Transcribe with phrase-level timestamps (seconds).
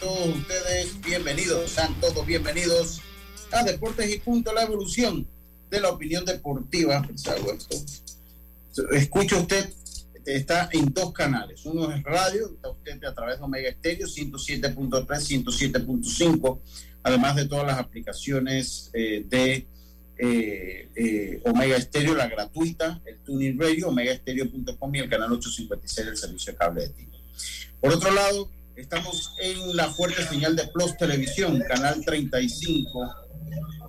[0.00, 3.02] Todos ustedes bienvenidos, sean todos bienvenidos
[3.52, 5.28] a Deportes y Punto, la evolución
[5.68, 7.06] de la opinión deportiva.
[8.92, 9.68] Escucha usted,
[10.24, 11.66] está en dos canales.
[11.66, 16.60] Uno es radio, está usted a través de Omega Estéreo 107.3, 107.5,
[17.02, 19.66] además de todas las aplicaciones eh, de
[20.16, 26.16] eh, eh, Omega Estéreo, la gratuita, el Tuning Radio, omegaestereo.com y el canal 856 del
[26.16, 27.12] servicio de cable de Tigo.
[27.82, 33.14] Por otro lado, Estamos en la fuerte señal de Plus Televisión, canal 35.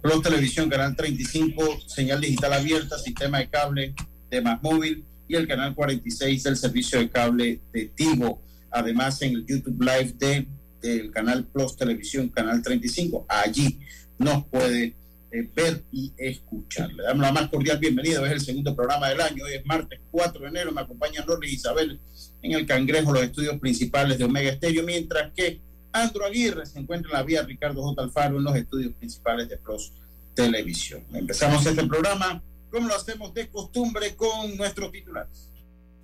[0.02, 3.94] Plus Televisión, canal 35, señal digital abierta, sistema de cable
[4.30, 8.42] de Más Móvil y el canal 46 del servicio de cable de Tigo.
[8.72, 10.48] Además, en el YouTube Live de,
[10.82, 13.82] del canal Plus Televisión, canal 35, allí
[14.18, 14.96] nos puede
[15.30, 16.94] eh, ver y escuchar.
[16.94, 18.26] Le damos la más cordial bienvenida.
[18.26, 19.44] Es el segundo programa del año.
[19.44, 20.72] Hoy es martes 4 de enero.
[20.72, 22.00] Me acompaña Norris Isabel
[22.42, 27.12] en el Cangrejo, los estudios principales de Omega Estéreo, mientras que Andro Aguirre se encuentra
[27.12, 28.02] en la vía Ricardo J.
[28.02, 29.94] Alfaro en los estudios principales de Plus
[30.34, 31.04] Televisión.
[31.14, 35.50] Empezamos este programa como lo hacemos de costumbre con nuestros titulares.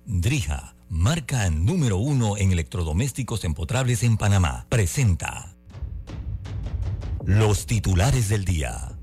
[0.06, 5.54] Drija, marca número uno en electrodomésticos empotrables en Panamá, presenta
[7.24, 8.93] los titulares del día.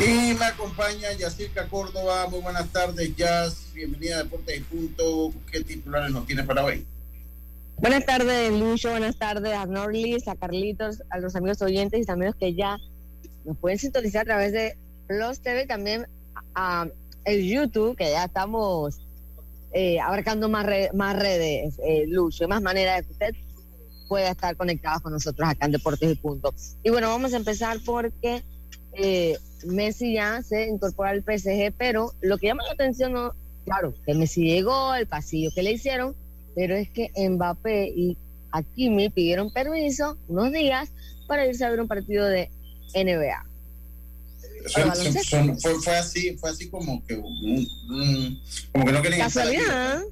[0.00, 2.28] Y me acompaña Yacirca Córdoba.
[2.28, 3.72] Muy buenas tardes, Jazz.
[3.74, 5.32] Bienvenida a Deportes y Punto.
[5.50, 6.86] ¿Qué titulares nos tienes para hoy?
[7.78, 8.90] Buenas tardes, Lucho.
[8.90, 12.78] Buenas tardes a Norlis, a Carlitos, a los amigos oyentes y amigos que ya
[13.44, 14.78] nos pueden sintonizar a través de
[15.08, 16.06] Plus TV también
[16.54, 16.86] a,
[17.24, 19.00] el YouTube, que ya estamos
[19.72, 23.34] eh, abarcando más, más redes, eh, Lucho, más maneras de que usted
[24.08, 26.54] pueda estar conectado con nosotros acá en Deportes y Punto.
[26.84, 28.44] Y bueno, vamos a empezar porque
[28.92, 33.32] eh, Messi ya se incorpora al PSG, pero lo que llama la atención, no,
[33.64, 36.14] claro, que Messi llegó, el pasillo que le hicieron,
[36.54, 38.16] pero es que Mbappé y
[38.50, 40.90] Hakimi pidieron permiso unos días
[41.26, 42.50] para irse a ver un partido de
[42.94, 43.44] NBA.
[44.72, 50.02] fue, así, fue así como que, como que no querían Casualidad.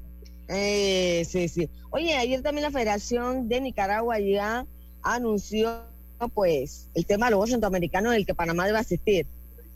[0.49, 1.69] Eh, sí, sí.
[1.89, 4.65] Oye, ayer también la Federación de Nicaragua ya
[5.01, 5.83] anunció
[6.33, 9.27] pues el tema de los centroamericanos del que Panamá debe asistir.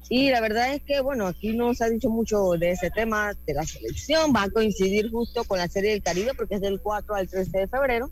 [0.09, 3.33] Y la verdad es que, bueno, aquí no se ha dicho mucho de ese tema
[3.45, 6.81] de la selección, va a coincidir justo con la Serie del Caribe porque es del
[6.81, 8.11] 4 al 13 de febrero.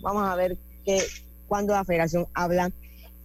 [0.00, 1.02] Vamos a ver que
[1.48, 2.70] cuando la federación habla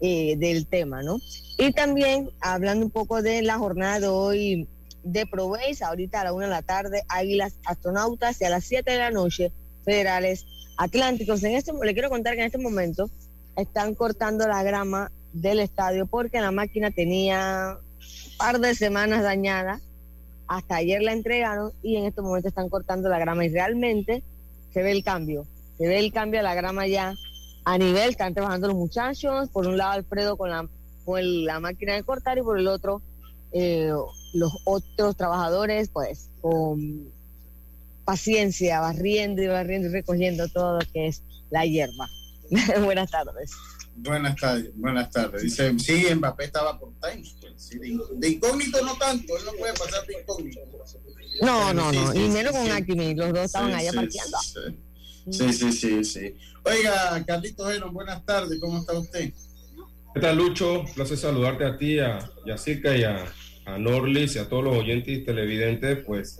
[0.01, 1.19] eh, del tema, ¿no?
[1.57, 4.67] Y también hablando un poco de la jornada de hoy
[5.03, 8.89] de Proveis, ahorita a la una de la tarde, Águilas Astronautas y a las 7
[8.89, 9.51] de la noche,
[9.83, 10.45] Federales
[10.77, 11.43] Atlánticos.
[11.43, 13.09] En este, le quiero contar que en este momento
[13.55, 17.77] están cortando la grama del estadio porque la máquina tenía
[18.39, 19.79] par de semanas dañada.
[20.47, 24.23] Hasta ayer la entregaron y en este momento están cortando la grama y realmente
[24.73, 25.45] se ve el cambio.
[25.77, 27.13] Se ve el cambio de la grama ya
[27.65, 29.49] a nivel, están trabajando los muchachos.
[29.49, 30.67] Por un lado Alfredo con la,
[31.05, 33.03] con la máquina de cortar y por el otro
[33.51, 33.91] eh,
[34.33, 37.11] los otros trabajadores pues con
[38.05, 41.21] paciencia, barriendo y barriendo y recogiendo todo lo que es
[41.51, 42.07] la hierba.
[42.83, 43.51] buenas tardes.
[44.01, 45.41] Buenas tardes, buenas tardes.
[45.41, 47.35] Dice, sí, Mbappé estaba por Times
[48.17, 50.59] de, incógnito no tanto, él no puede pasar de incógnito.
[51.41, 54.37] No, no, no, y menos con Akimi, los dos estaban allá parqueando.
[55.29, 56.35] Sí, sí, sí, sí.
[56.63, 59.33] Oiga, Carlitos Heron, buenas tardes, ¿cómo está usted?
[60.13, 60.85] ¿Qué tal, Lucho?
[60.95, 63.25] Placer saludarte a ti, a Yacirca y a,
[63.65, 66.37] a Norlis y a todos los oyentes y televidentes, pues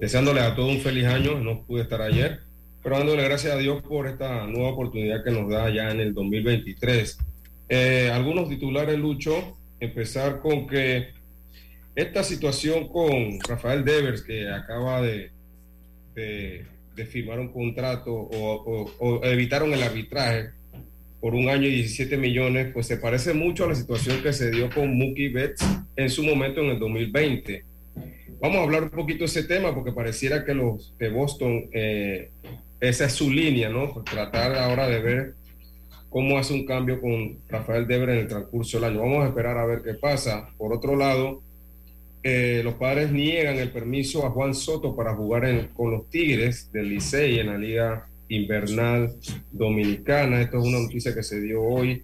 [0.00, 1.40] deseándoles a todos un feliz año.
[1.40, 2.42] No pude estar ayer,
[2.82, 6.14] pero dándole gracias a Dios por esta nueva oportunidad que nos da ya en el
[6.14, 7.18] 2023.
[7.68, 11.08] Eh, algunos titulares, Lucho, empezar con que
[11.94, 15.30] esta situación con Rafael Devers, que acaba de,
[16.14, 16.64] de,
[17.06, 20.50] firmar un contrato o, o evitaron el arbitraje,
[21.20, 24.50] por un año y 17 millones, pues se parece mucho a la situación que se
[24.50, 25.64] dio con Mookie Betts
[25.96, 27.64] en su momento en el 2020.
[28.40, 32.30] Vamos a hablar un poquito de ese tema porque pareciera que los de Boston, eh,
[32.80, 34.02] esa es su línea, ¿no?
[34.04, 35.34] Tratar ahora de ver
[36.08, 39.00] cómo hace un cambio con Rafael Debre en el transcurso del año.
[39.00, 40.50] Vamos a esperar a ver qué pasa.
[40.56, 41.42] Por otro lado,
[42.22, 46.88] eh, los padres niegan el permiso a Juan Soto para jugar con los Tigres del
[46.88, 49.14] Licey en la Liga invernal
[49.52, 50.40] dominicana.
[50.40, 52.02] Esto es una noticia que se dio hoy.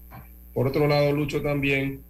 [0.52, 2.02] Por otro lado, Lucho también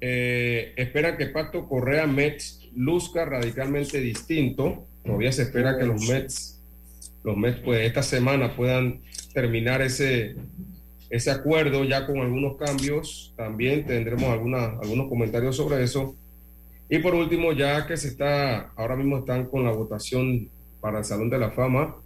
[0.00, 4.86] eh, espera que Pacto Correa Mets luzca radicalmente distinto.
[5.04, 6.61] Todavía se espera que los Mets,
[7.24, 9.00] los Mets, pues esta semana puedan
[9.32, 10.36] terminar ese,
[11.10, 13.32] ese acuerdo ya con algunos cambios.
[13.36, 16.16] También tendremos alguna, algunos comentarios sobre eso.
[16.88, 20.48] Y por último, ya que se está, ahora mismo están con la votación
[20.80, 21.96] para el Salón de la Fama,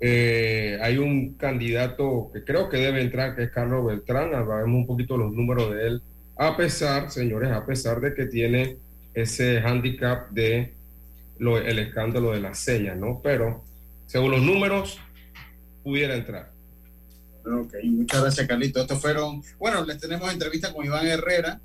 [0.00, 4.34] eh, hay un candidato que creo que debe entrar, que es Carlos Beltrán.
[4.34, 6.02] Hablamos un poquito los números de él.
[6.36, 8.78] A pesar, señores, a pesar de que tiene
[9.12, 10.72] ese handicap de
[11.38, 13.20] lo, el escándalo de las señas, ¿no?
[13.22, 13.62] Pero
[14.10, 14.98] según los números,
[15.84, 16.50] pudiera entrar.
[17.44, 18.80] Ok, muchas gracias, Carlito.
[18.80, 21.60] Estos fueron, bueno, les tenemos entrevista con Iván Herrera.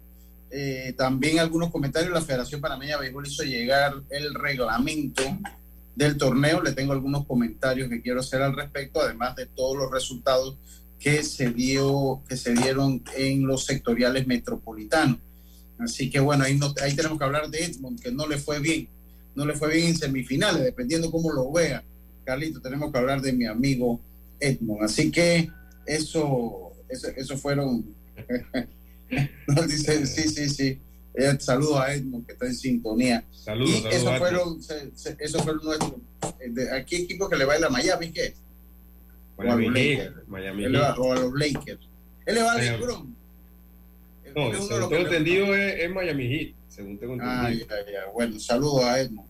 [0.52, 2.14] Eh, también algunos comentarios.
[2.14, 5.24] La Federación Panameña de Béisbol hizo llegar el reglamento
[5.96, 6.62] del torneo.
[6.62, 10.56] Le tengo algunos comentarios que quiero hacer al respecto, además de todos los resultados
[11.00, 15.18] que se dio, que se dieron en los sectoriales metropolitanos.
[15.80, 18.88] Así que bueno, ahí, ahí tenemos que hablar de Edmond, que no le fue bien,
[19.34, 21.84] no le fue bien en semifinales, dependiendo cómo lo vea.
[22.26, 24.02] Carlito, tenemos que hablar de mi amigo
[24.40, 24.84] Edmond.
[24.84, 25.50] Así que
[25.86, 27.86] eso, eso, eso fueron,
[29.68, 30.80] dice, sí, sí, sí.
[31.14, 33.24] Eh, saludos a Edmond que está en sintonía.
[33.32, 33.70] Saludos.
[33.70, 34.60] Y esos fueron,
[35.20, 35.94] eso fueron nuestros.
[36.40, 38.34] Eh, aquí equipo que le baila a Miami, ¿qué?
[39.38, 40.28] Miami, o a los Lakers.
[40.28, 41.80] Miami Él va, o a los Lakers.
[42.26, 43.16] Él le va a LeBron.
[44.36, 47.68] No, según tengo entendido es, es, Miami Heat, según tengo entendido.
[47.70, 48.12] Ah, ya, ya.
[48.14, 49.30] Bueno, saludos a Edmond.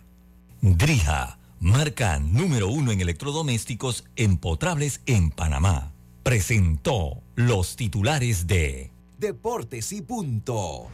[0.61, 5.91] Drija marca número uno en electrodomésticos empotrables en Panamá.
[6.21, 10.87] Presentó los titulares de Deportes y Punto.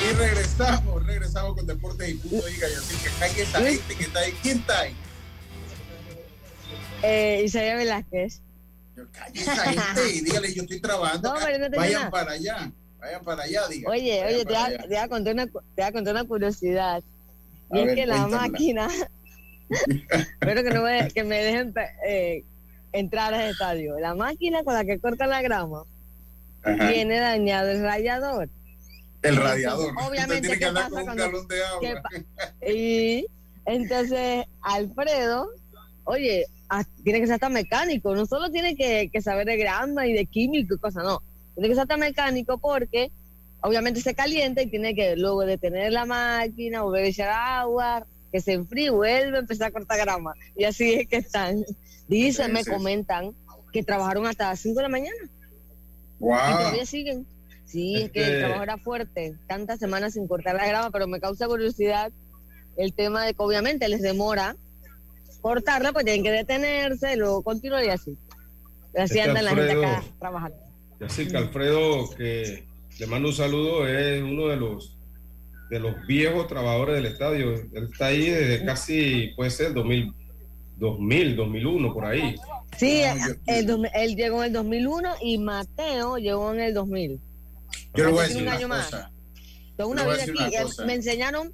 [0.00, 2.46] y regresamos, regresamos con Deportes y Punto.
[2.46, 4.34] Diga, así que cae esa gente que está ahí.
[4.40, 4.96] ¿Quién está ahí?
[7.04, 8.40] Eh, Velázquez.
[9.12, 11.34] Calle esa gente y dígale, yo estoy trabajando.
[11.34, 12.10] No, pero no te vayan nada.
[12.10, 13.90] para allá, vayan para allá, diga.
[13.90, 14.78] Oye, oye, te voy, a, allá.
[14.78, 17.02] te voy a contar una, te voy a contar una curiosidad.
[17.72, 18.88] Y A es ver, que la máquina,
[19.68, 21.74] espero que, no me, que me dejen
[22.06, 22.44] eh,
[22.92, 23.98] entrar al estadio.
[23.98, 25.82] La máquina con la que corta la grama
[26.62, 26.92] Ajá.
[26.92, 28.48] tiene dañado el radiador.
[29.22, 29.92] El radiador.
[30.06, 32.10] Obviamente, tiene que ¿qué andar pasa con un galón de ¿Qué agua.
[32.72, 33.26] Y
[33.66, 35.48] entonces Alfredo,
[36.04, 36.46] oye,
[37.02, 40.26] tiene que ser hasta mecánico, no solo tiene que, que saber de grama y de
[40.26, 41.20] químico y cosas, no,
[41.54, 43.10] tiene que ser hasta mecánico porque
[43.60, 48.40] obviamente se calienta y tiene que luego detener la máquina, volver a echar agua, que
[48.40, 50.34] se enfríe, vuelve a empezar a cortar grama.
[50.56, 51.64] Y así es que están.
[52.08, 53.30] Dicen, me comentan
[53.72, 56.36] que trabajaron hasta las 5 de la mañana y Wow.
[56.36, 57.26] todavía siguen.
[57.64, 61.06] Sí, es que el Este- trabajo era fuerte, tantas semanas sin cortar la grama, pero
[61.06, 62.12] me causa curiosidad
[62.76, 64.56] el tema de que obviamente les demora
[65.48, 68.16] cortarla, pues tienen que detenerse, luego continuar y así.
[68.96, 70.56] Así Este andan la gente Alfredo- acá trabajando.
[71.04, 72.64] Así que Alfredo, que
[72.98, 74.90] le mando un saludo, es uno de los
[75.70, 77.54] de los viejos trabajadores del estadio.
[77.54, 80.12] Él está ahí desde casi, puede ser, 2000,
[80.78, 82.36] 2000 2001, por ahí.
[82.78, 83.02] Sí,
[83.46, 87.20] el dos- él llegó en el 2001 y Mateo llegó en el 2000.
[87.94, 89.10] Yo le voy a decir un una año cosa.
[89.76, 90.54] Toda una decir aquí.
[90.54, 90.84] una cosa.
[90.86, 91.52] Me enseñaron,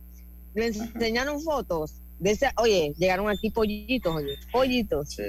[0.55, 5.11] me enseñaron fotos de oye, llegaron aquí pollitos, oye, pollitos.
[5.11, 5.23] Sí.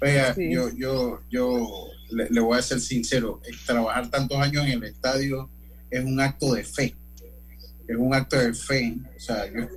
[0.00, 1.66] Oiga, yo, yo, yo
[2.10, 5.50] le, voy a ser sincero, trabajar tantos años en el estadio
[5.90, 6.94] es un acto de fe.
[7.86, 8.96] Es un acto de fe.
[9.16, 9.68] O sea, yo,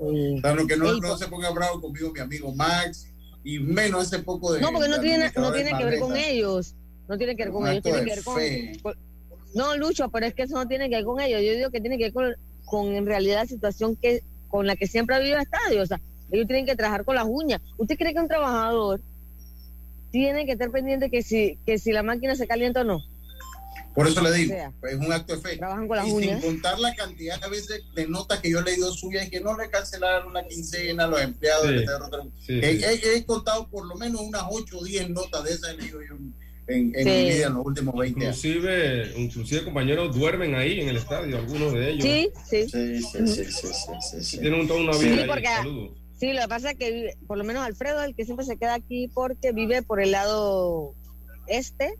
[0.68, 3.08] que no, no se ponga bravo conmigo mi amigo Max,
[3.44, 4.62] y menos ese poco de.
[4.62, 6.76] No, porque no tiene, no tiene que ver con ellos.
[7.08, 8.96] No tiene que ver con ellos, tiene que ver con,
[9.54, 11.42] No, Lucho, pero es que eso no tiene que ver con ellos.
[11.42, 12.36] Yo digo que tiene que ver con,
[12.66, 15.82] con en realidad la situación que con la que siempre ha vivido el estadio.
[15.82, 16.00] O sea,
[16.32, 17.62] ellos tienen que trabajar con las uñas.
[17.78, 19.02] ¿Usted cree que un trabajador
[20.12, 23.02] tiene que estar pendiente que si, que si la máquina se calienta o no?
[23.94, 24.56] Por eso le digo,
[24.90, 25.58] es un acto de fe.
[25.58, 26.42] Trabajan con las y uñas.
[26.42, 29.42] sin contar la cantidad de veces de notas que yo he leído suyas y que
[29.42, 31.70] no le cancelaron una quincena a los empleados.
[32.48, 35.76] he, contado por lo menos unas 8 o 10 notas de esas
[36.68, 38.46] en, en, mi vida en los últimos 20 años.
[38.46, 42.04] Inclusive, inclusive compañeros duermen ahí en el estadio, algunos de ellos.
[42.04, 42.70] Sí, sí.
[42.70, 44.24] Sí, sí, sí.
[44.24, 45.92] sí, Tienen toda una vida ahí.
[46.22, 48.56] Sí, lo que pasa es que por lo menos Alfredo es el que siempre se
[48.56, 50.94] queda aquí porque vive por el lado
[51.48, 51.98] este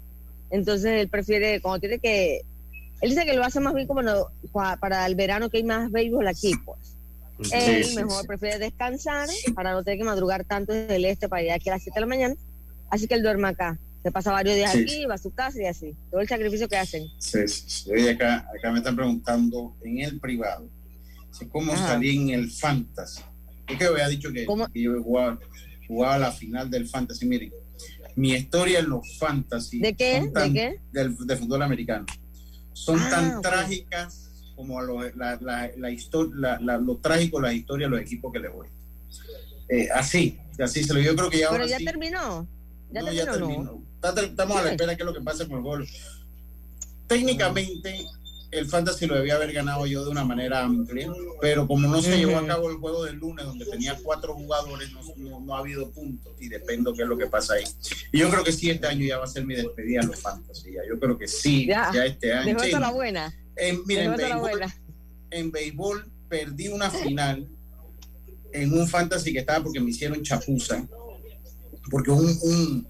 [0.52, 2.42] entonces él prefiere, cuando tiene que,
[3.02, 4.02] él dice que lo hace más bien como
[4.80, 6.98] para el verano que hay más béisbol aquí, pues.
[7.52, 11.52] él mejor prefiere descansar para no tener que madrugar tanto desde el este para ir
[11.52, 12.36] aquí a las 7 de la mañana.
[12.92, 13.80] Así que él duerme acá.
[14.04, 15.96] Se pasa varios días aquí, va a su casa y así.
[16.10, 17.08] Todo el sacrificio que hacen.
[17.18, 18.10] Sí, sí.
[18.10, 20.68] acá, acá me están preguntando en el privado.
[21.52, 23.22] ¿Cómo salí en el fantasy?
[23.72, 25.40] Es que había dicho que, que yo jugaba,
[25.88, 27.26] jugaba la final del fantasy.
[27.26, 27.52] Miren,
[28.16, 29.80] mi historia en los fantasy.
[29.80, 30.30] ¿De qué?
[30.34, 30.80] ¿De qué?
[30.92, 32.06] Del, fútbol americano.
[32.74, 37.92] Son ah, tan trágicas como lo, la, la, la historia, lo trágico la historia de
[37.92, 38.68] los equipos que le voy.
[39.70, 42.48] Eh, así, así se lo yo creo que ya Pero ya terminó.
[42.92, 43.82] Ya no, ya terminó.
[44.04, 45.88] Estamos a la espera qué es lo que pasa con el gol.
[47.08, 48.06] Técnicamente,
[48.52, 52.18] el fantasy lo debía haber ganado yo de una manera amplia, pero como no se
[52.18, 56.34] llevó a cabo el juego del lunes, donde tenía cuatro jugadores, no, ha habido puntos
[56.40, 57.64] y dependo qué es lo que pasa ahí.
[58.12, 60.20] Y yo creo que sí, este año ya va a ser mi despedida en los
[60.20, 60.74] fantasy.
[60.88, 62.58] Yo creo que sí, ya, este año.
[62.80, 63.34] la buena.
[63.56, 67.48] En, béisbol perdí una final
[68.52, 70.86] en un fantasy que estaba porque me hicieron chapuza,
[71.90, 72.88] porque un,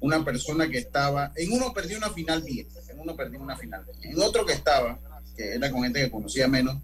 [0.00, 2.66] una persona que estaba, en uno perdí una final bien
[3.02, 3.84] uno perdió una final.
[4.02, 4.98] En otro que estaba,
[5.36, 6.76] que era con gente que conocía menos,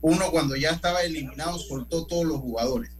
[0.00, 2.90] uno cuando ya estaba eliminado soltó todos los jugadores.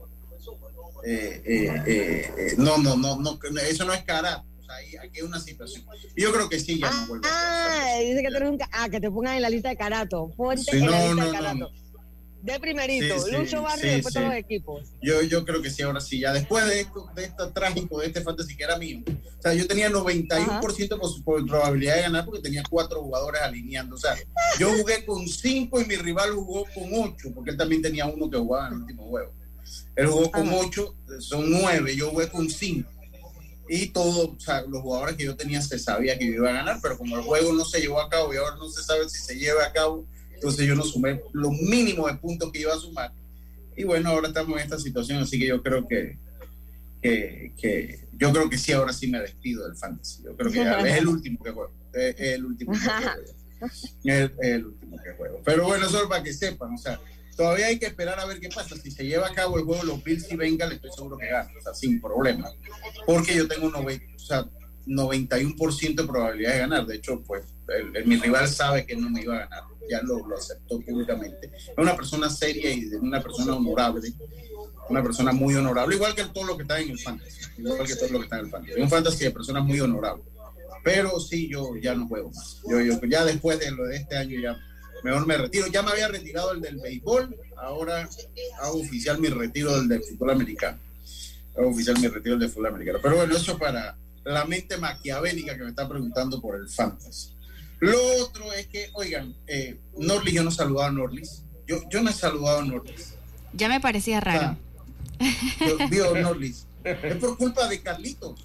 [1.07, 3.38] Eh, eh, eh, no, no, no, no,
[3.69, 4.43] eso no es cara.
[4.61, 5.85] O sea, aquí hay una situación.
[6.16, 7.28] Yo creo que sí, ya no vuelve.
[7.31, 10.33] Ah, dice que, tú ah, que te pongan en la lista de carato.
[10.35, 11.83] Ponte en la lista de carato
[12.44, 14.82] de primerito, Lucho Barrio y después todos los equipos.
[15.00, 18.06] Yo, yo creo que sí, ahora sí, ya después de esto, de este trágico, de
[18.08, 19.02] este fantasy que era mío.
[19.38, 23.96] O sea, yo tenía 91% por, probabilidad de ganar porque tenía cuatro jugadores alineando.
[23.96, 24.14] O sea,
[24.58, 28.28] yo jugué con cinco y mi rival jugó con ocho, porque él también tenía uno
[28.28, 29.32] que jugaba en el último juego.
[29.96, 32.90] Él jugó con ocho, son nueve, yo jugué con cinco.
[33.70, 36.54] Y todos, o sea, los jugadores que yo tenía se sabía que yo iba a
[36.54, 39.08] ganar, pero como el juego no se llevó a cabo y ahora no se sabe
[39.08, 40.06] si se lleva a cabo,
[40.44, 43.10] entonces yo no sumé lo mínimo de puntos que iba a sumar.
[43.74, 46.18] Y bueno, ahora estamos en esta situación, así que yo creo que,
[47.00, 50.22] que, yo creo que sí, ahora sí me despido del fantasy.
[50.22, 51.72] Yo creo que es el último que juego.
[51.94, 53.10] Es, el último que juego.
[54.04, 55.40] Es, el último que juego.
[55.42, 57.00] Pero bueno, es para que sepan, o sea,
[57.34, 58.76] todavía hay que esperar a ver qué pasa.
[58.76, 61.28] Si se lleva a cabo el juego los Bills y venga, le estoy seguro que
[61.28, 62.52] gana, o sea, sin problema.
[63.06, 64.46] Porque yo tengo 90, o sea,
[64.86, 66.86] 91% de probabilidad de ganar.
[66.86, 67.46] De hecho, pues
[68.04, 71.50] mi rival sabe que no me iba a ganar ya lo, aceptó públicamente.
[71.54, 74.12] Es una persona seria y una persona honorable,
[74.88, 77.96] una persona muy honorable, igual que todo lo que está en el fantasy, igual que
[77.96, 78.80] todo lo que está en el fantasy.
[78.80, 80.26] Un fantasy de personas muy honorables.
[80.82, 82.60] Pero sí, yo ya no juego más.
[82.68, 84.56] Yo, yo ya después de lo de este año ya
[85.04, 85.66] mejor me retiro.
[85.68, 88.08] Ya me había retirado el del béisbol, ahora
[88.60, 90.78] hago oficial mi retiro del, del fútbol americano.
[91.56, 92.98] Hago oficial mi retiro del fútbol americano.
[93.02, 97.33] Pero bueno, eso para la mente maquiavélica que me está preguntando por el fantasy.
[97.81, 101.45] Lo otro es que, oigan, eh, Norlis, yo no he saludado a Norlis.
[101.66, 103.14] Yo, yo no he saludado a Norlis.
[103.52, 104.57] Ya me parecía raro.
[105.90, 106.66] vio Norlis.
[106.85, 108.45] Es por culpa de Carlitos.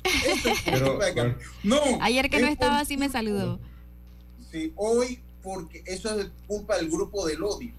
[1.63, 1.79] No.
[2.01, 3.59] Ayer que no estaba así me saludó.
[4.49, 7.73] Sí, hoy porque eso es culpa del grupo del odio.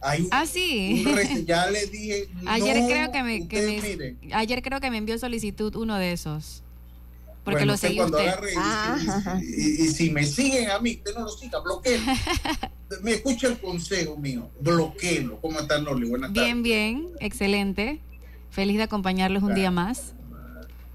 [0.00, 1.04] ah, sí.
[1.46, 2.28] ya le dije.
[2.46, 6.62] Ayer creo que me, que me ayer creo que me envió solicitud uno de esos.
[7.44, 8.34] Porque lo seguí usted.
[8.56, 9.38] Ah.
[9.40, 12.12] y, si me siguen a mí, usted no lo siga, bloqueenlo.
[13.02, 15.40] me escucha el consejo mío, bloqueenlo.
[15.40, 16.08] ¿Cómo están, Norli?
[16.08, 16.44] Buenas tardes.
[16.44, 18.00] Bien, bien, excelente.
[18.50, 20.14] Feliz de acompañarlos un día más.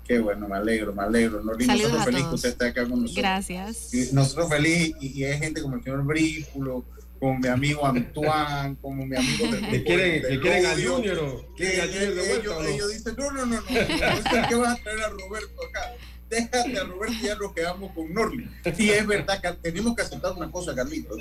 [0.06, 1.44] Qué bueno, me alegro, me alegro.
[1.44, 3.16] Norli, Saludos nosotros felices que usted esté acá con nosotros.
[3.16, 3.90] Gracias.
[4.14, 6.86] nosotros felices y, hay gente como el señor Brículo,
[7.20, 11.82] con mi amigo Antoine, como mi amigo de ¿Que quieren, que quieren a Junior quieren
[11.82, 14.84] a Junior de vuelta, ellos, ellos, dicen, no, no, no, no, no, ¿qué vas a
[14.84, 15.94] traer a Roberto acá?
[16.30, 18.50] Déjate a Roberto ya nos quedamos con Norli.
[18.78, 21.18] Y es verdad que tenemos que aceptar una cosa, Carlitos.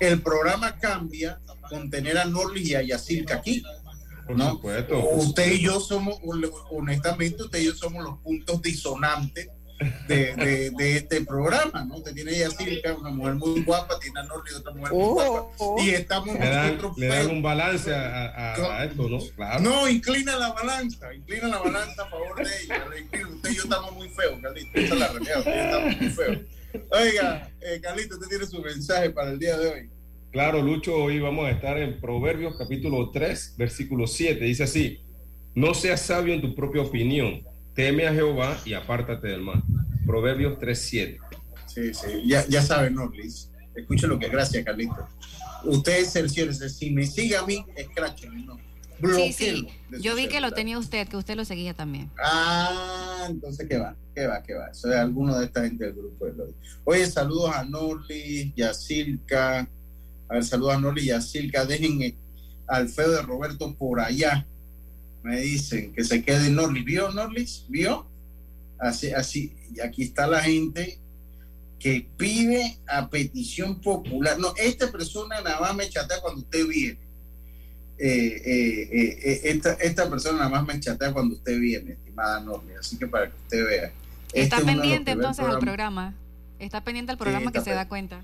[0.00, 3.62] El programa cambia con tener a Norli y a Yacirca aquí.
[4.28, 4.60] ¿no?
[5.16, 6.18] Usted y yo somos,
[6.70, 9.48] honestamente, usted y yo somos los puntos disonantes
[10.08, 11.96] de, de, este programa, ¿no?
[11.96, 15.54] Usted tiene a una mujer muy guapa, tiene a Norli, otra mujer muy guapa, oh,
[15.58, 15.82] oh.
[15.82, 16.98] y estamos le dan, nosotros.
[16.98, 19.18] Le dan un balance a, a, esto, ¿no?
[19.36, 19.60] Claro.
[19.60, 22.84] No, inclina la balanza, inclina la balanza a favor de ella.
[23.30, 26.38] Usted y yo estamos muy feos, Carlito, esa es la realidad, estamos muy feos.
[26.90, 29.90] Oiga, eh, Carlito, usted tiene su mensaje para el día de hoy.
[30.32, 34.42] Claro, Lucho, hoy vamos a estar en Proverbios capítulo 3, versículo 7.
[34.42, 35.00] Dice así,
[35.54, 37.42] no seas sabio en tu propia opinión,
[37.74, 39.62] teme a Jehová y apártate del mal.
[40.06, 41.20] Proverbios 3, 7.
[41.66, 43.50] Sí, sí, ya, ya saben, ¿no, Liz?
[43.74, 45.08] Escuchen lo que gracias, Carlito.
[45.64, 48.58] Ustedes, señores, si me sigue a mí, escráchenme, ¿no?
[49.14, 49.68] Sí, sí.
[50.00, 52.10] Yo vi que lo tenía usted, que usted lo seguía también.
[52.22, 53.96] Ah, entonces, ¿qué va?
[54.14, 54.42] ¿Qué va?
[54.42, 54.72] ¿Qué va?
[54.74, 56.26] Soy alguno de esta gente del grupo.
[56.84, 59.68] Oye, saludos a Norli, Yacilca,
[60.32, 61.66] a ver, saludos a Noli y a Silca.
[61.66, 62.16] Dejen
[62.66, 64.46] al feo de Roberto por allá.
[65.22, 66.82] Me dicen que se quede Norli.
[66.82, 67.64] ¿Vio, Norlis?
[67.68, 68.06] ¿Vio?
[68.78, 69.54] Así, así.
[69.74, 70.98] Y aquí está la gente
[71.78, 74.38] que pide a petición popular.
[74.38, 76.98] No, esta persona nada más me chatea cuando usted viene.
[77.98, 82.74] Eh, eh, eh, esta, esta, persona nada más me chatea cuando usted viene, estimada Norli.
[82.74, 83.92] Así que para que usted vea.
[84.32, 86.14] Está este pendiente entonces al programa.
[86.58, 88.22] Está pendiente al programa que se da cuenta.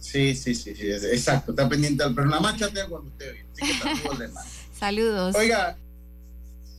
[0.00, 2.40] Sí, sí, sí, sí, exacto, está pendiente del programa.
[2.40, 3.48] Más chatea cuando usted viene.
[3.52, 4.28] Así que
[4.78, 5.34] Saludos.
[5.34, 5.78] Oiga,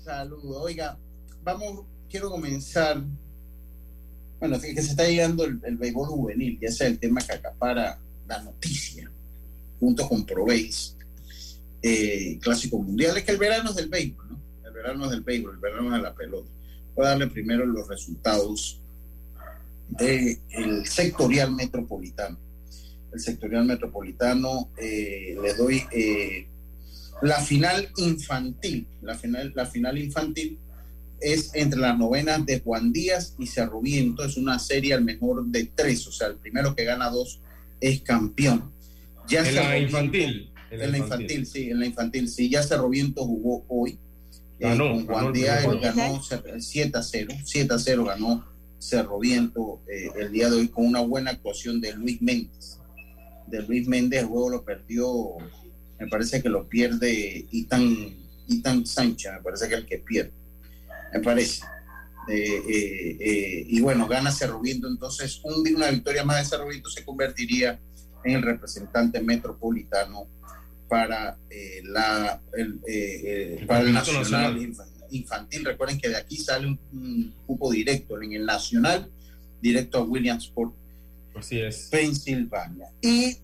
[0.06, 0.58] saludos.
[0.62, 0.98] Oiga,
[1.44, 3.04] vamos, quiero comenzar.
[4.40, 8.00] Bueno, que se está llegando el, el béisbol juvenil, ya sea el tema que acapara
[8.28, 9.10] la noticia,
[9.80, 10.96] junto con Proveis,
[11.82, 13.18] eh, Clásico Mundial.
[13.18, 14.40] Es que el verano es del béisbol, ¿no?
[14.66, 16.50] El verano es del béisbol, el verano es de la pelota.
[16.96, 18.80] Voy a darle primero los resultados
[19.90, 22.38] del sectorial metropolitano
[23.16, 26.48] el sectorial metropolitano, eh, le doy eh,
[27.22, 28.88] la final infantil.
[29.02, 30.60] La final, la final infantil
[31.20, 34.24] es entre las novenas de Juan Díaz y Cerro Viento.
[34.24, 37.42] Es una serie al mejor de tres, o sea, el primero que gana dos
[37.80, 38.72] es campeón.
[39.28, 40.52] Ya en la infantil.
[40.72, 42.50] En la infantil, sí, en la infantil, sí.
[42.50, 43.98] Ya Cerro Viento jugó hoy.
[44.60, 47.34] Eh, con Juan Díaz ganó 7 a 0.
[47.44, 48.46] 7 a 0 ganó
[48.80, 52.80] Cerro Viento el día de hoy con una buena actuación de Luis Méndez
[53.48, 55.38] de Luis Méndez, el juego lo perdió,
[56.00, 58.16] me parece que lo pierde Itan,
[58.48, 60.34] Itan Sánchez, me parece que es el que pierde,
[61.14, 61.64] me parece.
[62.28, 66.68] Eh, eh, eh, y bueno, gana Cerro Viento, entonces un, una victoria más de Cerro
[66.68, 67.80] Viento se convertiría
[68.24, 70.28] en el representante metropolitano
[70.90, 71.38] para,
[71.84, 72.80] la, el,
[73.68, 74.76] para el Nacional
[75.12, 75.66] Infantil.
[75.66, 79.12] Recuerden que de aquí sale un, un cupo directo en el Nacional,
[79.62, 80.74] directo a Williamsport
[81.36, 81.90] Así es.
[81.92, 82.88] Pensilvania.
[83.02, 83.38] Y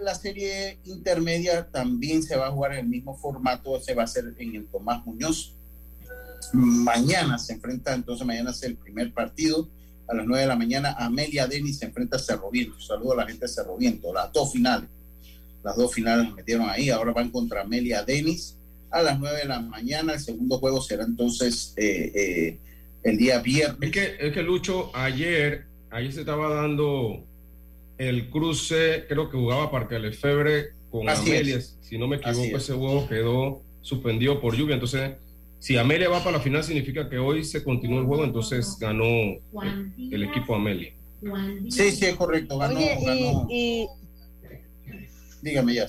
[0.00, 4.04] la serie intermedia también se va a jugar en el mismo formato, se va a
[4.04, 5.54] hacer en el Tomás Muñoz.
[6.52, 9.68] Mañana se enfrenta, entonces mañana es el primer partido.
[10.08, 12.78] A las 9 de la mañana, Amelia Denis se enfrenta a Cerro Viento.
[12.80, 14.12] Saludo a la gente de Cerro Viento.
[14.12, 14.88] Las dos finales.
[15.64, 16.90] Las dos finales metieron ahí.
[16.90, 18.56] Ahora van contra Amelia Denis
[18.90, 20.12] a las 9 de la mañana.
[20.12, 22.58] El segundo juego será entonces eh, eh,
[23.02, 23.78] el día viernes.
[23.80, 27.24] Es que, es que Lucho, ayer ahí se estaba dando
[27.98, 31.60] el cruce, creo que jugaba Parque Lefebre con Amelia.
[31.60, 34.74] Si no me equivoco, ese juego quedó suspendido por lluvia.
[34.74, 35.12] Entonces,
[35.58, 39.04] si Amelia va para la final, significa que hoy se continúa el juego, entonces ganó
[39.04, 40.92] el, equipo Amelia.
[41.68, 42.58] Sí, sí, es correcto.
[42.58, 42.78] Ganó,
[45.42, 45.86] Dígame, ya.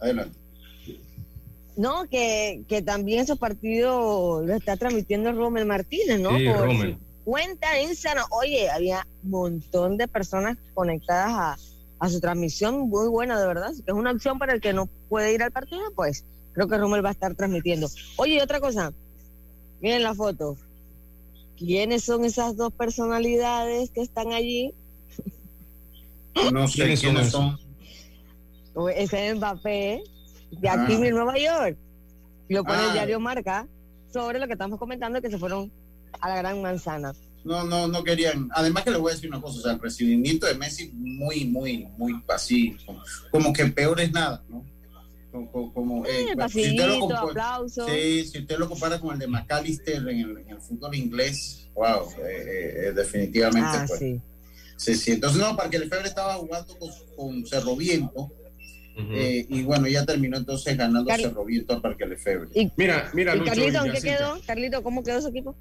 [0.00, 0.38] Adelante.
[1.76, 6.36] No, que, que también esos partidos lo está transmitiendo Romel Martínez, ¿no?
[6.36, 6.96] Sí, Romel
[7.28, 8.24] cuenta Instagram.
[8.30, 11.60] Oye, había un montón de personas conectadas
[12.00, 13.70] a, su transmisión, muy buena, de verdad.
[13.74, 16.78] que es una opción para el que no puede ir al partido, pues creo que
[16.78, 17.86] Rommel va a estar transmitiendo.
[18.16, 18.94] Oye, otra cosa,
[19.82, 20.56] miren la foto.
[21.58, 24.72] ¿Quiénes son esas dos personalidades que están allí?
[26.50, 27.58] No sé quiénes son.
[28.94, 30.02] Ese es Mbappé,
[30.52, 31.76] de aquí en Nueva York.
[32.48, 32.92] Lo pone el ah.
[32.94, 33.66] diario Marca
[34.14, 35.70] sobre lo que estamos comentando, que se fueron
[36.20, 37.12] a la gran manzana.
[37.44, 38.50] No, no, no querían.
[38.52, 41.44] Además que le voy a decir una cosa, o sea, el recibimiento de Messi muy,
[41.44, 42.76] muy, muy así,
[43.30, 44.64] como, que peor es nada, ¿no?
[45.52, 49.96] Como, eh, si usted lo compara, sí, si usted lo compara con el de McAllister
[49.96, 53.68] en el, en el fútbol inglés, wow, eh, eh, definitivamente.
[53.70, 54.20] Ah, sí.
[54.76, 54.94] sí.
[54.94, 58.32] sí, Entonces, no, para que el Febre estaba jugando con, con Cerro Viento,
[58.98, 62.48] eh, y bueno, ya terminó entonces ganando Cerro Viento a Parque Lefebvre.
[62.76, 64.40] mira, mira, ¿Y Carlito, ¿en qué quedó?
[64.44, 65.54] Carlito, ¿cómo quedó su equipo?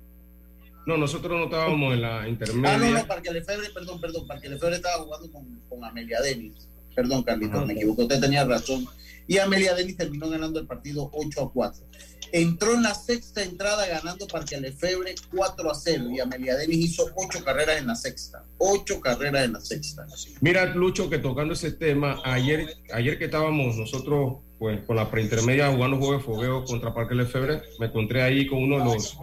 [0.87, 2.75] No, nosotros no estábamos en la intermedia.
[2.75, 6.69] Ah, no, no, Parque Lefebvre, perdón, perdón, Parque Lefebvre estaba jugando con, con Amelia Denis.
[6.95, 8.87] Perdón, Carlito, me equivoco, usted tenía razón.
[9.27, 11.85] Y Amelia Denis terminó ganando el partido 8 a 4.
[12.31, 17.09] Entró en la sexta entrada ganando Parque Lefebvre 4 a 0 y Amelia Denis hizo
[17.15, 18.43] 8 carreras en la sexta.
[18.57, 20.05] 8 carreras en la sexta.
[20.41, 25.71] Mira, Lucho, que tocando ese tema, ayer, ayer que estábamos nosotros pues con la preintermedia
[25.71, 29.17] jugando juego de fogueo contra Parque Lefebvre, me encontré ahí con uno de los,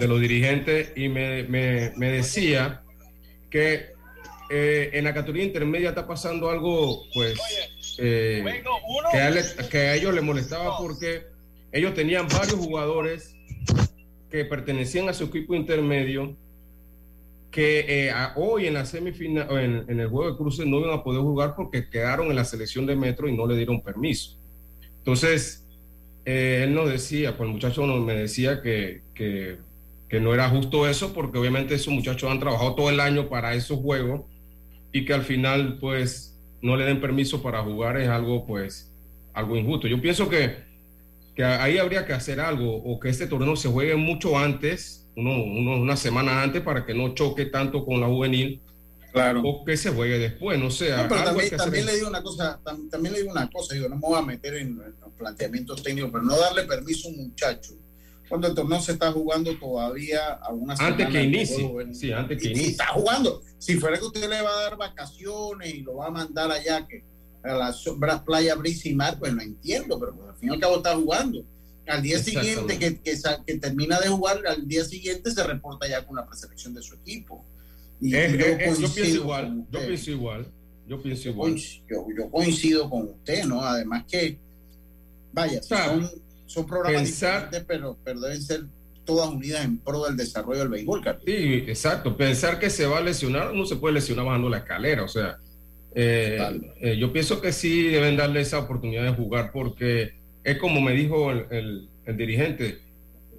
[0.00, 2.82] de los dirigentes y me, me, me decía
[3.48, 3.92] que
[4.50, 7.38] eh, en la categoría intermedia está pasando algo, pues,
[7.98, 8.62] eh,
[9.10, 11.31] que, a que a ellos les molestaba porque
[11.72, 13.34] ellos tenían varios jugadores
[14.30, 16.36] que pertenecían a su equipo intermedio
[17.50, 21.20] que eh, hoy en la semifinal, en, el juego de cruces no iban a poder
[21.20, 24.38] jugar porque quedaron en la selección de metro y no le dieron permiso.
[24.98, 25.66] Entonces,
[26.24, 29.58] eh, él nos decía, pues el muchacho me decía que, que,
[30.08, 33.54] que, no era justo eso porque obviamente esos muchachos han trabajado todo el año para
[33.54, 34.22] esos juegos
[34.92, 38.90] y que al final pues no le den permiso para jugar es algo pues
[39.34, 39.88] algo injusto.
[39.88, 40.71] Yo pienso que
[41.34, 45.42] que ahí habría que hacer algo o que este torneo se juegue mucho antes, uno,
[45.42, 48.62] una semana antes para que no choque tanto con la juvenil.
[49.12, 49.42] Claro.
[49.44, 50.90] O que se juegue después, no sé.
[51.06, 51.22] pero
[51.58, 54.22] también, le digo una cosa, también, le digo una cosa, digo, no me voy a
[54.22, 57.74] meter en, los planteamientos técnicos, pero no darle permiso a un muchacho
[58.32, 61.70] cuando el torneo se está jugando todavía a una Antes que inicie.
[61.92, 62.70] sí, antes que inicie.
[62.70, 63.42] está jugando.
[63.58, 66.86] Si fuera que usted le va a dar vacaciones y lo va a mandar allá,
[66.88, 67.04] que
[67.44, 67.72] a
[68.06, 70.76] la playa Brisa y Mar, pues no entiendo, pero pues, al fin y al cabo
[70.76, 71.44] está jugando.
[71.86, 76.16] Al día siguiente que, que, termina de jugar, al día siguiente se reporta ya con
[76.16, 77.44] la preselección de su equipo.
[78.00, 80.46] Y yo, pienso igual, yo pienso igual,
[80.86, 81.56] yo pienso igual.
[81.56, 83.62] Yo, coincido con usted, ¿no?
[83.62, 84.38] Además que,
[85.32, 86.08] vaya, son,
[86.46, 88.64] son programas diferentes, pero, pero deben ser
[89.04, 91.02] todas unidas en pro del desarrollo del béisbol.
[91.24, 92.16] Sí, exacto.
[92.16, 95.38] Pensar que se va a lesionar, no se puede lesionar bajando la escalera, o sea,
[95.94, 100.80] eh, eh, yo pienso que sí deben darle esa oportunidad de jugar porque es como
[100.80, 102.78] me dijo el, dirigente,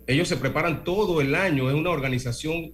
[0.07, 2.71] ellos se preparan todo el año, es una organización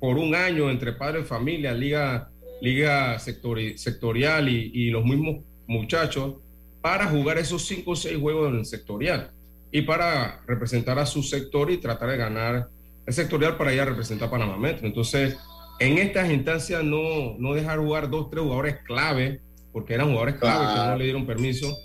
[0.00, 6.34] por un año entre padres, familia, liga, liga sectorial y, los mismos muchachos
[6.80, 9.30] para jugar esos cinco o seis juegos en el sectorial
[9.70, 12.68] y para representar a su sector y tratar de ganar
[13.06, 14.86] el sectorial para ir a representar a Panamá Metro.
[14.86, 15.36] Entonces,
[15.80, 19.40] en estas instancias no, no dejar jugar dos, tres jugadores clave,
[19.72, 21.76] porque eran jugadores clave que no le dieron permiso,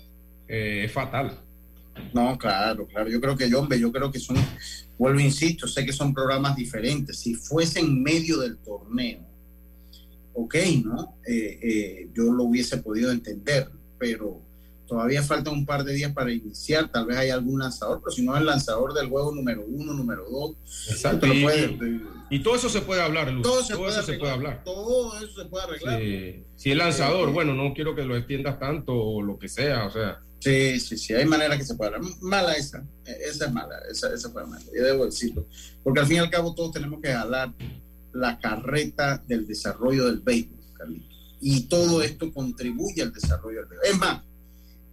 [0.48, 1.40] eh, es fatal.
[2.12, 3.08] No, claro, claro.
[3.08, 4.36] Yo creo que yo, yo creo que son,
[4.98, 7.18] vuelvo, insisto, sé que son programas diferentes.
[7.18, 9.20] Si fuese en medio del torneo,
[10.32, 10.54] ok,
[10.84, 11.16] ¿no?
[11.26, 14.40] Eh, eh, yo lo hubiese podido entender, pero
[14.86, 16.90] todavía falta un par de días para iniciar.
[16.90, 19.92] Tal vez hay algún lanzador, pero si no es el lanzador del juego número uno,
[19.92, 20.56] número dos,
[20.90, 21.26] Exacto.
[22.30, 23.42] Y todo eso se puede hablar, Luz.
[23.42, 24.62] Todo, se, puede eso se, puede hablar.
[24.64, 26.00] Todo eso se puede arreglar.
[26.56, 29.90] Si el lanzador, bueno, no quiero que lo extiendas tanto o lo que sea, o
[29.90, 30.20] sea.
[30.40, 32.10] Sí, sí, sí, hay manera que se pueda hablar.
[32.20, 35.46] Mala esa, esa es mala, esa, esa fue mala, yo debo decirlo.
[35.82, 37.54] Porque al fin y al cabo todos tenemos que jalar
[38.12, 41.08] la carreta del desarrollo del béisbol, Carlitos.
[41.40, 43.86] Y todo esto contribuye al desarrollo del béisbol.
[43.90, 44.22] Es más,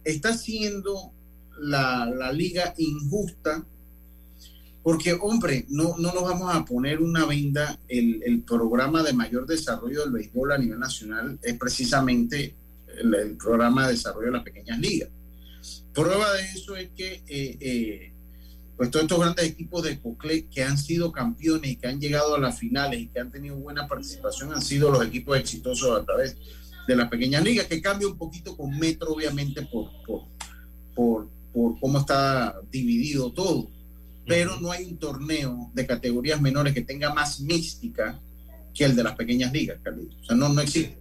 [0.04, 1.12] está siendo
[1.58, 3.64] la, la liga injusta
[4.82, 7.78] porque, hombre, no, no nos vamos a poner una venda.
[7.88, 12.54] El, programa de mayor desarrollo del béisbol a nivel nacional es precisamente
[12.98, 15.08] el, programa de desarrollo de las pequeñas ligas.
[15.94, 18.12] Prueba de eso es que eh, eh,
[18.76, 22.34] pues todos estos grandes equipos de Cocle que han sido campeones y que han llegado
[22.34, 26.04] a las finales y que han tenido buena participación han sido los equipos exitosos a
[26.04, 26.36] través
[26.86, 30.22] de las pequeñas ligas, que cambia un poquito con Metro, obviamente, por, por,
[30.94, 33.68] por, por cómo está dividido todo
[34.26, 38.20] pero no hay un torneo de categorías menores que tenga más mística
[38.74, 40.16] que el de las pequeñas ligas, Carlitos.
[40.22, 40.98] O sea, no, no existe.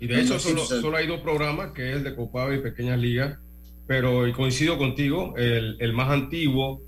[0.00, 2.98] Y de hecho, solo, solo, hay dos programas, que es el de Copado y Pequeñas
[2.98, 3.38] Ligas,
[3.86, 6.80] pero coincido contigo, el, el más antiguo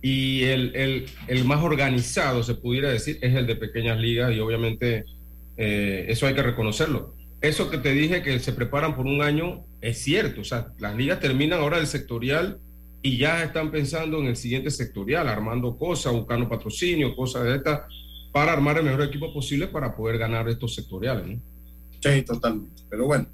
[0.00, 4.40] y el, el, el, más organizado, se pudiera decir, es el de Pequeñas Ligas y
[4.40, 5.04] obviamente
[5.58, 7.14] eh, eso hay que reconocerlo.
[7.44, 10.96] Eso que te dije que se preparan por un año es cierto, o sea, las
[10.96, 12.58] ligas terminan ahora el sectorial
[13.02, 17.82] y ya están pensando en el siguiente sectorial, armando cosas, buscando patrocinio, cosas de estas,
[18.32, 21.26] para armar el mejor equipo posible para poder ganar estos sectoriales.
[21.26, 21.42] ¿no?
[22.00, 22.82] Sí, totalmente.
[22.88, 23.26] Pero bueno,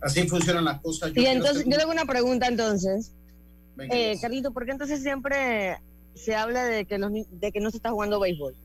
[0.00, 1.12] así funcionan las cosas.
[1.14, 3.12] y entonces, yo tengo una pregunta entonces.
[3.90, 5.76] Eh, Carlito, ¿por qué entonces siempre
[6.14, 8.56] se habla de que, los, de que no se está jugando béisbol?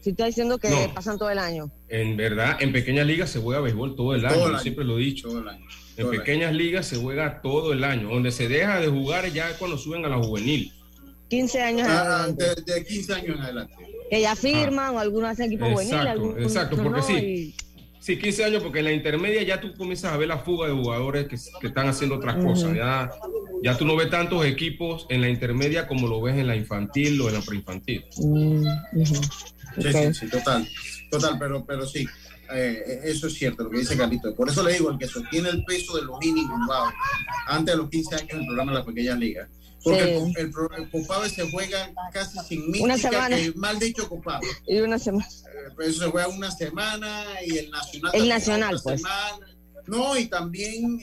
[0.00, 1.70] Si está diciendo que pasan todo el año.
[1.88, 5.28] En verdad, en pequeñas ligas se juega béisbol todo el año, siempre lo he dicho.
[5.28, 5.66] Todo el año.
[5.96, 8.08] En pequeñas ligas se juega todo el año.
[8.08, 10.72] Donde se deja de jugar ya es cuando suben a la juvenil.
[11.28, 12.44] 15 años ah, adelante.
[12.64, 13.74] De, 15 años en adelante.
[14.08, 15.94] Que ya firman o algunos hacen equipo juvenil.
[16.38, 17.54] Exacto, porque sí.
[18.00, 20.72] Sí, 15 años, porque en la intermedia ya tú comienzas a ver la fuga de
[20.72, 22.74] jugadores que, están haciendo otras cosas.
[22.74, 23.10] Ya,
[23.62, 27.20] ya tú no ves tantos equipos en la intermedia como lo ves en la infantil
[27.20, 28.04] o en la preinfantil.
[28.16, 28.64] Mm,
[29.80, 30.68] sí, sí, sí, total.
[31.10, 32.06] Total, pero, pero sí.
[32.50, 34.34] Eh, eso es cierto lo que dice Carlito.
[34.34, 36.50] Por eso le digo, el que sostiene el peso de los innings
[37.46, 39.48] antes de los 15 años en el programa de las pequeñas ligas.
[39.84, 43.36] Porque el, el, se juega casi sin mística, una semana.
[43.54, 44.46] mal dicho Copave.
[44.66, 45.26] Y una semana.
[45.26, 48.12] Eh, pues se juega una semana y el Nacional.
[48.14, 49.02] El Nacional, pues.
[49.86, 51.00] No, y también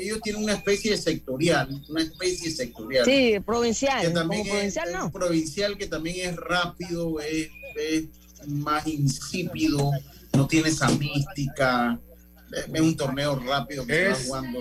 [0.00, 3.04] ellos tienen una especie de sectorial, una especie sectorial.
[3.04, 4.00] Sí, provincial.
[4.00, 5.12] Que también provincial, no.
[5.12, 8.08] provincial que también es rápido, es, es
[8.46, 9.90] más insípido
[10.34, 11.98] no tiene esa mística.
[12.72, 14.58] Es un torneo rápido que está jugando.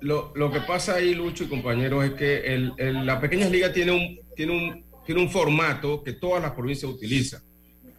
[0.00, 3.92] Lo, lo, que pasa ahí, Lucho y compañeros, es que el, la pequeña liga tiene
[3.92, 7.42] un, tiene, un, tiene un formato que todas las provincias utilizan.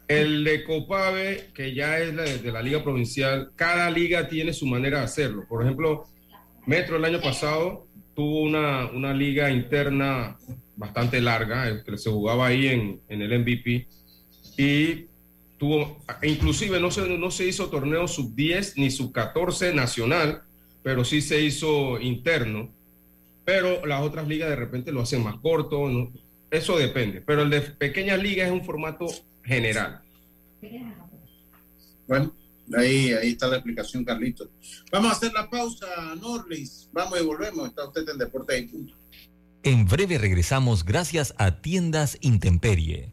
[0.07, 4.65] El de Copave, que ya es la, de la liga provincial, cada liga tiene su
[4.65, 5.45] manera de hacerlo.
[5.47, 6.05] Por ejemplo,
[6.65, 10.37] Metro el año pasado tuvo una, una liga interna
[10.75, 13.87] bastante larga, que se jugaba ahí en, en el MVP,
[14.57, 15.07] y
[16.23, 20.43] inclusive no se, no se hizo torneo sub 10 ni sub 14 nacional,
[20.83, 22.69] pero sí se hizo interno.
[23.45, 25.89] Pero las otras ligas de repente lo hacen más corto,
[26.51, 27.21] eso depende.
[27.21, 29.07] Pero el de pequeñas ligas es un formato
[29.43, 30.01] general.
[32.07, 32.33] Bueno,
[32.77, 34.49] ahí, ahí está la explicación, Carlito.
[34.91, 35.87] Vamos a hacer la pausa,
[36.21, 36.89] Norlis.
[36.93, 37.67] Vamos y volvemos.
[37.67, 38.69] Está usted en Deporte
[39.63, 43.12] En breve regresamos gracias a Tiendas Intemperie.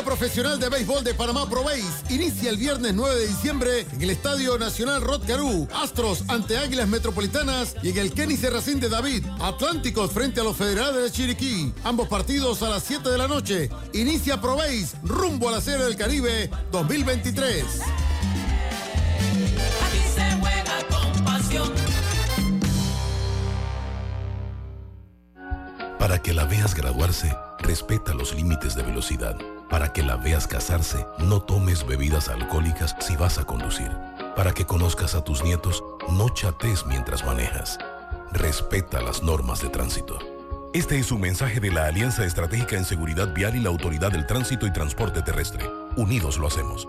[0.00, 1.62] Liga Profesional de Béisbol de Panamá Pro
[2.08, 5.22] inicia el viernes 9 de diciembre en el Estadio Nacional Rod
[5.74, 9.26] Astros ante Águilas Metropolitanas y en el Kenny Serracín de David.
[9.40, 11.74] Atlánticos frente a los Federales de Chiriquí.
[11.84, 13.68] Ambos partidos a las 7 de la noche.
[13.92, 14.56] Inicia Pro
[15.02, 17.64] rumbo a la Serie del Caribe 2023.
[25.98, 29.36] Para que la veas graduarse, respeta los límites de velocidad.
[29.70, 33.92] Para que la veas casarse, no tomes bebidas alcohólicas si vas a conducir.
[34.34, 37.78] Para que conozcas a tus nietos, no chates mientras manejas.
[38.32, 40.18] Respeta las normas de tránsito.
[40.74, 44.26] Este es un mensaje de la Alianza Estratégica en Seguridad Vial y la Autoridad del
[44.26, 45.64] Tránsito y Transporte Terrestre.
[45.96, 46.88] Unidos lo hacemos.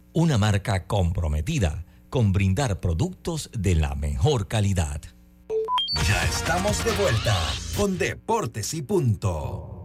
[0.13, 5.01] una marca comprometida con brindar productos de la mejor calidad.
[6.07, 7.37] Ya estamos de vuelta
[7.77, 9.77] con Deportes y Punto.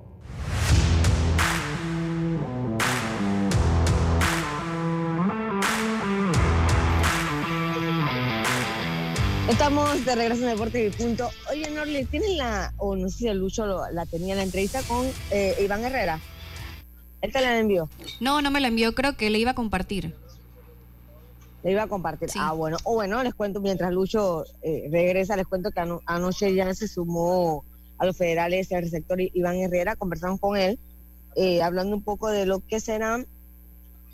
[9.48, 11.30] Estamos de regreso en Deporte y Punto.
[11.52, 14.82] Oye, Norli, ¿tienes la, o no sé si el Lucho la tenía en la entrevista
[14.82, 16.20] con eh, Iván Herrera?
[17.22, 17.88] ¿Él te la envió?
[18.20, 20.14] No, no me la envió, creo que le iba a compartir.
[21.62, 22.28] Le iba a compartir.
[22.38, 22.76] Ah, bueno.
[22.84, 27.64] O bueno, les cuento, mientras Lucho eh, regresa, les cuento que anoche ya se sumó
[27.98, 30.78] a los federales el receptor Iván Herrera, conversamos con él,
[31.34, 33.24] eh, hablando un poco de lo que será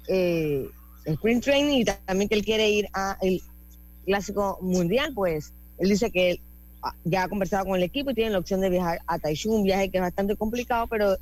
[0.08, 0.70] el
[1.04, 3.42] sprint training y también que él quiere ir a el
[4.04, 6.40] clásico mundial, pues él dice que
[6.82, 9.54] ah, ya ha conversado con el equipo y tiene la opción de viajar a Taichung,
[9.54, 11.16] un viaje que es bastante complicado, pero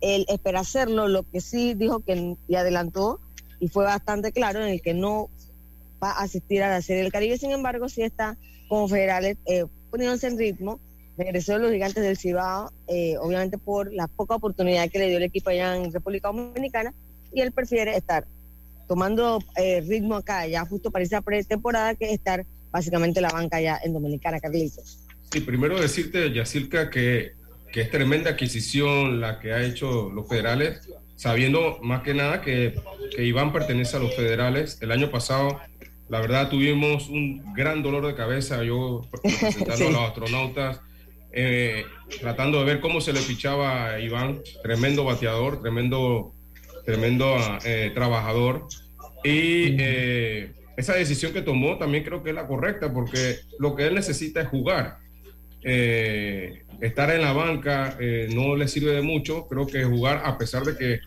[0.00, 1.08] él espera hacerlo.
[1.08, 3.20] Lo que sí dijo que y adelantó
[3.60, 5.28] y fue bastante claro en el que no
[6.02, 8.36] va a asistir a la Serie del Caribe, sin embargo, sí está
[8.68, 10.80] como federales eh, poniéndose en ritmo.
[11.16, 15.18] Regresó de los gigantes del Cibao, eh, obviamente por la poca oportunidad que le dio
[15.18, 16.92] el equipo allá en República Dominicana,
[17.32, 18.26] y él prefiere estar
[18.88, 23.78] tomando eh, ritmo acá, ya justo para esa pretemporada, que estar básicamente la banca ya
[23.82, 24.98] en Dominicana, Carlitos.
[25.30, 27.32] Sí, primero decirte, Yacirca, que,
[27.74, 32.80] que es tremenda adquisición la que ha hecho los federales, sabiendo más que nada que,
[33.16, 34.78] que Iván pertenece a los federales.
[34.80, 35.58] El año pasado,
[36.08, 40.80] la verdad, tuvimos un gran dolor de cabeza, yo representando a los astronautas.
[41.32, 41.84] Eh,
[42.20, 46.32] tratando de ver cómo se le fichaba a Iván, tremendo bateador, tremendo
[46.84, 48.68] tremendo eh, trabajador.
[49.24, 53.88] Y eh, esa decisión que tomó también creo que es la correcta, porque lo que
[53.88, 54.98] él necesita es jugar.
[55.64, 57.98] Eh, estar en la banca
[58.34, 61.00] no le sirve de mucho, creo que jugar, a pesar de que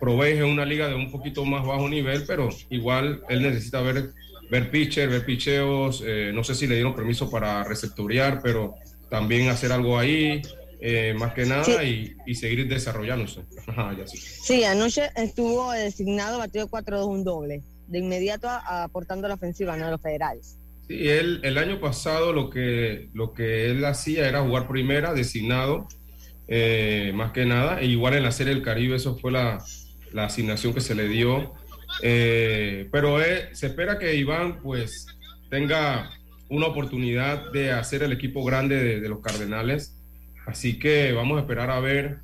[0.00, 4.12] provee una liga de un poquito más bajo nivel, pero igual él necesita ver,
[4.50, 8.74] ver pitcher, ver picheos, no sé si le dieron permiso para receptorear, pero
[9.08, 10.42] también hacer algo ahí.
[10.86, 13.40] Eh, más que nada y, seguir desarrollándose.
[14.42, 14.64] sí.
[14.64, 19.86] anoche estuvo designado batido 4-2 un doble, de inmediato aportando la ofensiva ¿no?
[19.86, 20.58] de los federales.
[20.86, 25.88] Sí, él, el año pasado lo que, lo que él hacía era jugar primera, designado,
[26.46, 29.62] eh, más que nada, e igual en la Serie del Caribe, eso fue la,
[30.12, 31.54] la asignación que se le dio.
[32.02, 33.18] Eh, pero
[33.52, 35.06] se espera que Iván pues
[35.48, 36.10] tenga
[36.48, 39.94] una oportunidad de hacer el equipo grande de los Cardenales
[40.46, 42.18] Así que vamos a esperar a ver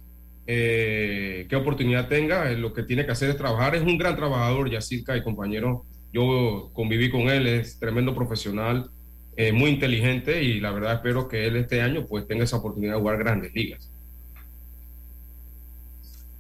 [0.47, 2.51] eh, qué oportunidad tenga.
[2.51, 3.75] Eh, lo que tiene que hacer es trabajar.
[3.75, 5.87] Es un gran trabajador, Yacirca y compañero.
[6.13, 8.91] Yo conviví con él, es tremendo profesional,
[9.37, 12.95] eh, muy inteligente y la verdad espero que él este año pues tenga esa oportunidad
[12.95, 13.89] de jugar grandes ligas.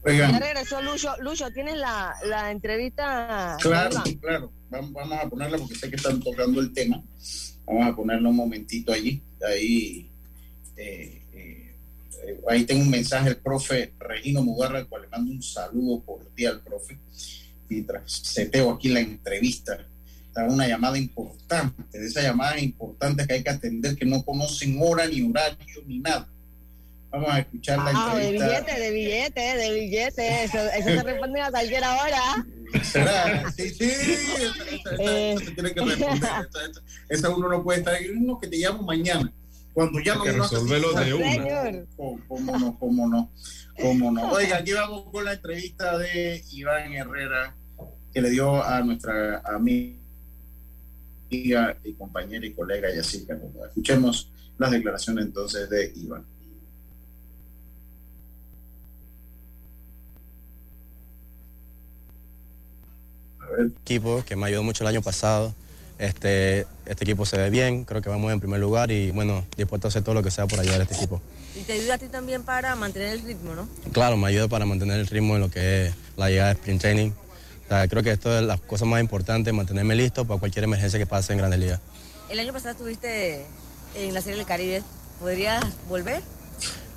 [0.02, 0.32] Oigan.
[0.32, 1.14] Ya regresó Lucho.
[1.20, 3.56] Lucho, ¿tienes la, la entrevista?
[3.60, 4.52] Claro, claro.
[4.70, 7.02] Vamos, vamos, a ponerla porque sé que están tocando el tema.
[7.66, 9.22] Vamos a ponerla un momentito allí.
[9.46, 10.08] Ahí.
[10.76, 15.42] Eh, eh, ahí tengo un mensaje del profe Regino Mugarra, al cual le mando un
[15.42, 16.98] saludo por ti al profe.
[17.70, 19.78] Mientras seteo aquí la entrevista,
[20.26, 24.76] está una llamada importante, de esas llamadas importantes que hay que atender, que no conocen
[24.82, 26.28] hora ni horario ni nada.
[27.10, 28.46] Vamos a escuchar la ah, entrevista.
[28.46, 30.44] De billete, de billete, de billete.
[30.44, 32.46] Eso, eso se responde a cualquier hora.
[32.82, 33.50] ¿Será?
[33.56, 33.84] Sí, sí.
[33.84, 35.36] Esa, eh.
[35.54, 36.30] tiene que responder.
[37.08, 37.96] Esa, uno no puede estar.
[38.16, 39.32] Uno que te llamo mañana
[39.72, 41.86] cuando ya que resolverlo de una.
[41.96, 42.78] ¿Cómo, no?
[42.78, 43.30] ¿Cómo no?
[43.80, 44.28] ¿Cómo no?
[44.32, 47.56] Oiga, aquí vamos con la entrevista de Iván Herrera
[48.12, 49.96] que le dio a nuestra amiga
[51.30, 56.26] y compañera y colega Yacirca Escuchemos las declaraciones entonces de Iván.
[63.82, 65.54] Equipo que me ayudó mucho el año pasado
[66.00, 69.86] este, este equipo se ve bien, creo que vamos en primer lugar y bueno, dispuesto
[69.86, 71.20] a hacer todo lo que sea por ayudar a este equipo.
[71.54, 73.68] Y te ayuda a ti también para mantener el ritmo, ¿no?
[73.92, 76.80] Claro, me ayuda para mantener el ritmo en lo que es la llegada de sprint
[76.80, 77.10] training.
[77.90, 81.34] creo que esto es la cosa más importante, mantenerme listo para cualquier emergencia que pase
[81.34, 81.80] en Grandes Ligas.
[82.30, 83.44] El año pasado estuviste
[83.94, 84.82] en la Serie del Caribe,
[85.20, 86.22] ¿podrías volver?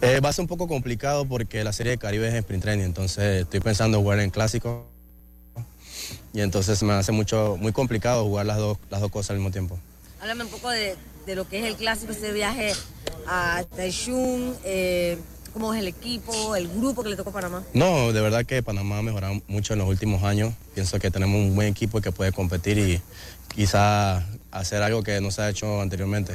[0.02, 2.86] Eh, va a ser un poco complicado porque la Serie del Caribe es sprint training,
[2.86, 4.93] entonces estoy pensando jugar en clásico
[6.34, 9.52] y entonces me hace mucho, muy complicado jugar las dos, las dos cosas al mismo
[9.52, 9.80] tiempo.
[10.20, 12.74] Háblame un poco de, de lo que es el clásico, ese viaje
[13.28, 15.18] a Taichung, eh,
[15.54, 17.64] cómo es el equipo, el grupo que le tocó a Panamá.
[17.74, 20.54] No, de verdad que Panamá ha mejorado mucho en los últimos años.
[20.74, 23.02] Pienso que tenemos un buen equipo que puede competir y
[23.54, 26.34] quizá hacer algo que no se ha hecho anteriormente.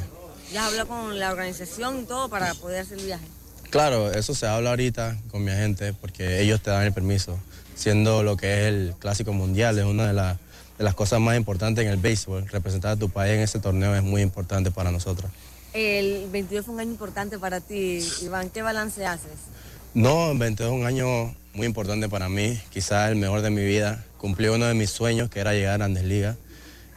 [0.53, 3.25] ¿Ya habló con la organización y todo para poder hacer el viaje?
[3.69, 7.37] Claro, eso se habla ahorita con mi agente porque ellos te dan el permiso
[7.79, 10.13] siendo lo que es el Clásico Mundial, es una de,
[10.79, 12.45] las cosas más importantes en el béisbol.
[12.49, 15.31] Representar a tu país en ese torneo es muy importante para nosotros.
[15.73, 18.49] El 22 fue un año importante para ti, Iván.
[18.49, 19.31] ¿Qué balance haces?
[19.93, 23.63] No, el 22 es un año muy importante para mí, quizás el mejor de mi
[23.63, 24.03] vida.
[24.17, 26.35] Cumplí uno de mis sueños, que era llegar a Andes Liga.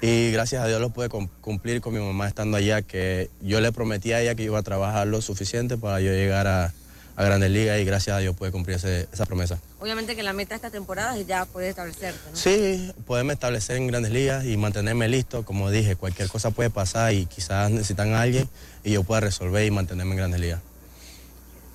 [0.00, 3.70] Y gracias a Dios lo pude cumplir con mi mamá estando allá, que yo le
[3.70, 6.74] prometí a ella que iba a trabajar lo suficiente para yo llegar a,
[7.16, 9.58] a Grandes Ligas y gracias a Dios pude cumplir esa promesa.
[9.80, 12.30] Obviamente que la meta de esta temporada ya puede establecerse.
[12.30, 12.36] ¿no?
[12.36, 15.44] Sí, poderme establecer en Grandes Ligas y mantenerme listo.
[15.44, 18.48] Como dije, cualquier cosa puede pasar y quizás necesitan a alguien
[18.84, 20.60] y yo pueda resolver y mantenerme en Grandes Ligas.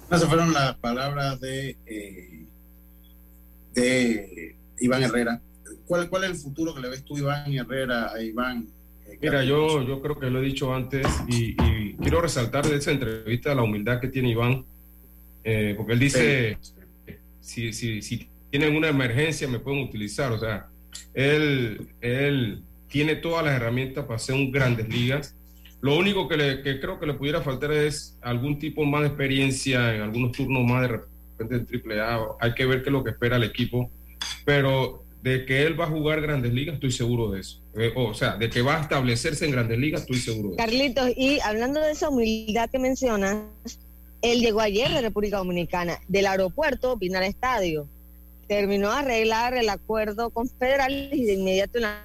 [0.10, 2.46] Esas fueron las palabras de, eh,
[3.74, 5.42] de Iván Herrera.
[5.86, 8.68] ¿Cuál, ¿Cuál es el futuro que le ves tú, Iván Herrera, a Iván
[9.06, 12.78] eh, Mira, yo, yo creo que lo he dicho antes y, y, quiero resaltar de
[12.78, 14.66] esa entrevista la humildad que tiene Iván
[15.50, 16.58] eh, porque él dice,
[17.40, 20.68] si, si, si, tienen una emergencia me pueden utilizar, o sea,
[21.14, 25.38] él, él tiene todas las herramientas para hacer un grandes ligas.
[25.80, 29.08] Lo único que, le, que creo que le pudiera faltar es algún tipo más de
[29.08, 32.20] experiencia en algunos turnos más de repente en triple A.
[32.42, 33.90] Hay que ver qué es lo que espera el equipo,
[34.44, 37.62] pero de que él va a jugar grandes ligas, estoy seguro de eso.
[37.78, 40.66] Eh, o sea, de que va a establecerse en grandes ligas, estoy seguro de eso.
[40.66, 43.46] Carlitos, y hablando de esa humildad que mencionas,
[44.22, 46.00] él llegó ayer de República Dominicana.
[46.08, 47.88] Del aeropuerto vino al estadio.
[48.48, 52.02] Terminó a arreglar el acuerdo con federales y de inmediato en la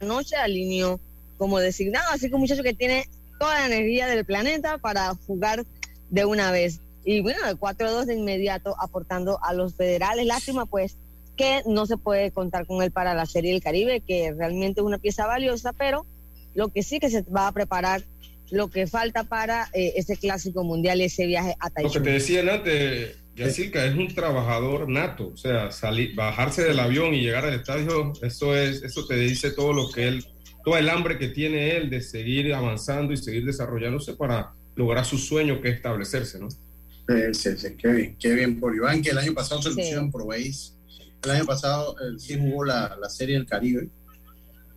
[0.00, 1.00] noche alineó
[1.38, 2.10] como designado.
[2.10, 5.64] Así que un muchacho que tiene toda la energía del planeta para jugar
[6.10, 6.80] de una vez.
[7.04, 10.26] Y bueno, el 4-2 de inmediato aportando a los federales.
[10.26, 10.96] Lástima pues
[11.36, 14.86] que no se puede contar con él para la Serie del Caribe, que realmente es
[14.86, 16.06] una pieza valiosa, pero
[16.54, 18.02] lo que sí que se va a preparar
[18.50, 21.94] lo que falta para eh, ese clásico mundial, ese viaje a Taichung.
[21.94, 26.78] Lo que te decía antes, Yacirca, es un trabajador nato, o sea, salir, bajarse del
[26.78, 30.24] avión y llegar al estadio, eso es, eso te dice todo lo que él,
[30.64, 35.18] todo el hambre que tiene él de seguir avanzando y seguir desarrollándose para lograr su
[35.18, 36.48] sueño que es establecerse, ¿no?
[36.50, 40.10] Sí, sí, qué bien, qué bien por Iván, que el año pasado se lució en
[40.10, 40.74] Proveis.
[41.22, 43.88] El año pasado él sí jugó la, la Serie del Caribe.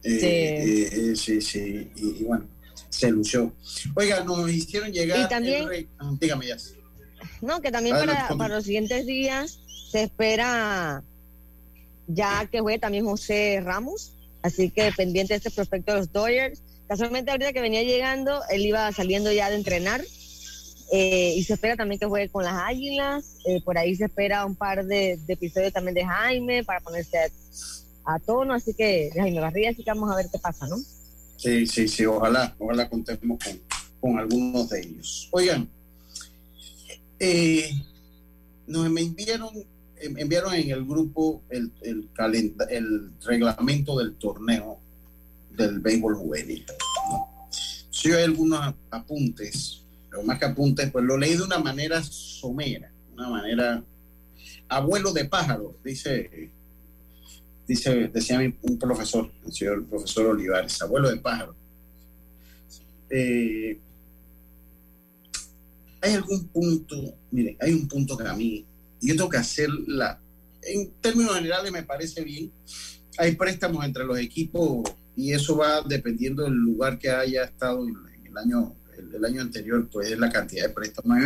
[0.04, 1.00] Eh, sí.
[1.00, 2.48] Eh, sí, sí, y bueno,
[2.90, 3.54] se lució.
[3.96, 5.26] Oiga, nos hicieron llegar.
[5.26, 5.88] Y también.
[5.98, 6.58] Ah, dígame ya.
[7.42, 9.60] No, que también para, para, los siguientes días
[9.92, 11.04] se espera
[12.08, 14.14] ya que juegue también José Ramos.
[14.42, 16.62] Así que pendiente de este prospecto de los Dodgers.
[16.88, 20.02] Casualmente, ahorita que venía llegando, él iba saliendo ya de entrenar.
[20.92, 23.38] Eh, y se espera también que juegue con las Águilas.
[23.46, 28.16] Eh, por ahí se espera un par de, episodios también de Jaime para ponerse a,
[28.16, 28.54] a tono.
[28.54, 30.78] Así que Jaime Barría, así que vamos a ver qué pasa, ¿no?
[31.40, 33.40] Sí, sí, sí, ojalá, ojalá contemos
[34.02, 35.30] con, algunos de ellos.
[35.32, 35.70] Oigan,
[37.18, 37.72] eh,
[38.68, 39.50] nos enviaron,
[40.02, 42.10] enviaron en el grupo el, el,
[43.22, 44.82] reglamento del torneo
[45.56, 46.66] del béisbol juvenil.
[47.90, 52.92] Si hay algunos apuntes, pero más que apuntes, pues lo leí de una manera somera,
[53.14, 53.82] una manera
[54.68, 56.52] abuelo de pájaro, dice
[57.70, 61.56] dice, decía un profesor, el señor profesor Olivares, abuelo de pájaro.
[63.12, 63.80] Eh,
[66.02, 66.96] hay algún punto,
[67.30, 68.66] miren, hay un punto que a mí,
[69.00, 70.20] yo tengo que hacerla,
[70.64, 72.52] en términos generales me parece bien,
[73.20, 77.96] hay préstamos entre los equipos y eso va dependiendo del lugar que haya estado en,
[78.26, 81.20] el año el, año anterior, pues es la cantidad de préstamos.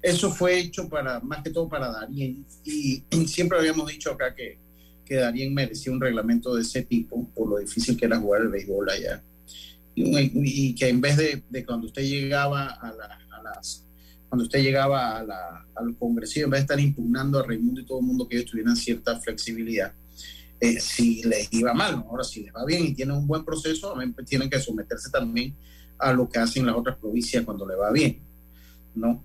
[0.00, 4.58] Eso fue hecho para, más que todo para Darien, y siempre habíamos dicho acá que
[5.04, 8.48] que Darien merecía un reglamento de ese tipo por lo difícil que era jugar el
[8.48, 9.22] béisbol allá.
[9.94, 13.86] Y, que en vez de, de, cuando usted llegaba a, las
[14.28, 17.84] cuando usted llegaba a, la, a los en vez de estar impugnando a Raimundo y
[17.84, 19.92] todo el mundo que ellos tuvieran cierta flexibilidad,
[20.58, 23.94] eh, si les iba mal, ahora si les va bien y tienen un buen proceso,
[24.26, 25.54] tienen que someterse también
[25.98, 28.20] a lo que hacen las otras provincias cuando le va bien,
[28.94, 29.22] ¿no?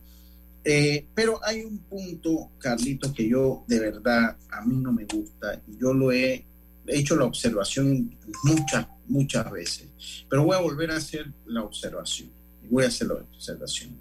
[0.64, 5.62] Eh, pero hay un punto, Carlitos, que yo de verdad a mí no me gusta
[5.68, 6.46] y yo lo he,
[6.88, 9.88] hecho la observación muchas, muchas veces,
[10.30, 12.30] pero voy a volver a hacer la observación.
[12.70, 13.98] Voy a hacer la observación.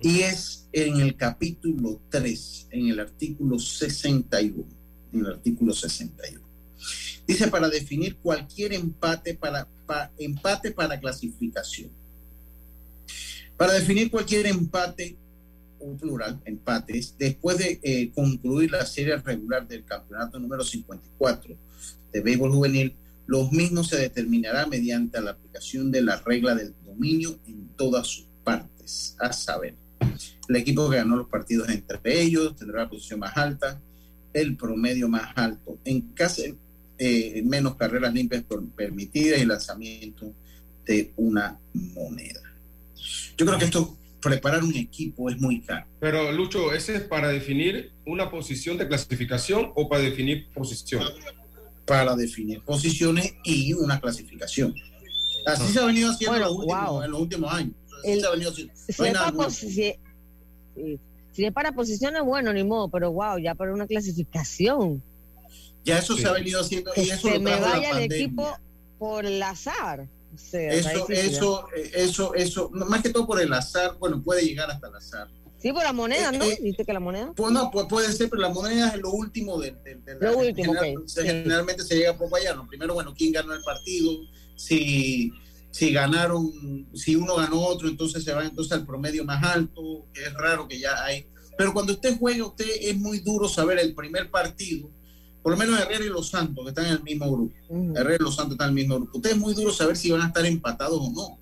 [0.00, 4.64] Y es en el capítulo 3, en el artículo 61.
[5.12, 6.46] En el artículo 61.
[7.26, 11.90] Dice para definir cualquier empate para, para empate para clasificación.
[13.56, 15.16] Para definir cualquier empate
[15.80, 21.56] un plural, empates, después de eh, concluir la serie regular del campeonato número 54
[22.12, 22.94] de béisbol juvenil,
[23.26, 28.26] los mismos se determinará mediante la aplicación de la regla del dominio en todas sus
[28.44, 29.74] partes, a saber,
[30.48, 33.80] el equipo que ganó los partidos entre ellos tendrá la posición más alta,
[34.32, 36.42] el promedio más alto, en caso
[36.98, 38.44] eh, menos carreras limpias
[38.76, 40.32] permitidas y lanzamiento
[40.84, 42.40] de una moneda.
[43.36, 43.96] Yo creo que esto
[44.26, 45.86] preparar un equipo es muy caro.
[46.00, 51.12] Pero Lucho, ¿ese es para definir una posición de clasificación o para definir posiciones?
[51.84, 54.74] Para definir posiciones y una clasificación.
[55.46, 57.74] Así se ha venido haciendo en, los últimos, años.
[58.02, 59.50] Así se ha venido haciendo.
[59.50, 65.02] si, es para posiciones, bueno, ni modo, pero wow, ya para una clasificación.
[65.84, 66.90] Ya eso se ha venido haciendo.
[66.96, 68.58] y eso se me vaya el equipo
[68.98, 70.08] por el azar.
[70.52, 74.94] Eso, eso, eso, eso, más que todo por el azar, bueno, puede llegar hasta el
[74.94, 75.28] azar.
[75.58, 76.44] Sí, por la moneda, ¿no?
[76.44, 77.32] Eh, ¿Viste que la moneda?
[77.34, 79.74] Pues no, pues puede ser, pero la moneda es lo último de,
[80.20, 80.74] lo último,
[81.14, 82.68] Generalmente se llega poco allá, ¿no?
[82.68, 84.12] Primero, bueno, quién ganó el partido,
[84.54, 85.32] si,
[85.70, 90.24] si ganaron, si uno ganó otro, entonces se va entonces al promedio más alto, que
[90.24, 91.26] es raro que ya hay.
[91.56, 94.90] Pero cuando usted juega, usted es muy duro saber el primer partido,
[95.46, 97.54] por lo menos Herrera y Los Santos, que están en el mismo grupo.
[97.94, 99.18] Herrera y Los Santos están en el mismo grupo.
[99.18, 101.38] Usted es muy duro saber si van a estar empatados o no.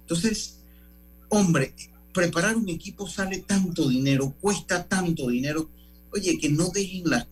[0.00, 0.58] Entonces,
[1.28, 1.72] hombre,
[2.12, 5.70] preparar un equipo sale tanto dinero, cuesta tanto dinero.
[6.12, 7.28] Oye, que no dejen las,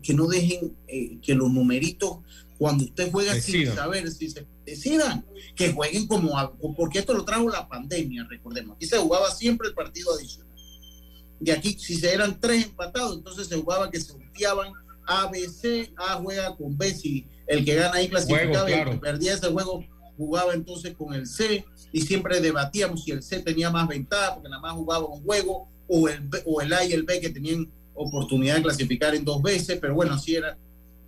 [0.00, 2.18] que no dejen eh, que los numeritos
[2.56, 6.36] cuando usted juega sin saber si se decidan, que jueguen como
[6.76, 8.76] porque esto lo trajo la pandemia, recordemos.
[8.76, 10.54] Aquí se jugaba siempre el partido adicional.
[11.44, 14.72] Y aquí, si se eran tres empatados, entonces se jugaba que se volteaban
[15.06, 18.90] a, B, C, A juega con B, si el que gana ahí clasificaba y el
[18.90, 19.84] que perdía ese juego
[20.16, 21.64] jugaba entonces con el C.
[21.92, 25.68] Y siempre debatíamos si el C tenía más ventaja porque nada más jugaba un juego
[25.88, 29.42] o el, o el A y el B que tenían oportunidad de clasificar en dos
[29.42, 30.56] veces, pero bueno, así era,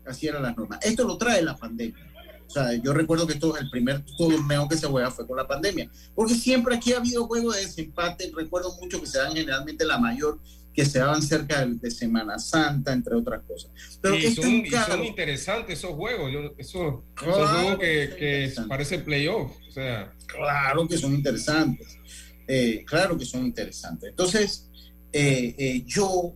[0.04, 0.78] así era la norma.
[0.82, 2.06] Esto lo trae la pandemia.
[2.46, 5.48] O sea, yo recuerdo que esto, el primer torneo que se juega fue con la
[5.48, 9.84] pandemia, porque siempre aquí ha habido juegos de desempate, recuerdo mucho que se dan generalmente
[9.84, 10.38] la mayor
[10.76, 13.70] que se daban cerca de, Semana Santa, entre otras cosas.
[14.02, 19.52] Pero y son, son, interesantes esos juegos, esos, juegos que, que parecen playoff.
[19.66, 20.12] O sea.
[20.26, 21.98] Claro que son interesantes,
[22.46, 24.10] eh, claro que son interesantes.
[24.10, 24.68] Entonces,
[25.12, 26.34] eh, eh, yo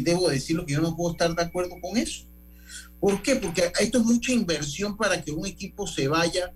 [0.00, 2.26] debo decirlo que yo no puedo estar de acuerdo con eso.
[3.00, 3.34] ¿Por qué?
[3.34, 6.52] Porque esto es mucha inversión para que un equipo se vaya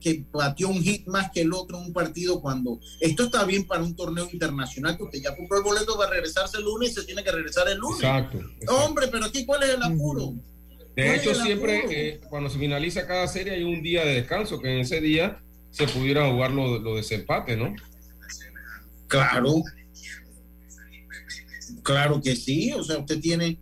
[0.00, 3.66] que batió un hit más que el otro en un partido cuando esto está bien
[3.66, 6.94] para un torneo internacional que usted ya compró el boleto para regresarse el lunes y
[6.94, 7.98] se tiene que regresar el lunes.
[7.98, 8.38] Exacto.
[8.68, 10.34] Hombre, pero aquí cuál es el apuro.
[10.94, 14.72] De hecho, siempre eh, cuando se finaliza cada serie hay un día de descanso, que
[14.72, 17.74] en ese día se pudiera jugar lo, lo desempate, ¿no?
[19.08, 19.62] Claro.
[21.82, 22.72] Claro que sí.
[22.72, 23.58] O sea, usted tiene,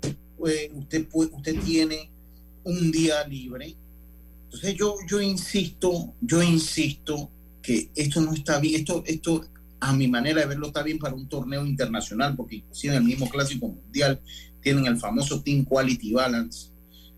[0.46, 2.10] eh, usted, usted tiene
[2.62, 3.74] un día libre
[4.54, 7.28] entonces yo, yo insisto, yo insisto
[7.60, 9.44] que esto no está bien, esto, esto
[9.80, 13.04] a mi manera de verlo está bien para un torneo internacional, porque inclusive en el
[13.04, 14.20] mismo clásico mundial
[14.62, 16.68] tienen el famoso Team Quality Balance,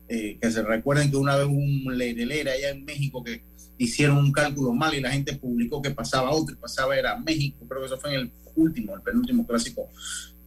[0.09, 3.43] eh, que se recuerden que una vez un leirelera allá en México que
[3.77, 7.67] hicieron un cálculo mal y la gente publicó que pasaba otro y pasaba era México,
[7.69, 9.91] creo que eso fue en el último, el penúltimo clásico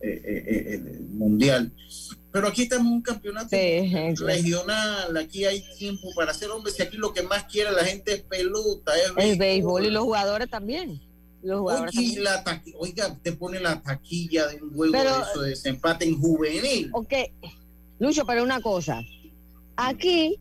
[0.01, 1.71] eh, eh, mundial.
[2.31, 6.97] Pero aquí estamos en un campeonato regional, aquí hay tiempo para hacer hombres y aquí
[6.97, 8.91] lo que más quiere la gente es pelota.
[9.17, 11.01] el béisbol y los jugadores también.
[11.41, 11.95] Los jugadores
[12.77, 16.91] oiga, te pone la taquilla de un juego de eso, de desempate en juvenil.
[16.93, 17.13] Ok,
[17.97, 19.01] Lucho, pero una cosa,
[19.75, 20.37] aquí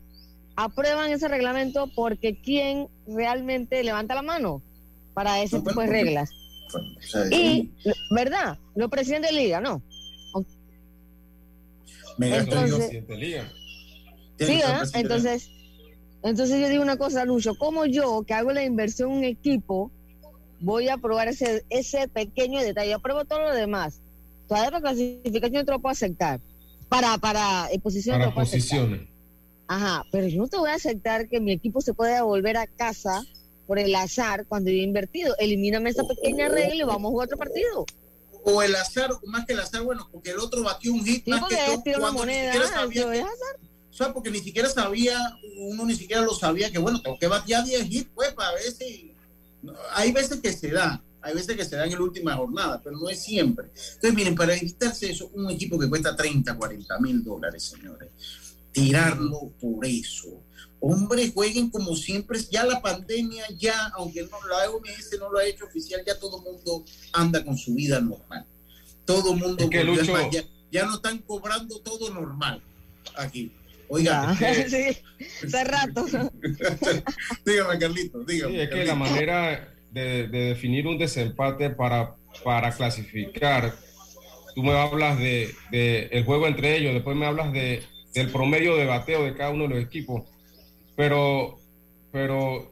[0.55, 4.61] aprueban ese reglamento porque ¿quién realmente levanta la mano
[5.13, 6.29] para ese tipo de reglas?
[7.31, 7.71] y,
[8.11, 8.59] ¿verdad?
[8.75, 9.81] Los presidentes de liga, ¿no?
[12.21, 13.03] Entonces,
[14.37, 14.61] sí,
[14.93, 15.49] entonces,
[16.23, 19.91] entonces yo digo una cosa, Lucho, como yo que hago la inversión en un equipo,
[20.59, 24.01] voy a probar ese, ese pequeño detalle, apruebo todo lo demás.
[24.47, 26.39] Todavía la clasificación te lo puedo aceptar.
[26.89, 28.27] Para, para eh, posiciones.
[28.27, 29.01] Para posiciones.
[29.67, 32.65] Ajá, pero yo no te voy a aceptar que mi equipo se pueda volver a
[32.65, 33.23] casa
[33.67, 35.35] por el azar cuando yo he invertido.
[35.37, 37.85] Elimíname esa pequeña regla y vamos a jugar otro partido
[38.43, 41.43] o el azar, más que el azar, bueno, porque el otro batió un hit más
[41.47, 43.27] que yo, cuando moneda, ni sabía
[43.89, 45.17] o sea, porque ni siquiera sabía,
[45.57, 48.71] uno ni siquiera lo sabía que bueno, tengo que batear 10 hits, pues, para ver
[48.71, 49.13] si...
[49.93, 52.97] Hay veces que se da, hay veces que se da en la última jornada, pero
[52.97, 53.67] no es siempre.
[53.95, 58.09] Entonces, miren, para evitarse eso, un equipo que cuesta 30, 40 mil dólares, señores,
[58.71, 60.43] tirarlo por eso
[60.81, 62.39] Hombre, jueguen como siempre.
[62.51, 66.37] Ya la pandemia, ya, aunque no, la OMS no lo ha hecho oficial, ya todo
[66.37, 68.45] el mundo anda con su vida normal.
[69.05, 69.69] Todo el mundo
[70.71, 72.61] ya, no están cobrando todo normal
[73.15, 73.51] aquí.
[73.89, 74.35] Oiga,
[74.69, 74.97] sí,
[75.43, 76.05] hace rato.
[77.45, 78.63] dígame, Carlito, dígame.
[78.63, 83.75] es que la manera de, definir un desempate para, para clasificar,
[84.53, 87.81] tú me hablas de, de, el juego entre ellos, después me hablas de,
[88.13, 90.23] del promedio de bateo de cada uno de los equipos.
[90.95, 91.59] Pero,
[92.11, 92.71] pero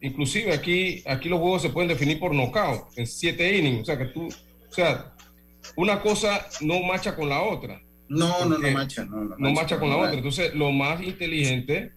[0.00, 3.98] inclusive aquí, aquí los juegos se pueden definir por knockout, en siete innings, o sea
[3.98, 5.12] que tú, o sea,
[5.76, 7.80] una cosa no marcha con la otra.
[8.08, 10.14] No, no, no marcha, no, no, marcha, con la otra.
[10.14, 11.92] Entonces, lo más inteligente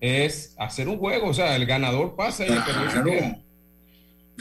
[0.00, 3.36] es hacer un juego, o sea, el ganador pasa y el Claro,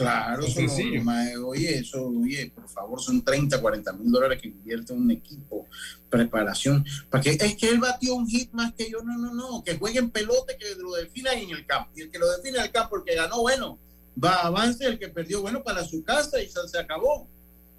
[0.02, 1.02] claro eso sencillo.
[1.46, 5.68] oye, eso, oye, por favor, son 30, 40 mil dólares que invierte un equipo,
[6.10, 9.64] preparación, para que es que él batió un hit más que yo, no, no, no,
[9.64, 12.66] que jueguen pelote, que lo definan en el campo, y el que lo define en
[12.66, 13.80] el campo, el que ganó, bueno,
[14.22, 17.28] va a avance, el que perdió, bueno, para su casa y se acabó,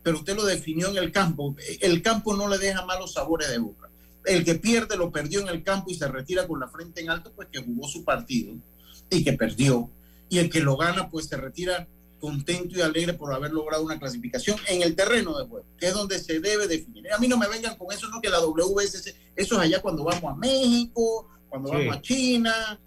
[0.02, 3.58] pero usted lo definió en el campo, el campo no le deja malos sabores de
[3.58, 3.92] boca
[4.24, 7.10] el que pierde lo perdió en el campo y se retira con la frente en
[7.10, 8.54] alto, pues que jugó su partido
[9.10, 9.90] y que perdió.
[10.28, 11.88] Y el que lo gana, pues se retira
[12.22, 15.92] contento y alegre por haber logrado una clasificación en el terreno de juego, que es
[15.92, 17.12] donde se debe definir.
[17.12, 20.04] A mí no me vengan con eso, no que la WSC, eso es allá cuando
[20.04, 22.80] vamos a México, cuando vamos a China.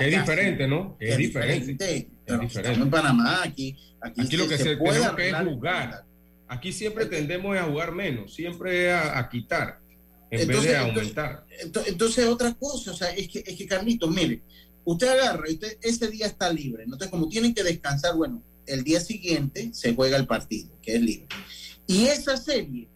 [0.00, 0.96] es diferente, ¿no?
[0.98, 2.08] Es, diferente.
[2.26, 6.04] Estamos en Panamá, aquí, aquí, lo que se, puede que es jugar.
[6.48, 9.78] Aquí siempre tendemos a jugar menos, siempre a quitar
[10.30, 11.44] en entonces, vez de aumentar.
[11.86, 14.42] Entonces, otra cosa, o sea, es que, es que Carlitos, mire,
[14.84, 16.84] usted agarra y usted ese día está libre.
[16.84, 18.42] Entonces, como tienen que descansar, bueno,
[18.72, 21.28] el día siguiente se juega el partido, que es libre.
[21.86, 22.88] Y esa serie,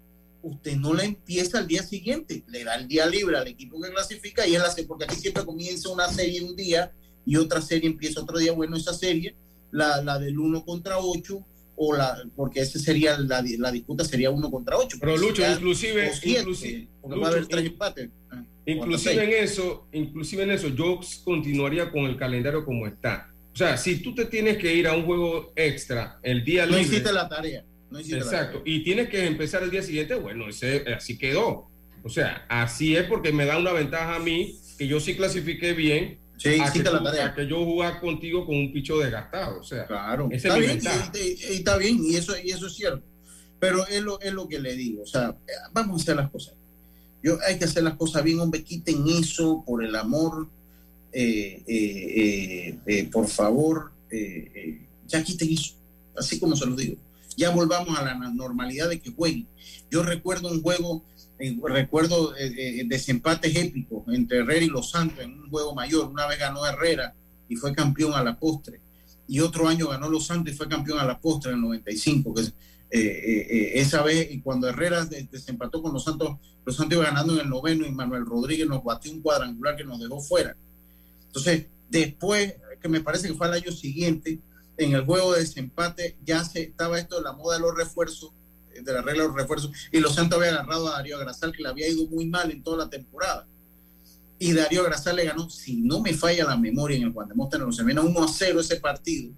[0.43, 3.91] usted no la empieza al día siguiente, le da el día libre al equipo que
[3.91, 6.93] clasifica y él hace, porque aquí siempre comienza una serie un día
[7.27, 8.53] y otra serie empieza otro día.
[8.53, 9.35] Bueno, esa serie,
[9.70, 11.45] la, la del 1 contra 8,
[11.77, 14.97] o la, porque ese sería la, la disputa sería uno contra ocho.
[15.01, 16.89] Pero Lucho, inclusive, inclusive,
[18.31, 23.34] ah, inclusive en eso, inclusive en eso, yo continuaría con el calendario como está.
[23.55, 26.76] O sea, si tú te tienes que ir a un juego extra el día no
[26.76, 27.64] hiciste la tarea.
[27.88, 28.61] No exacto.
[28.64, 31.70] Y tienes que empezar el día siguiente, bueno, ese, así quedó.
[32.02, 35.72] O sea, así es porque me da una ventaja a mí que yo sí clasifiqué
[35.72, 37.34] bien Sí, a, que la tarea.
[37.34, 39.61] que yo jugar contigo con un picho desgastado.
[39.61, 40.80] O sea, claro, está bien,
[41.14, 43.05] y, está bien, y eso, y eso es cierto.
[43.61, 45.02] Pero es lo, es lo que le digo.
[45.02, 45.36] O sea,
[45.72, 46.55] vamos a hacer las cosas.
[47.22, 50.48] Yo, hay que hacer las cosas bien, hombre, quiten eso por el amor.
[51.17, 53.93] Eh, eh, eh, por favor,
[55.07, 55.75] ya quiten eso.
[56.17, 56.97] Así como se lo digo.
[57.37, 59.47] Ya volvamos a la normalidad de que jueguen.
[59.91, 61.05] Yo recuerdo un juego
[61.65, 62.33] recuerdo
[62.87, 66.09] desempates épicos entre Herrera y Los Santos en un juego mayor.
[66.09, 67.15] Una vez ganó Herrera
[67.49, 68.81] y fue campeón a la postre.
[69.27, 72.35] Y otro año ganó Los Santos y fue campeón a la postre en el 95.
[72.35, 72.53] Que,
[73.81, 77.85] esa vez, cuando Herrera desempató con Los Santos, Los Santos iba ganando en el noveno
[77.85, 80.57] y Manuel Rodríguez nos batió un cuadrangular que nos dejó fuera.
[81.35, 84.41] Entonces, después, que me parece que fue el año siguiente,
[84.76, 88.32] en el juego de desempate ya se estaba esto de la moda de los refuerzos
[88.82, 91.62] de la regla de los refuerzos, y los Santos había agarrado a Darío Grasal, que
[91.62, 93.47] le había ido muy mal en toda la temporada.
[94.39, 97.35] Y Darío Grasal le ganó, si no me falla la memoria, en el Juan de
[97.35, 99.32] Móstoles, se viene 1 a 0 ese partido,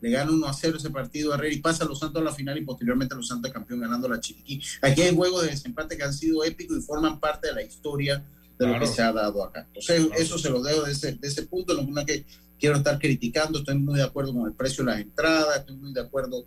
[0.00, 2.24] le gana 1 a 0 ese partido a Herrera y pasa a los Santos a
[2.24, 4.60] la final y posteriormente los Santos campeón ganando la Chiriquí.
[4.82, 8.22] Aquí hay juegos de desempate que han sido épicos y forman parte de la historia
[8.58, 9.66] de lo que se ha dado acá.
[9.66, 12.24] Entonces, eso se lo debo de ese, de ese punto, no es que
[12.58, 15.92] quiero estar criticando, estoy muy de acuerdo con el precio de las entradas, estoy muy
[15.92, 16.46] de acuerdo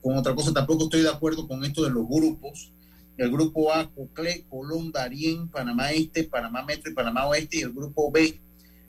[0.00, 0.52] con otra cosa.
[0.52, 2.72] Tampoco estoy de acuerdo con esto de los grupos.
[3.16, 7.58] El grupo A, Cocle, Colón, Darién, Panamá Este, Panamá Metro y Panamá Oeste.
[7.58, 8.40] Y el grupo B,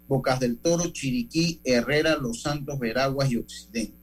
[0.07, 3.95] Bocas del Toro, Chiriquí, Herrera, Los Santos, Veraguas y Occidente.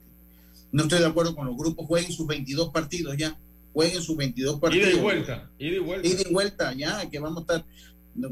[0.71, 1.85] No estoy de acuerdo con los grupos.
[1.85, 3.39] Jueguen sus 22 partidos ya.
[3.71, 4.89] Jueguen sus 22 partidos.
[4.89, 5.51] Ida y vuelta.
[5.57, 6.07] Ida y vuelta.
[6.07, 7.65] Ida y vuelta, ya, que vamos a estar.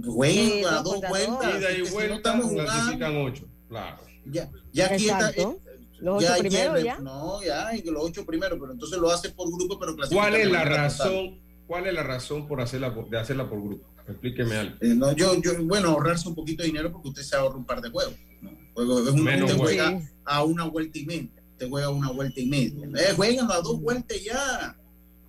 [0.06, 1.60] Jueguen a dos vueltas.
[1.60, 2.10] Ida y vuelta.
[2.10, 3.24] no estamos jugando.
[3.24, 3.98] ocho, claro.
[4.26, 5.32] Ya, ya aquí está.
[5.32, 5.58] Eh,
[6.00, 7.00] los ocho primeros ya.
[7.00, 10.64] No, ya, los ocho primeros, pero entonces lo hace por grupo, pero ¿Cuál es la
[10.64, 11.42] razón?
[11.68, 13.88] ¿Cuál es la razón por hacerla de hacerla por grupo?
[14.08, 14.76] Explíqueme algo.
[14.82, 17.66] Eh, no, yo, yo, bueno, ahorrarse un poquito de dinero porque usted se ahorra un
[17.66, 18.16] par de juegos.
[18.42, 18.50] ¿no?
[18.52, 21.32] es un, usted juega a una vuelta y media.
[21.52, 22.86] Usted juega a una vuelta y media.
[22.86, 24.78] Eh, juegan a dos vueltas ya.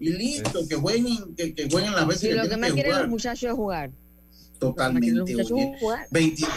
[0.00, 3.08] Y listo, que jueguen, que, que jueguen las veces y lo que, más quieren los
[3.08, 3.92] muchachos es jugar.
[4.68, 5.34] Totalmente.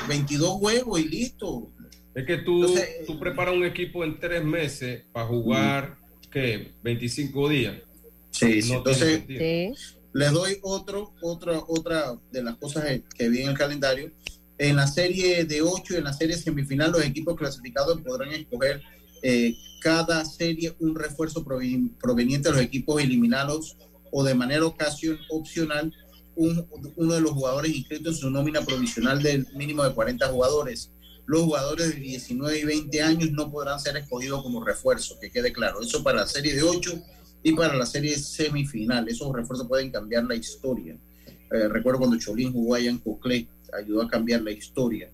[0.07, 1.71] 22 juegos y listo.
[2.15, 2.73] Es que tú,
[3.05, 5.97] tú preparas un equipo en tres meses para jugar,
[6.31, 6.73] ¿qué?
[6.83, 7.75] 25 días.
[8.31, 9.23] Sí, entonces
[10.13, 12.85] les doy otro, otra, otra de las cosas
[13.15, 14.11] que vi en el calendario.
[14.57, 18.81] En la serie de 8 y en la serie semifinal, los equipos clasificados podrán escoger
[19.21, 23.77] eh, cada serie un refuerzo proveniente de los equipos eliminados
[24.11, 25.93] o de manera ocasión opcional
[26.38, 30.91] uno de los jugadores inscritos en su nómina provisional del mínimo de 40 jugadores
[31.27, 35.51] los jugadores de 19 y 20 años no podrán ser escogidos como refuerzo, que quede
[35.51, 35.81] claro.
[35.81, 37.03] Eso para la serie de 8
[37.43, 39.07] y para la serie semifinal.
[39.09, 40.97] Esos refuerzos pueden cambiar la historia.
[41.51, 43.45] Eh, recuerdo cuando Cholín jugó allá en Coclé,
[43.77, 45.11] ayudó a cambiar la historia.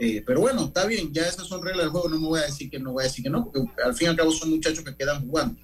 [0.00, 2.46] Eh, pero bueno, está bien, ya esas son reglas del juego, no me voy a
[2.46, 4.50] decir que no voy a decir que no, porque al fin y al cabo son
[4.50, 5.60] muchachos que quedan jugando,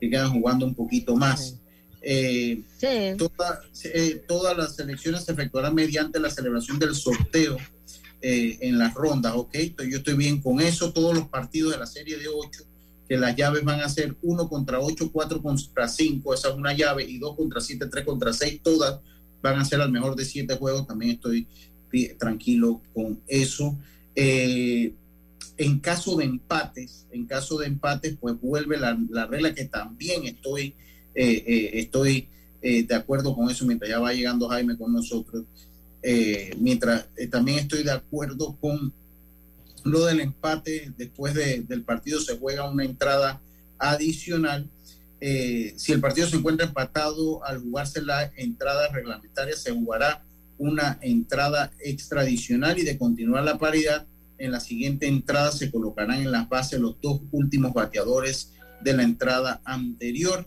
[0.00, 1.60] que quedan jugando un poquito más.
[2.00, 2.62] Eh,
[4.26, 7.56] todas las selecciones se efectuarán mediante la celebración del sorteo
[8.20, 9.54] eh, en las rondas, ¿ok?
[9.88, 10.92] yo estoy bien con eso.
[10.92, 12.64] Todos los partidos de la serie de 8,
[13.08, 16.72] que las llaves van a ser 1 contra 8, 4 contra 5, esa es una
[16.72, 19.00] llave, y 2 contra 7, 3 contra 6, todas
[19.42, 20.86] van a ser al mejor de 7 juegos.
[20.86, 21.46] También estoy
[22.18, 23.76] tranquilo con eso.
[24.14, 24.92] Eh,
[25.56, 30.74] en caso de empates, en caso de empates, pues vuelve la, regla que también estoy,
[31.14, 32.28] eh, eh, estoy
[32.60, 35.44] de acuerdo con eso mientras ya va llegando Jaime con nosotros.
[36.58, 38.92] mientras también estoy de acuerdo con
[39.84, 43.40] lo del empate, después del partido se juega una entrada
[43.78, 44.68] adicional.
[45.20, 50.24] si el partido se encuentra empatado, al jugarse la entrada reglamentaria, se jugará
[50.58, 54.06] una entrada extradicional y de continuar la paridad,
[54.38, 59.02] en la siguiente entrada se colocarán en las bases los dos últimos bateadores de la
[59.02, 60.46] entrada anterior.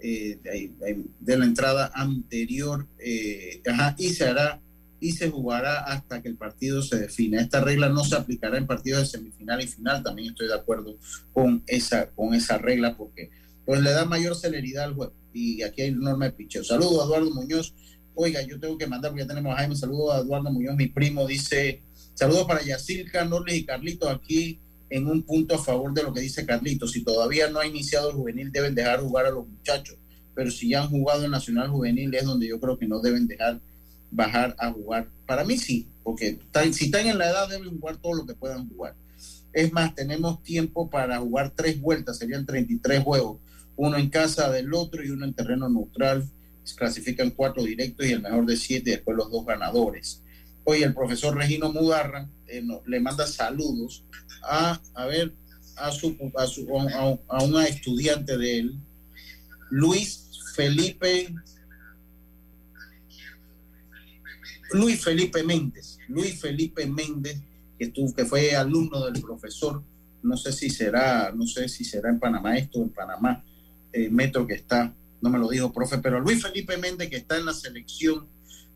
[0.00, 0.38] Eh,
[1.18, 3.60] de, la entrada anterior eh,
[3.98, 4.60] y se hará
[5.00, 7.40] y se jugará hasta que el partido se defina.
[7.40, 10.02] Esta regla no se aplicará en partidos de semifinal y final.
[10.02, 10.98] También estoy de acuerdo
[11.32, 13.30] con esa, con esa regla porque
[13.64, 15.12] pues le da mayor celeridad al juego.
[15.32, 16.64] Y aquí hay norma de picheo.
[16.64, 17.74] Saludos a Eduardo Muñoz
[18.20, 20.88] Oiga, yo tengo que mandar, porque ya tenemos a Jaime, saludos a Eduardo Muñoz, mi
[20.88, 21.82] primo, dice,
[22.14, 24.58] saludos para Yacirca, Norles y Carlitos aquí
[24.90, 26.92] en un punto a favor de lo que dice Carlitos.
[26.92, 29.96] Si todavía no ha iniciado el juvenil, deben dejar jugar a los muchachos,
[30.34, 33.26] pero si ya han jugado el Nacional Juvenil es donde yo creo que no deben
[33.26, 33.60] dejar
[34.10, 35.08] bajar a jugar.
[35.26, 36.38] Para mí sí, porque
[36.72, 38.94] si están en la edad deben jugar todo lo que puedan jugar.
[39.52, 43.38] Es más, tenemos tiempo para jugar tres vueltas, serían 33 juegos,
[43.76, 46.28] uno en casa del otro y uno en terreno neutral
[46.76, 50.22] clasifican cuatro directos y el mejor de siete, y después los dos ganadores.
[50.64, 54.04] Hoy el profesor Regino Mudarra eh, le manda saludos
[54.42, 55.32] a, a ver,
[55.76, 56.66] a, su, a, su,
[57.28, 58.78] a, una estudiante de él,
[59.70, 61.34] Luis Felipe
[64.72, 67.40] Luis Felipe Méndez, Luis Felipe Méndez,
[67.78, 69.82] que, estuvo, que fue alumno del profesor,
[70.22, 73.42] no sé si será, no sé si será en Panamá esto, en Panamá,
[73.92, 77.36] eh, metro que está no me lo dijo, profe, pero Luis Felipe Méndez, que está
[77.36, 78.26] en la selección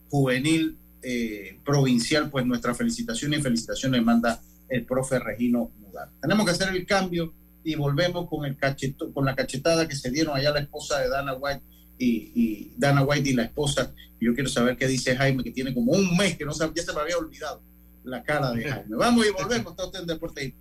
[0.09, 4.41] juvenil eh, provincial, pues nuestra felicitación y felicitación le manda
[4.73, 6.11] el profe Regino Mudar.
[6.21, 10.11] Tenemos que hacer el cambio y volvemos con, el cacheto, con la cachetada que se
[10.11, 11.63] dieron allá la esposa de Dana White
[11.99, 13.93] y, Dana White y la esposa.
[14.21, 16.83] Yo quiero saber qué dice Jaime, que tiene como un mes que no sabe, ya
[16.83, 17.63] se me había olvidado
[18.03, 18.97] la cara de Jaime.
[18.97, 20.57] Vamos y volvemos, está usted en Deporte.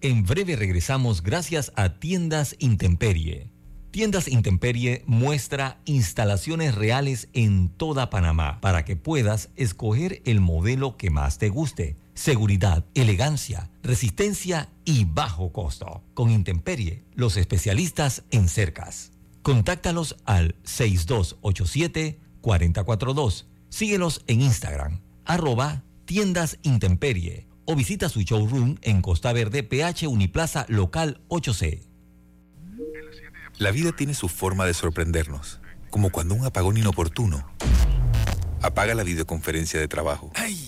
[0.00, 3.50] En breve regresamos gracias a Tiendas Intemperie
[3.90, 11.08] Tiendas Intemperie muestra instalaciones reales en toda Panamá para que puedas escoger el modelo que
[11.10, 11.96] más te guste.
[12.18, 16.02] Seguridad, elegancia, resistencia y bajo costo.
[16.14, 19.12] Con Intemperie, los especialistas en cercas.
[19.42, 23.44] Contáctalos al 6287-442.
[23.68, 30.66] Síguelos en Instagram, arroba tiendas Intemperie o visita su showroom en Costa Verde, PH Uniplaza
[30.68, 31.84] Local 8C.
[33.58, 37.48] La vida tiene su forma de sorprendernos, como cuando un apagón inoportuno
[38.60, 40.32] apaga la videoconferencia de trabajo.
[40.34, 40.67] ¡Ay!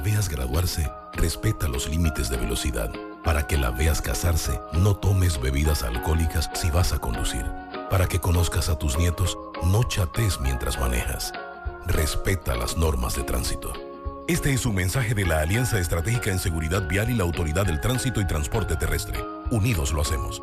[0.00, 2.90] Veas graduarse, respeta los límites de velocidad.
[3.24, 7.44] Para que la veas casarse, no tomes bebidas alcohólicas si vas a conducir.
[7.90, 11.32] Para que conozcas a tus nietos, no chates mientras manejas.
[11.86, 13.72] Respeta las normas de tránsito.
[14.28, 17.80] Este es un mensaje de la Alianza Estratégica en Seguridad Vial y la Autoridad del
[17.80, 19.18] Tránsito y Transporte Terrestre.
[19.50, 20.42] Unidos lo hacemos.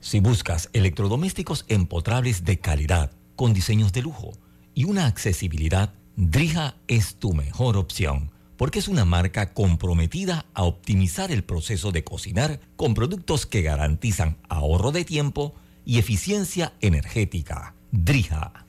[0.00, 4.32] Si buscas electrodomésticos empotrables de calidad, con diseños de lujo
[4.74, 11.32] y una accesibilidad, Drija es tu mejor opción, porque es una marca comprometida a optimizar
[11.32, 15.54] el proceso de cocinar con productos que garantizan ahorro de tiempo
[15.86, 17.74] y eficiencia energética.
[17.90, 18.66] Drija.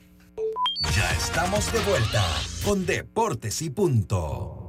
[0.96, 2.26] Ya estamos de vuelta
[2.64, 4.61] con Deportes y Punto.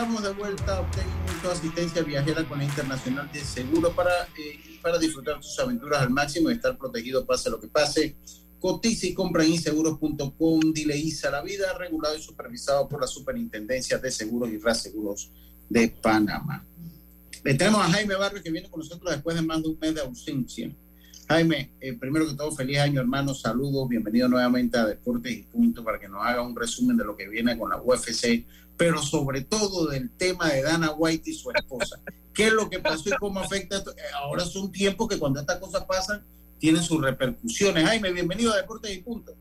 [0.00, 0.80] Estamos de vuelta.
[0.80, 6.08] Obtengo asistencia viajera con la Internacional de Seguro para, eh, para disfrutar sus aventuras al
[6.08, 8.16] máximo y estar protegido pase lo que pase.
[8.60, 10.72] Cotiza y compra en inseguros.com.
[10.72, 15.30] Dile ISA la vida, regulado y supervisado por la Superintendencia de Seguros y Reaseguros
[15.68, 16.64] de Panamá.
[17.44, 19.94] Le tenemos a Jaime Barrio que viene con nosotros después de más de un mes
[19.94, 20.70] de ausencia.
[21.28, 23.34] Jaime, eh, primero que todo, feliz año, hermano.
[23.34, 27.14] Saludos, bienvenido nuevamente a Deportes y Punto para que nos haga un resumen de lo
[27.14, 28.46] que viene con la UFC,
[28.80, 32.00] pero sobre todo del tema de Dana White y su esposa.
[32.34, 33.76] ¿Qué es lo que pasó y cómo afecta?
[33.76, 33.82] Eh,
[34.14, 36.24] ahora son tiempos que cuando estas cosas pasan,
[36.58, 37.84] tienen sus repercusiones.
[37.84, 39.34] Jaime, bienvenido a Deportes y Punto.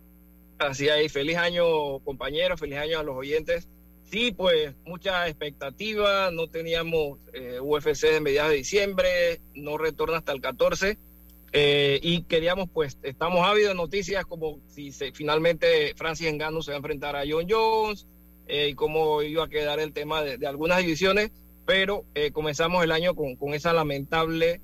[0.57, 3.69] Así ahí, feliz año, compañeros, feliz año a los oyentes.
[4.11, 10.33] Sí, pues mucha expectativa, no teníamos eh, UFC de mediados de diciembre, no retorna hasta
[10.33, 10.97] el 14
[11.53, 16.71] eh, y queríamos, pues, estamos ávidos de noticias como si se, finalmente Francis Engano se
[16.71, 18.05] va a enfrentar a John Jones
[18.49, 21.31] eh, y cómo iba a quedar el tema de, algunas divisiones,
[21.65, 24.59] pero comenzamos el año con, con, esa lamentable,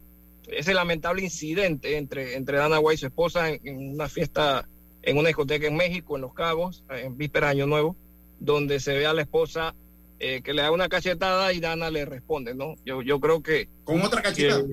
[0.48, 4.68] ese lamentable incidente entre, entre Dana White y su esposa en, en una fiesta,
[5.04, 7.96] en una discoteca en México, en Los Cabos, en vísperas de Año Nuevo
[8.40, 9.76] donde se ve a la esposa
[10.20, 12.76] eh, que le da una cachetada y Dana le responde, ¿no?
[12.86, 13.68] Yo, yo creo que...
[13.84, 14.64] ¿Con otra cachetada?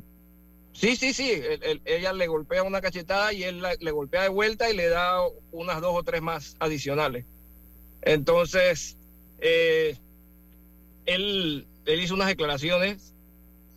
[0.73, 1.33] sí, sí, sí.
[1.85, 5.19] ella le golpea una cachetada y él le golpea de vuelta y le da
[5.51, 7.25] unas dos o tres más adicionales.
[8.03, 8.97] Entonces,
[9.43, 9.97] eh,
[11.05, 13.15] él, él hizo unas declaraciones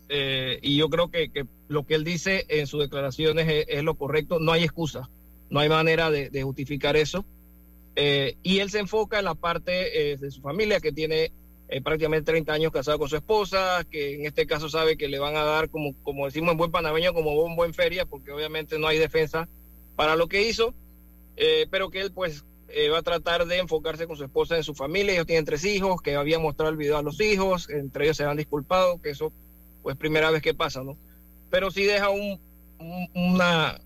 [0.08, 3.96] eh, y yo creo que, que, lo que él dice en sus declaraciones es, lo
[3.96, 4.40] correcto.
[4.40, 5.10] No hay excusa,
[5.50, 7.26] no hay manera de justificar eso.
[7.96, 11.32] Eh, y él se enfoca en la parte eh, de su familia, que tiene
[11.70, 15.20] eh, prácticamente 30 años casado con su esposa, que en este caso sabe que le
[15.20, 18.78] van a dar, como, como decimos en buen panameño, como un buen feria, porque obviamente
[18.78, 19.48] no hay defensa
[19.96, 20.74] para lo que hizo,
[21.72, 22.44] pero que él pues
[22.92, 25.14] va a tratar de enfocarse con su esposa en su familia.
[25.14, 28.26] Ellos tienen tres hijos, que había mostrado el video a los hijos, entre ellos se
[28.26, 29.32] han disculpado, que eso
[29.82, 30.98] pues primera vez que pasa, ¿no?
[31.50, 32.40] Pero sí deja un,
[33.14, 33.80] una,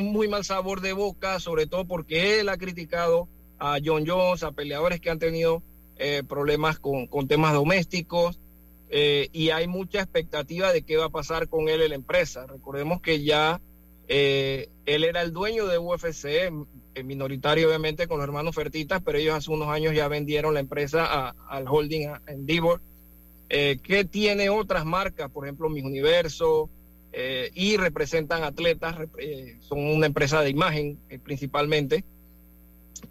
[0.00, 4.52] muy mal sabor de boca, sobre todo porque él ha criticado a John Jones, a
[4.52, 5.62] peleadores que han tenido
[5.96, 8.40] eh, problemas con, temas domésticos
[8.90, 12.46] eh, y hay mucha expectativa de qué va a pasar con él en la empresa.
[12.46, 13.60] Recordemos que ya
[14.08, 16.52] eh, él era el dueño de UFC,
[17.02, 21.34] minoritario obviamente con los hermanos Fertitas, pero ellos hace unos años ya vendieron la empresa
[21.48, 22.80] al holding Endeavor,
[23.48, 26.68] que tiene otras marcas, por ejemplo, Mis Universo,
[27.54, 28.96] y representan atletas,
[29.60, 32.04] son una empresa de imagen principalmente.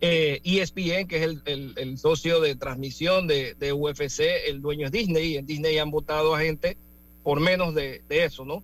[0.01, 5.37] Eh, ESPN, que es el, socio de transmisión de, UFC, el dueño es Disney, y
[5.37, 6.77] en Disney han votado a gente
[7.23, 8.63] por menos de, eso, ¿no?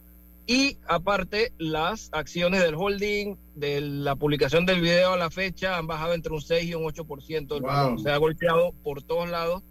[0.50, 5.86] Y aparte, las acciones del holding, de la publicación del video a la fecha, han
[5.86, 8.02] bajado entre un 6 y un 8%.
[8.02, 9.62] Se ha golpeado por todos lados,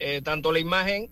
[0.00, 1.08] eh, tanto la imagen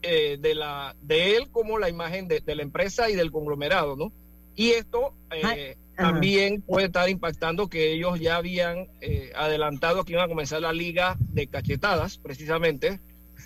[0.00, 4.10] eh, de, la, de él como la imagen de, la empresa y del conglomerado, ¿no?
[4.56, 10.24] Y esto eh, también puede estar impactando que ellos ya habían eh, adelantado que iban
[10.24, 12.98] a comenzar la liga de cachetadas, precisamente.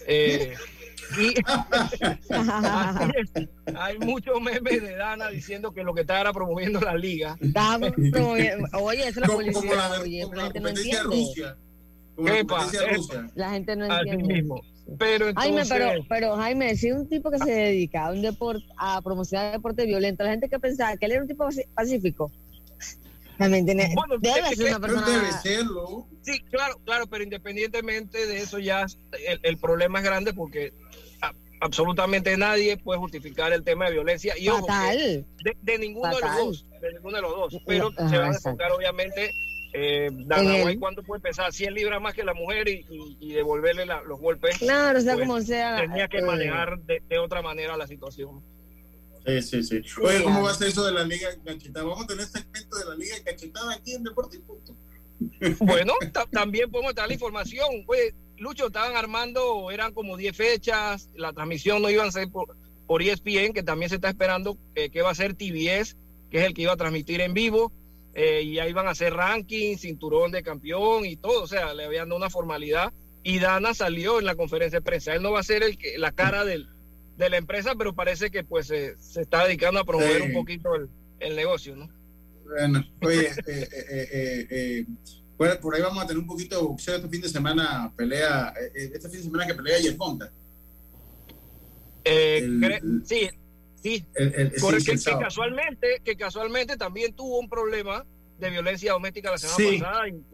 [1.18, 1.34] Y
[3.76, 7.36] hay muchos memes de Dana diciendo que lo que está era promoviendo la liga.
[8.74, 9.90] Oye, esa es la policía.
[10.01, 11.57] Oye, la, gente no entiende.
[13.34, 14.34] La gente no entiende.
[14.34, 14.62] Mismo.
[14.99, 19.03] Pero Jaime, pero, pero Jaime, si un tipo que se dedica a un deporte, a
[19.03, 22.32] promocionar deporte violento, la gente que pensaba que él era un tipo pacífico.
[23.36, 25.07] También tiene, debe ser una persona.
[25.07, 26.09] Debe serlo.
[26.22, 28.86] Sí, claro, claro, pero independientemente de eso ya
[29.42, 30.72] el, problema es grande porque
[31.61, 35.24] absolutamente nadie puede justificar el tema de violencia y ojo, de,
[35.62, 38.72] de, ninguno de los dos, de ninguno de los dos, pero se va a enfocar
[38.72, 39.30] obviamente
[39.72, 40.11] eh,
[40.78, 41.52] ¿cuánto puede pesar?
[41.52, 42.86] 100 libras más que la mujer y,
[43.20, 44.59] y, devolverle los golpes.
[44.59, 45.76] Claro, o sea, pues, como sea.
[45.76, 48.42] Tenía que eh, manejar de, otra manera la situación.
[49.26, 49.82] Sí, sí, sí.
[50.02, 51.84] Oye, ¿cómo va a ser eso de la Liga Cachetada?
[51.84, 54.74] Vamos a tener segmento de la Liga Cachetada aquí en Deporte y Punto.
[55.61, 55.94] Bueno,
[56.30, 57.68] también podemos dar la información.
[57.86, 62.57] Oye, Lucho, estaban armando, eran como 10 fechas, la transmisión no iban a ser por,
[62.86, 65.97] por ESPN, que también se está esperando que va a ser TBS,
[66.30, 67.72] que es el que iba a transmitir en vivo.
[68.14, 71.84] Eh, y ahí van a hacer ranking, cinturón de campeón y todo, o sea, le
[71.84, 75.14] habían dado una formalidad y Dana salió en la conferencia de prensa.
[75.14, 76.68] Él no va a ser el que, la cara del,
[77.16, 80.70] de la empresa, pero parece que pues se está dedicando a promover un poquito
[81.20, 81.91] el, negocio, ¿no?
[82.45, 83.30] Bueno, oye,
[85.39, 87.28] eh, eh, eh, por ahí vamos a tener un poquito de boxeo este fin de
[87.28, 89.97] semana, pelea, este fin de semana que pelea ayer
[92.05, 93.28] Eh, sí,
[93.82, 98.05] sí, que, casualmente, que casualmente también tuvo un problema
[98.39, 100.24] de violencia doméstica la semana pasada y,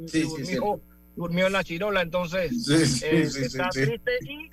[1.17, 4.13] durmió, en la chirola, entonces está triste.
[4.23, 4.51] Y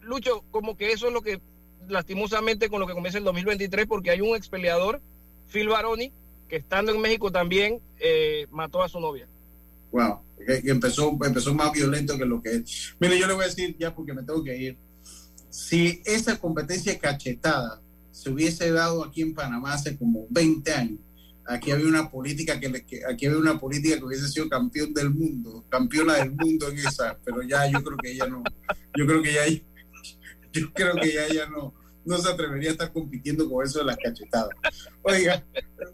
[0.00, 1.40] Lucho, como que eso es lo que
[1.88, 5.00] lastimosamente con lo que comienza el 2023 porque hay un ex peleador,
[5.48, 6.12] Phil Baroni,
[6.48, 9.28] que estando en México también eh, mató a su novia.
[9.92, 12.94] Wow, que, empezó, empezó más violento que lo que es.
[12.98, 14.78] Mire, yo le voy a decir ya porque me tengo que ir.
[15.50, 21.00] Si esa competencia cachetada se hubiese dado aquí en Panamá hace como 20 años,
[21.46, 25.64] aquí había una política que, aquí había una política que hubiese sido campeón del mundo,
[25.68, 28.42] campeona del mundo en esa, pero ya yo creo que ella no,
[28.96, 29.46] yo creo que ya
[30.52, 31.74] yo creo que ya ella no,
[32.10, 34.50] no se atrevería a estar compitiendo con eso de las cachetadas.
[35.02, 35.46] Oiga,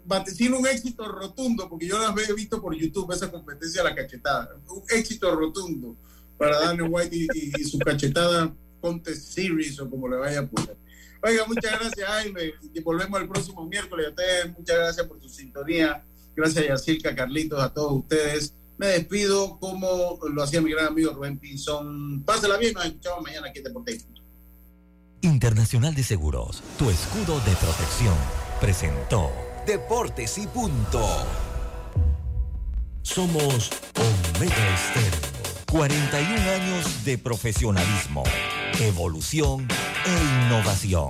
[0.03, 3.95] vaticino un éxito rotundo, porque yo las he visto por YouTube, esa competencia de la
[3.95, 4.59] cachetada.
[4.67, 5.95] Un éxito rotundo
[6.37, 10.75] para Daniel White y, su cachetada Contest Series o como le vaya a poner.
[11.21, 12.53] Oiga, muchas gracias, Jaime.
[12.73, 14.07] Y volvemos el próximo miércoles.
[14.07, 16.03] A ustedes, muchas gracias por su sintonía.
[16.35, 18.55] Gracias, Yacirca, Carlitos, a todos ustedes.
[18.77, 22.23] Me despido como lo hacía mi gran amigo Rubén Pinzón.
[22.23, 24.07] Pásela bien, nos escuchamos mañana aquí en Deportes.
[25.21, 28.15] Internacional de Seguros, tu escudo de protección,
[28.61, 29.31] presentó
[29.65, 31.05] Deportes y Punto.
[33.01, 35.37] Somos Omega Estéreo.
[35.71, 38.23] 41 años de profesionalismo,
[38.79, 39.67] evolución
[40.05, 41.09] e innovación.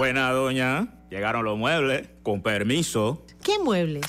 [0.00, 0.88] Buena, doña.
[1.10, 2.08] Llegaron los muebles.
[2.22, 3.26] Con permiso.
[3.44, 4.06] ¿Qué muebles?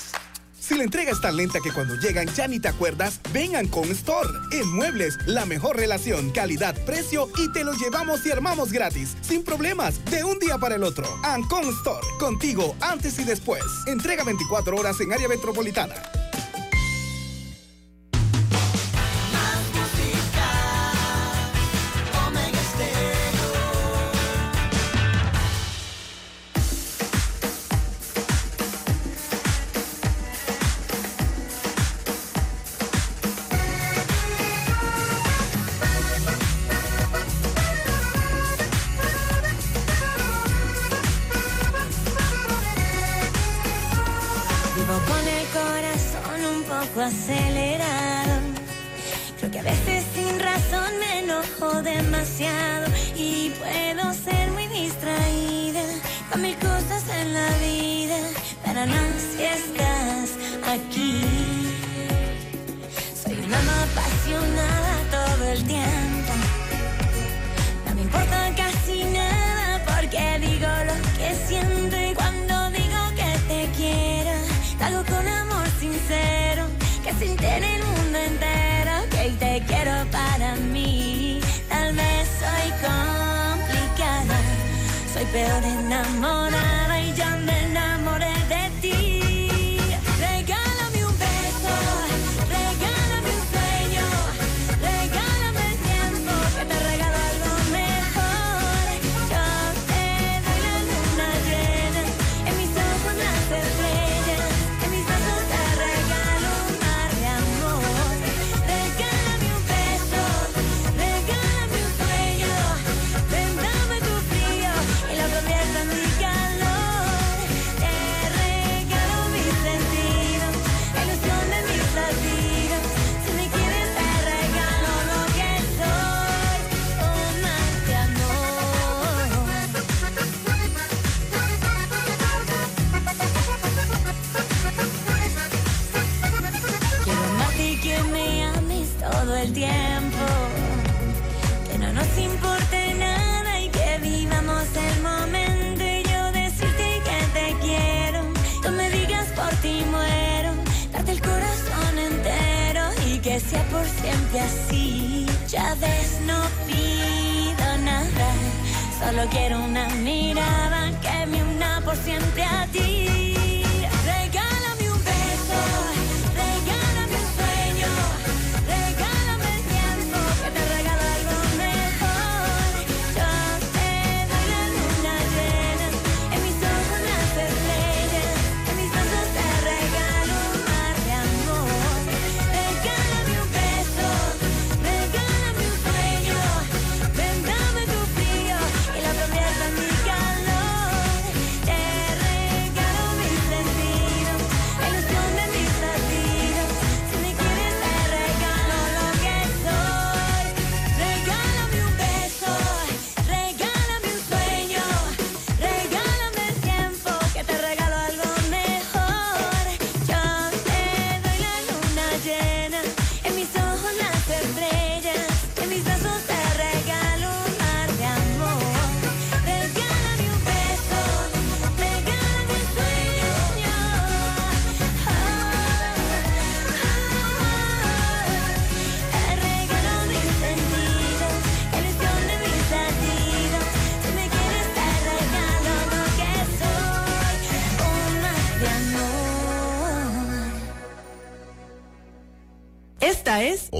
[0.58, 3.90] Si la entrega es tan lenta que cuando llegan ya ni te acuerdas, vengan con
[3.90, 4.26] Store.
[4.52, 9.44] En Muebles, la mejor relación, calidad, precio y te lo llevamos y armamos gratis, sin
[9.44, 11.04] problemas, de un día para el otro.
[11.24, 13.62] Ancon Store, contigo antes y después.
[13.86, 16.21] Entrega 24 horas en área metropolitana.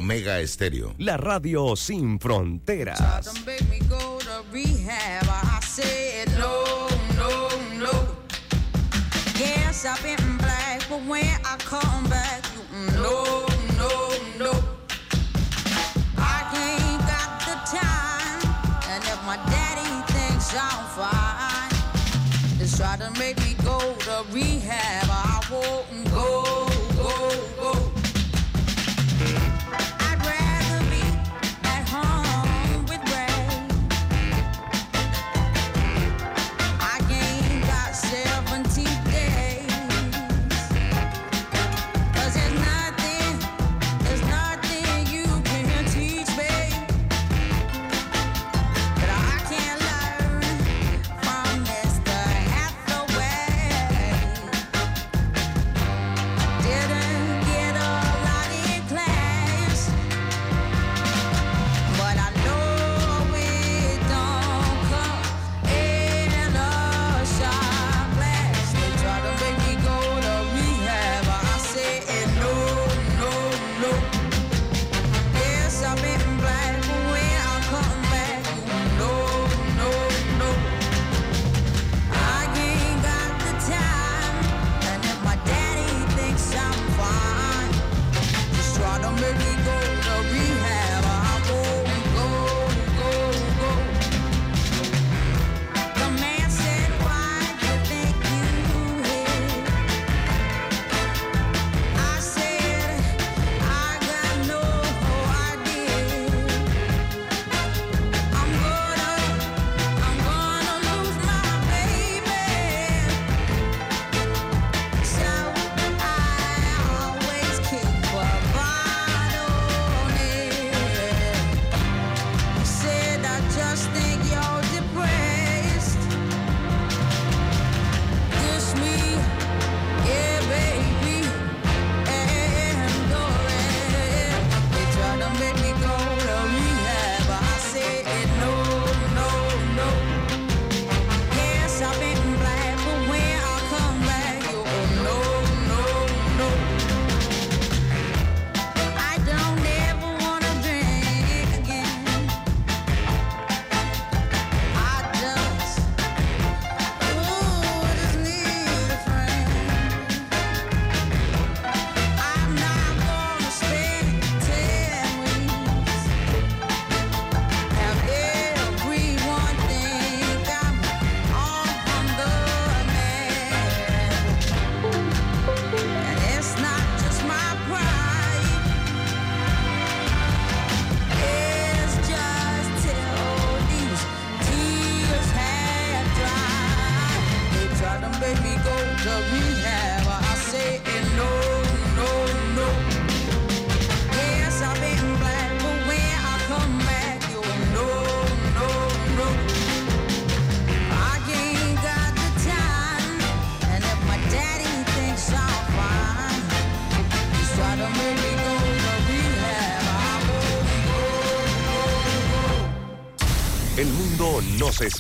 [0.03, 0.97] Omega Estéreo.
[0.99, 3.41] la radio sin fronteras.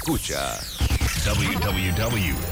[0.02, 0.58] Escucha.
[1.24, 2.42] www.com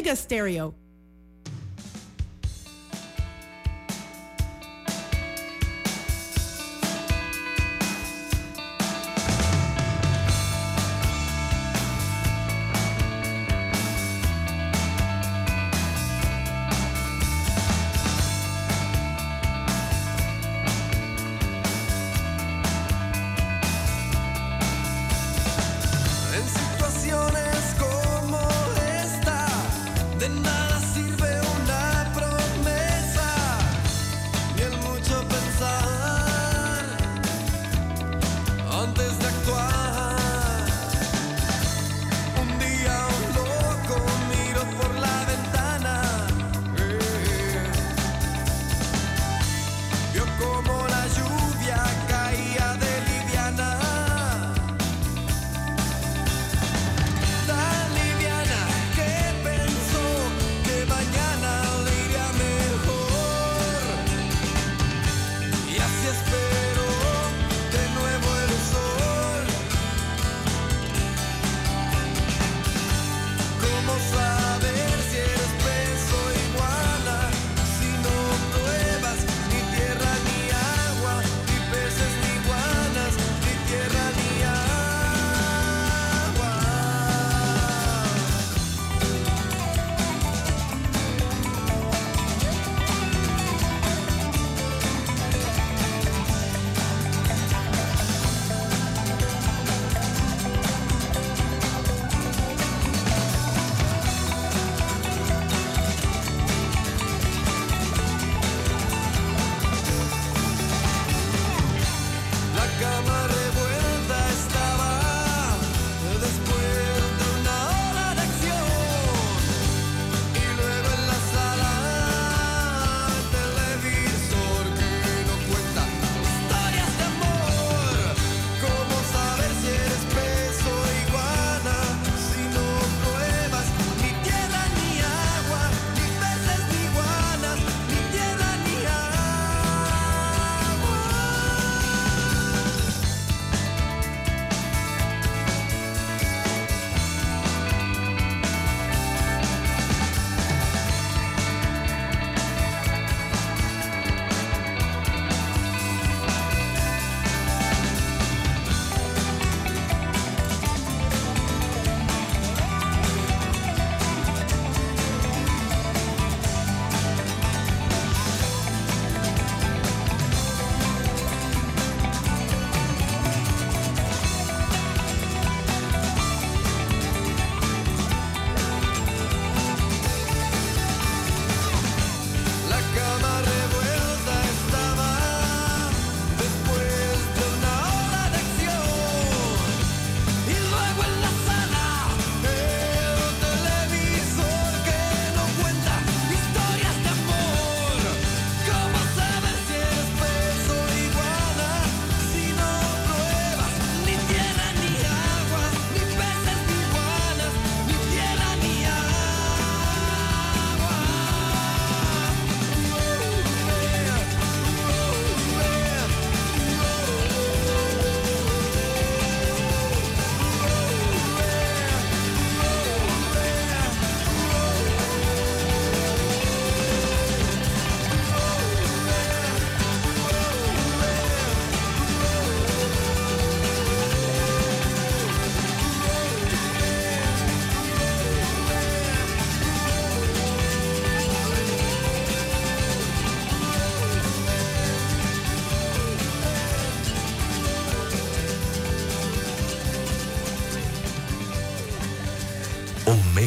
[0.00, 0.79] es Omega Stereo.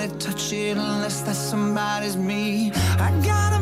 [0.00, 2.72] Nobody touch it unless that somebody's me.
[2.98, 3.59] I gotta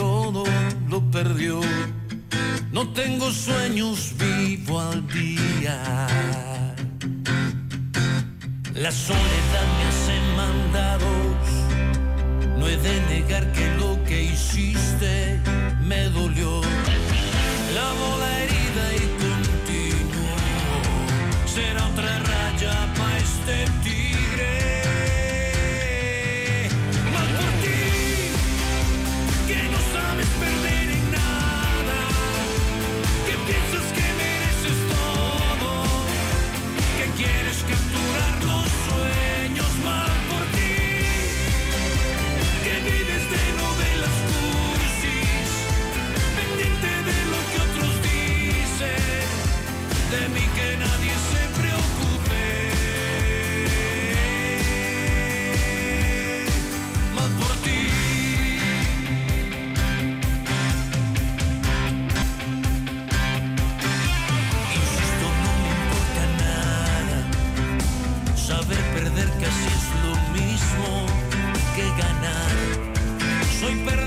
[0.00, 0.44] todo
[0.88, 1.60] lo perdió.
[2.72, 5.76] No tengo sueños, vivo al día.
[8.84, 11.42] La soledad me hace mandados.
[12.58, 15.38] No he de negar que lo que hiciste
[15.90, 16.52] me dolió.
[17.78, 20.32] Lavo la herida y continuo.
[21.54, 23.99] Será otra raya para este tigre.
[73.70, 73.99] Soy perdedor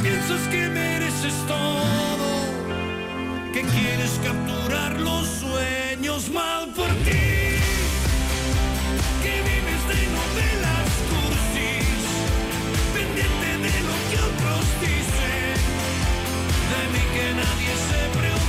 [0.00, 2.28] Piensas que mereces todo.
[3.52, 6.30] Que quieres capturar los sueños.
[6.30, 7.58] Mal por ti,
[9.22, 12.00] que vives de novelas cursis.
[12.94, 15.56] Pendiente de lo que otros dicen.
[16.70, 18.41] De mí que nadie se preocupe.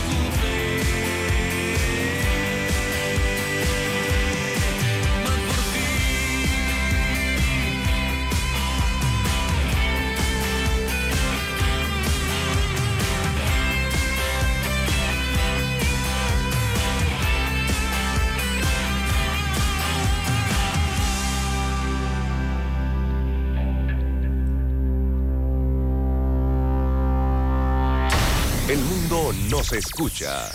[29.75, 30.51] Escucha.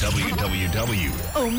[0.00, 1.58] www.com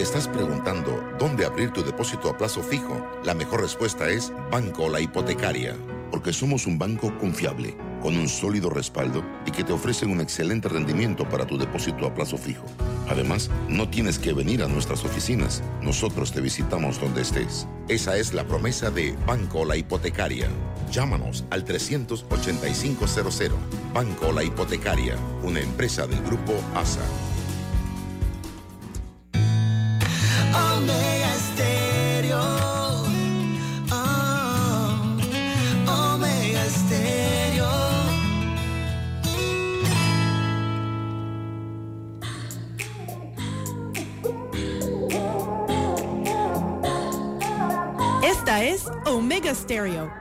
[0.00, 4.88] Te estás preguntando dónde abrir tu depósito a plazo fijo, la mejor respuesta es Banco
[4.88, 5.76] La Hipotecaria,
[6.10, 10.70] porque somos un banco confiable, con un sólido respaldo y que te ofrecen un excelente
[10.70, 12.64] rendimiento para tu depósito a plazo fijo.
[13.10, 17.68] Además, no tienes que venir a nuestras oficinas, nosotros te visitamos donde estés.
[17.88, 20.48] Esa es la promesa de Banco La Hipotecaria.
[20.90, 23.58] Llámanos al 38500.
[23.92, 27.02] Banco La Hipotecaria, una empresa del grupo ASA.
[49.70, 50.19] Stereo.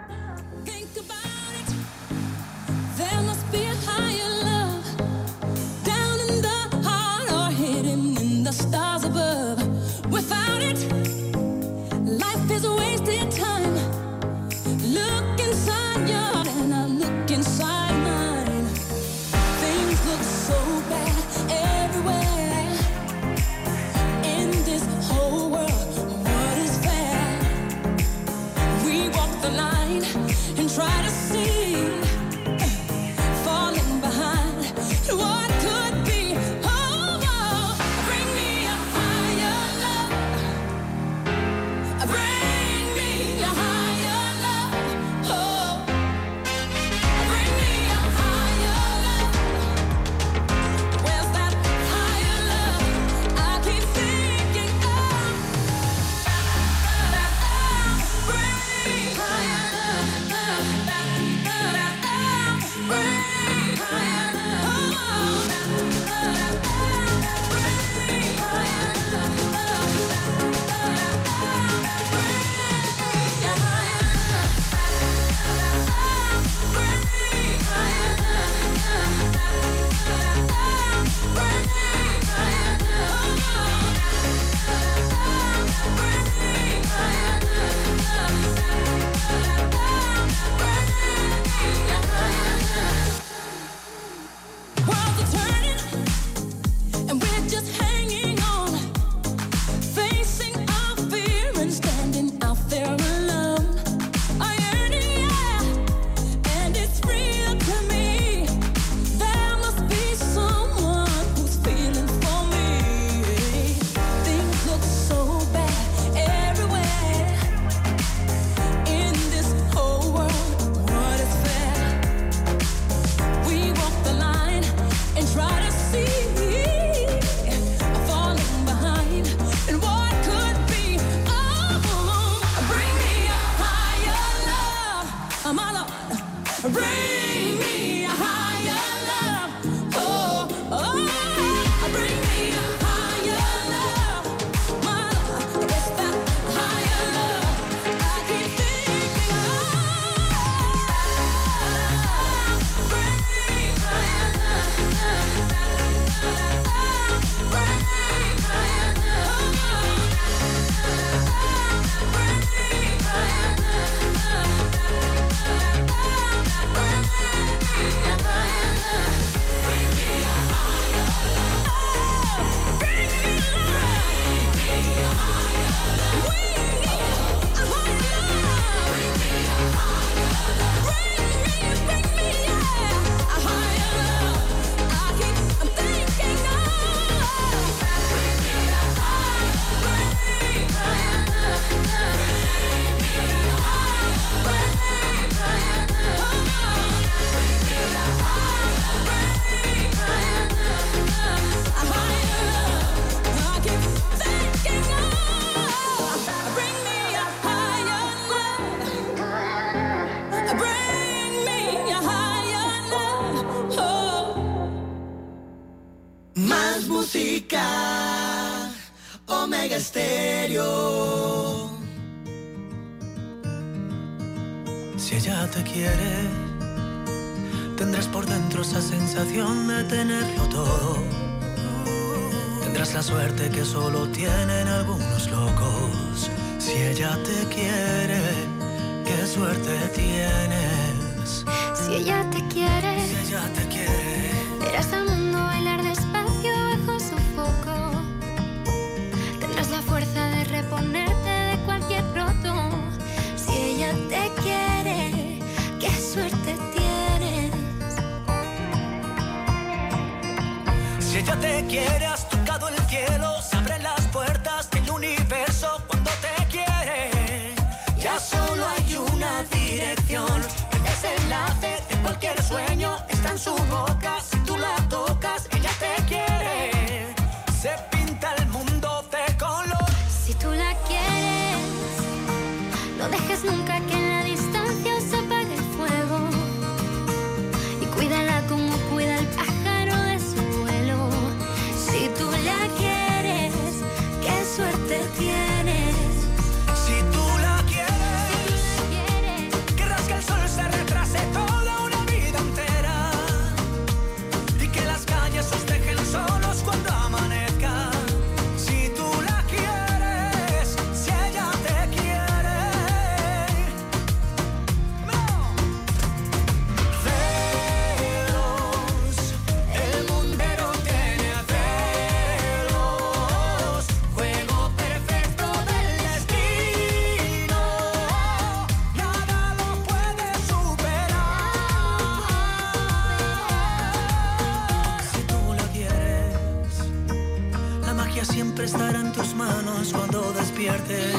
[338.67, 341.15] siempre en tus manos cuando despiertes.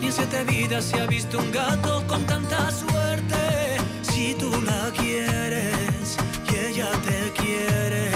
[0.00, 3.78] Ni en siete vidas se ha visto un gato con tanta suerte.
[4.02, 6.16] Si tú la quieres
[6.50, 8.07] y ella te quiere.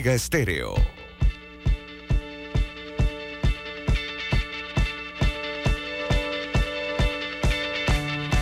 [0.00, 0.80] Omega Estéreo.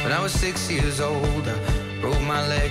[0.04, 2.70] When I was six years old, I broke my leg.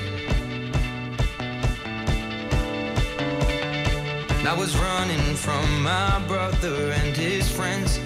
[4.39, 7.99] And I was running from my brother and his friends.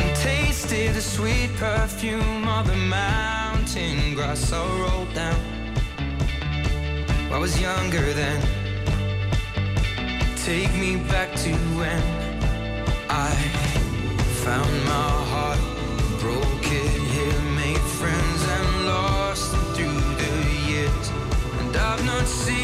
[0.00, 5.53] And tasted the sweet perfume of the mountain grass I rolled down.
[7.34, 8.40] I was younger then.
[10.36, 12.00] Take me back to when
[13.10, 13.30] I
[14.44, 15.58] found my heart,
[16.20, 20.32] broke it here, made friends and lost through the
[20.70, 21.10] years.
[21.58, 22.63] And I've not seen.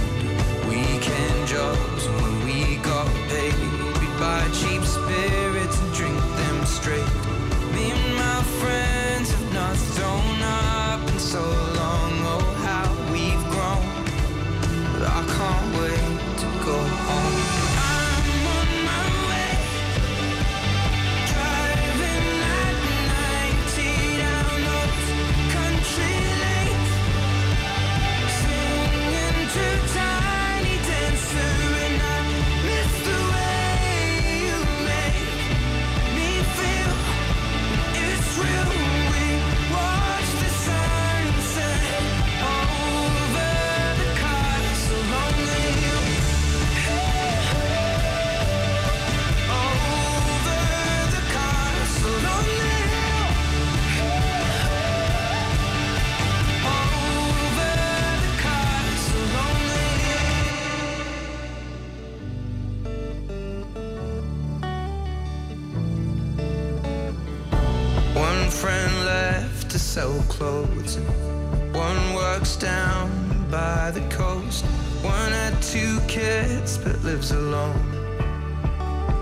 [77.21, 77.85] lives alone.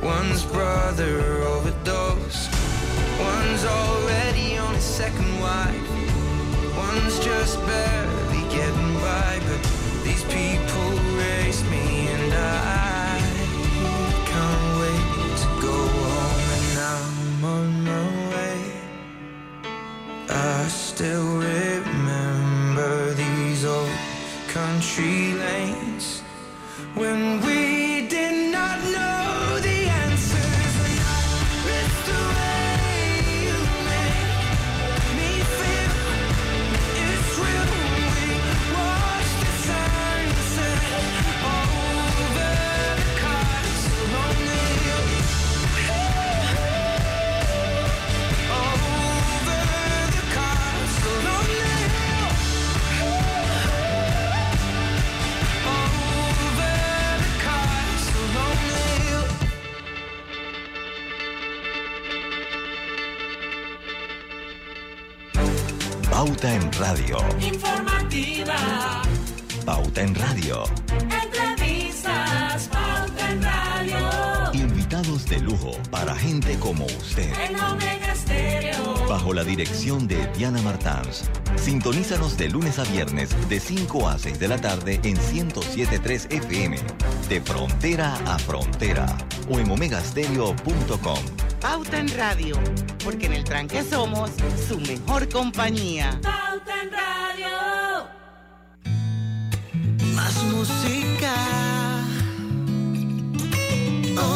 [0.02, 2.50] One's brother overdosed.
[3.20, 5.90] One's already on his second wife.
[6.78, 9.32] One's just barely getting by.
[9.48, 9.62] But
[10.06, 10.90] these people
[11.24, 13.20] raised me and I
[14.32, 15.08] can't wait
[15.44, 16.48] to go home.
[16.58, 18.60] And I'm on my way.
[20.30, 23.92] I still remember these old
[24.48, 25.59] country lanes
[79.98, 81.24] de Diana Martans.
[81.56, 86.78] Sintonízanos de lunes a viernes de 5 a 6 de la tarde en 1073 FM.
[87.28, 89.08] De frontera a frontera.
[89.50, 91.20] O en omegastereo.com.
[91.60, 92.56] Pauta en Radio,
[93.04, 94.30] porque en el tranque somos
[94.68, 96.20] su mejor compañía.
[96.22, 98.08] Pauta en radio.
[100.14, 101.34] Más música.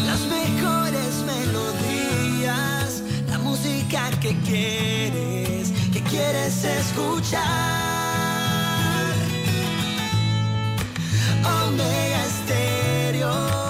[0.06, 3.02] Las mejores melodías.
[3.28, 5.72] La música que quieres.
[5.92, 7.42] Que quieres escuchar.
[11.42, 13.65] Omega Stereo.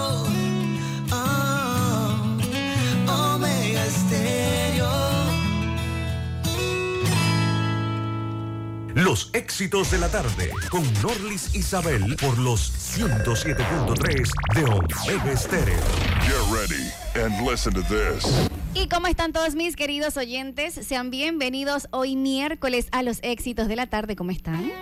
[8.96, 15.76] Los éxitos de la tarde con Norlis Isabel por los 107.3 de Omega Estéreo.
[16.22, 16.90] Get ready
[17.22, 18.24] and listen to this.
[18.72, 20.72] ¿Y cómo están todos mis queridos oyentes?
[20.72, 24.16] Sean bienvenidos hoy miércoles a los éxitos de la tarde.
[24.16, 24.72] ¿Cómo están?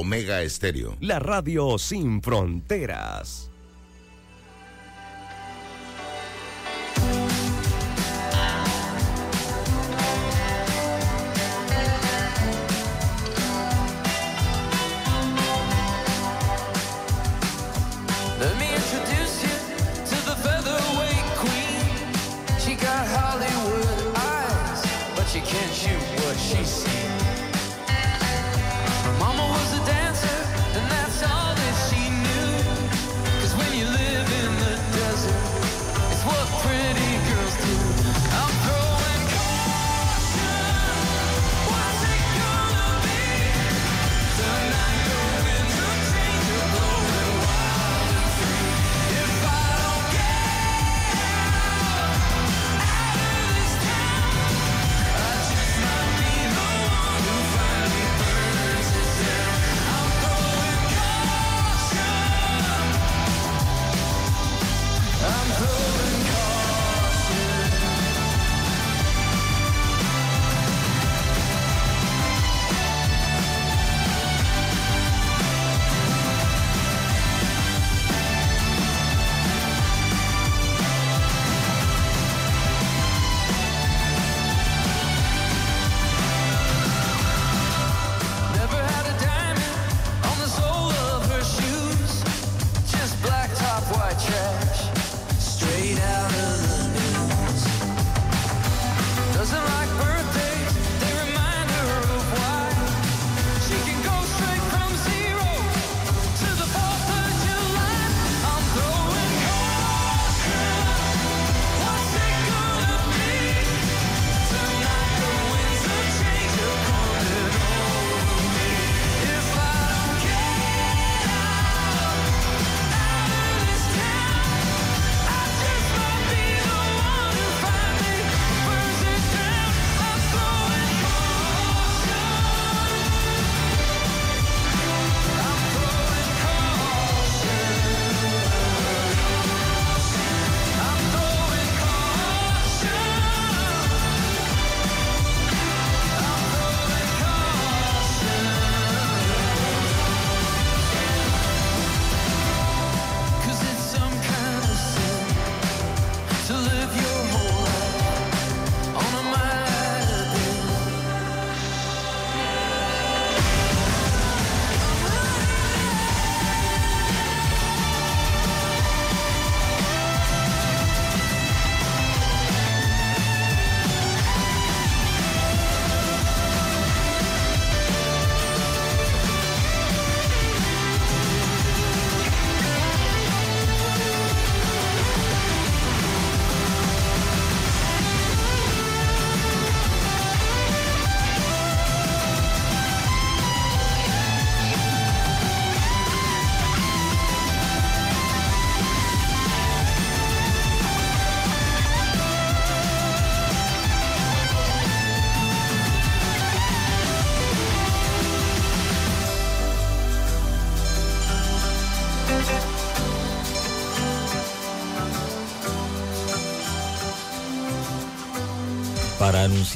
[0.00, 0.96] Omega Estéreo.
[1.00, 3.50] La radio sin fronteras.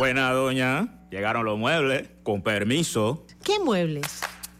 [0.00, 0.88] Buena, doña.
[1.10, 2.08] Llegaron los muebles.
[2.22, 3.26] Con permiso.
[3.44, 4.06] ¿Qué muebles?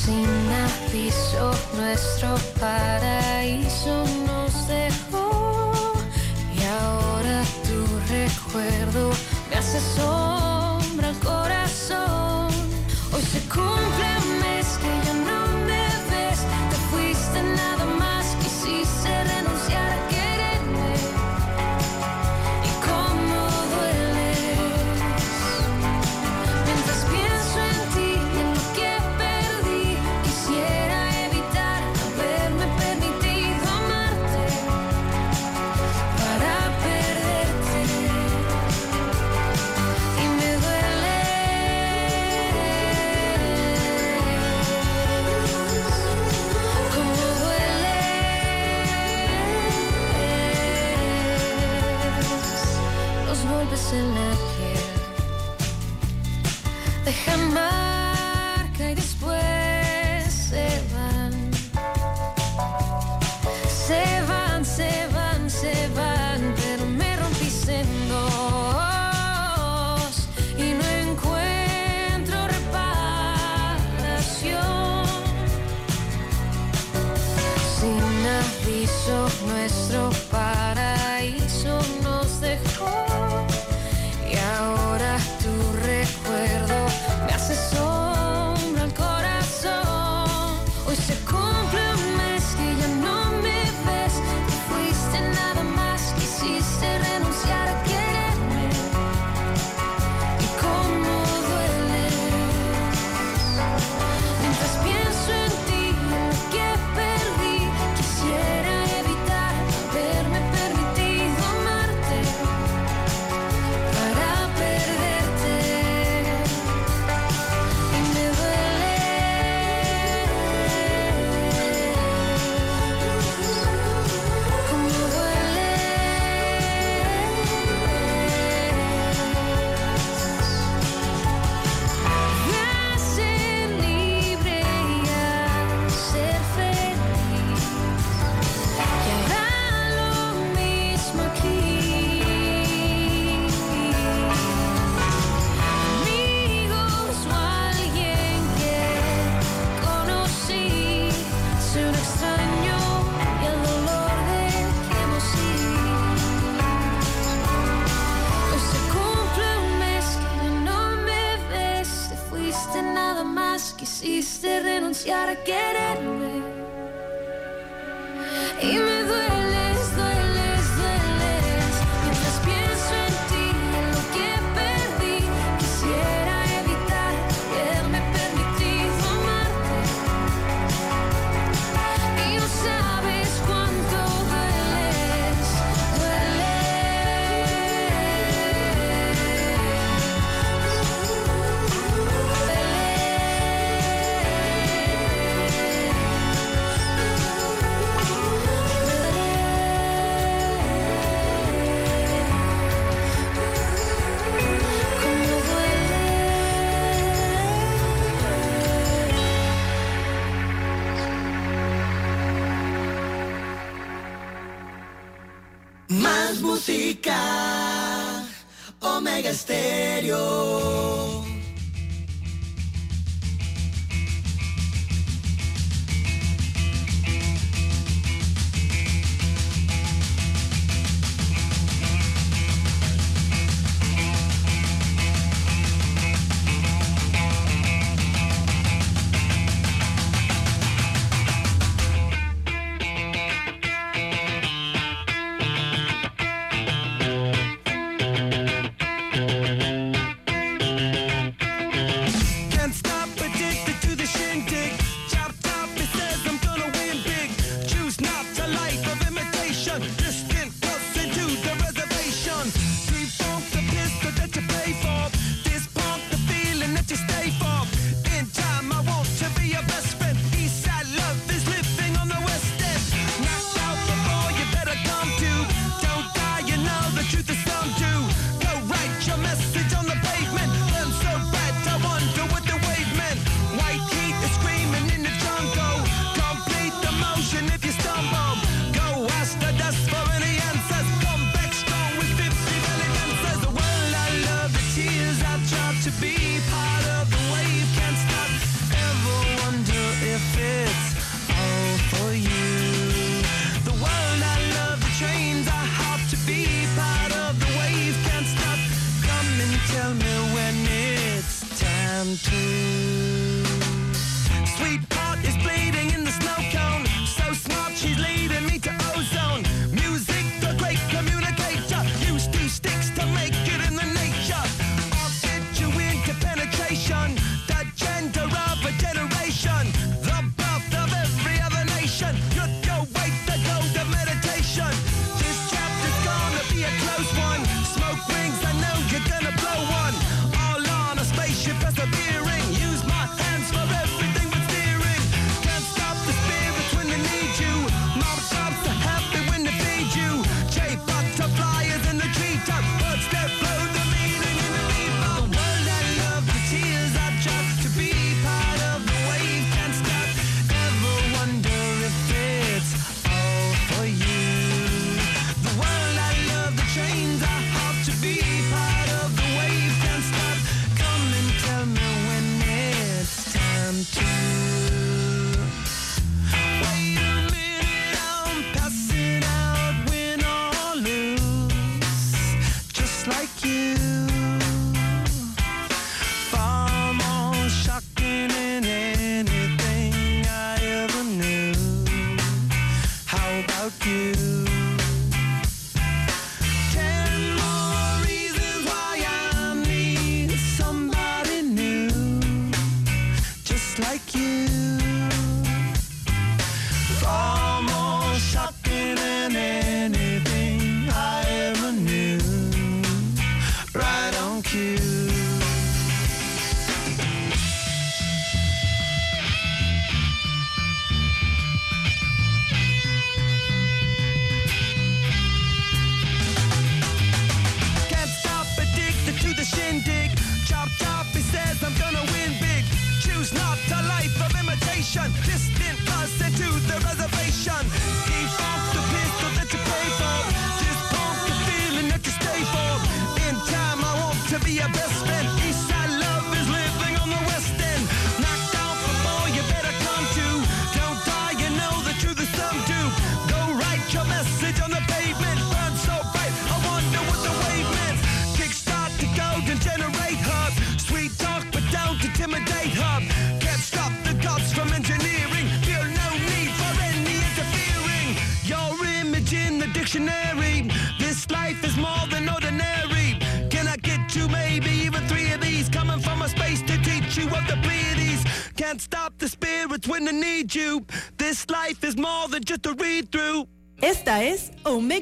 [0.04, 0.28] Sin
[0.66, 5.72] aviso, nuestro paraíso nos dejó.
[6.54, 9.10] Y ahora tu recuerdo
[9.48, 12.52] me hace sombra al corazón.
[13.12, 14.13] Hoy se cumple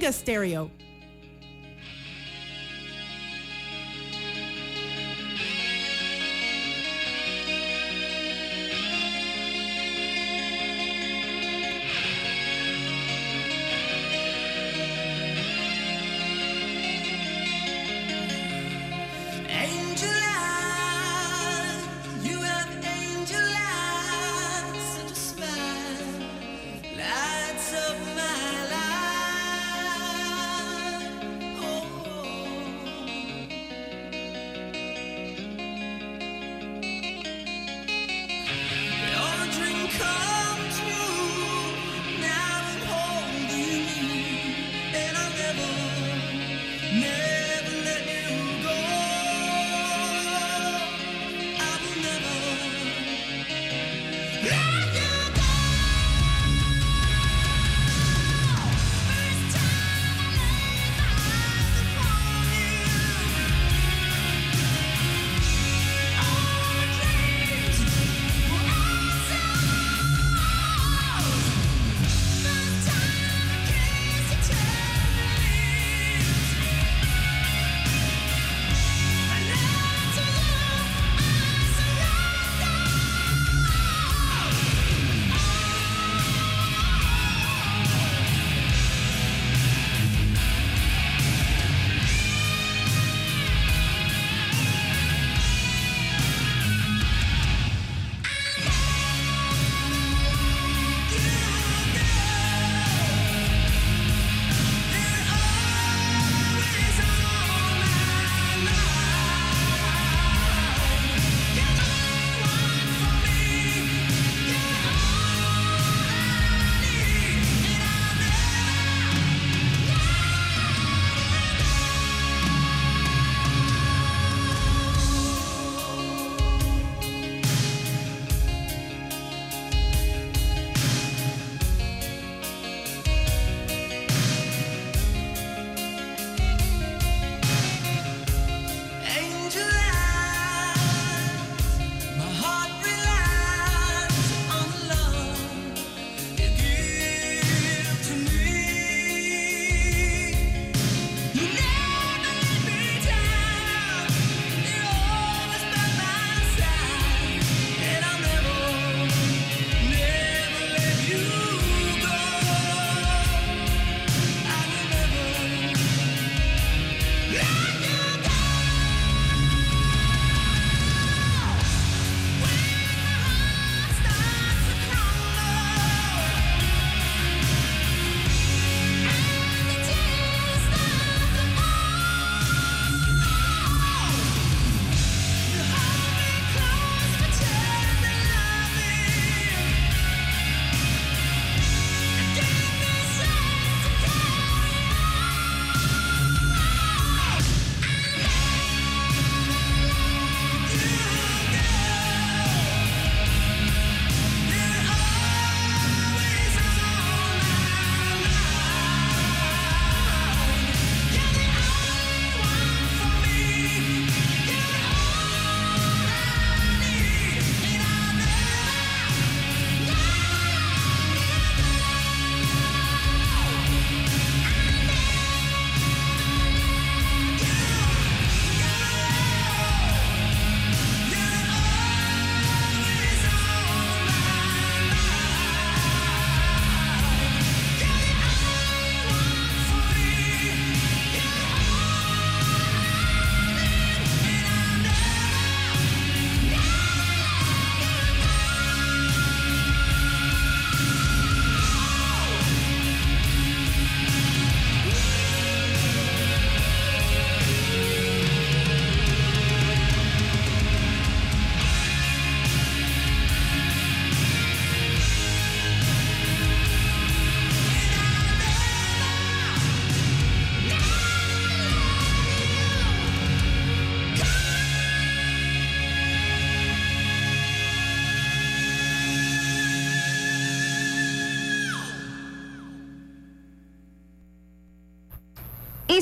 [0.02, 0.41] Omega Stereo.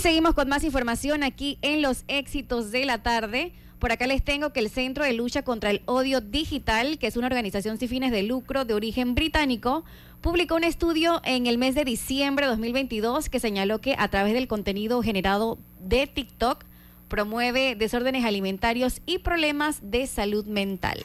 [0.00, 3.52] Seguimos con más información aquí en los éxitos de la tarde.
[3.78, 7.18] Por acá les tengo que el Centro de Lucha contra el Odio Digital, que es
[7.18, 9.84] una organización sin fines de lucro de origen británico,
[10.22, 14.32] publicó un estudio en el mes de diciembre de 2022 que señaló que a través
[14.32, 16.64] del contenido generado de TikTok
[17.08, 21.02] promueve desórdenes alimentarios y problemas de salud mental.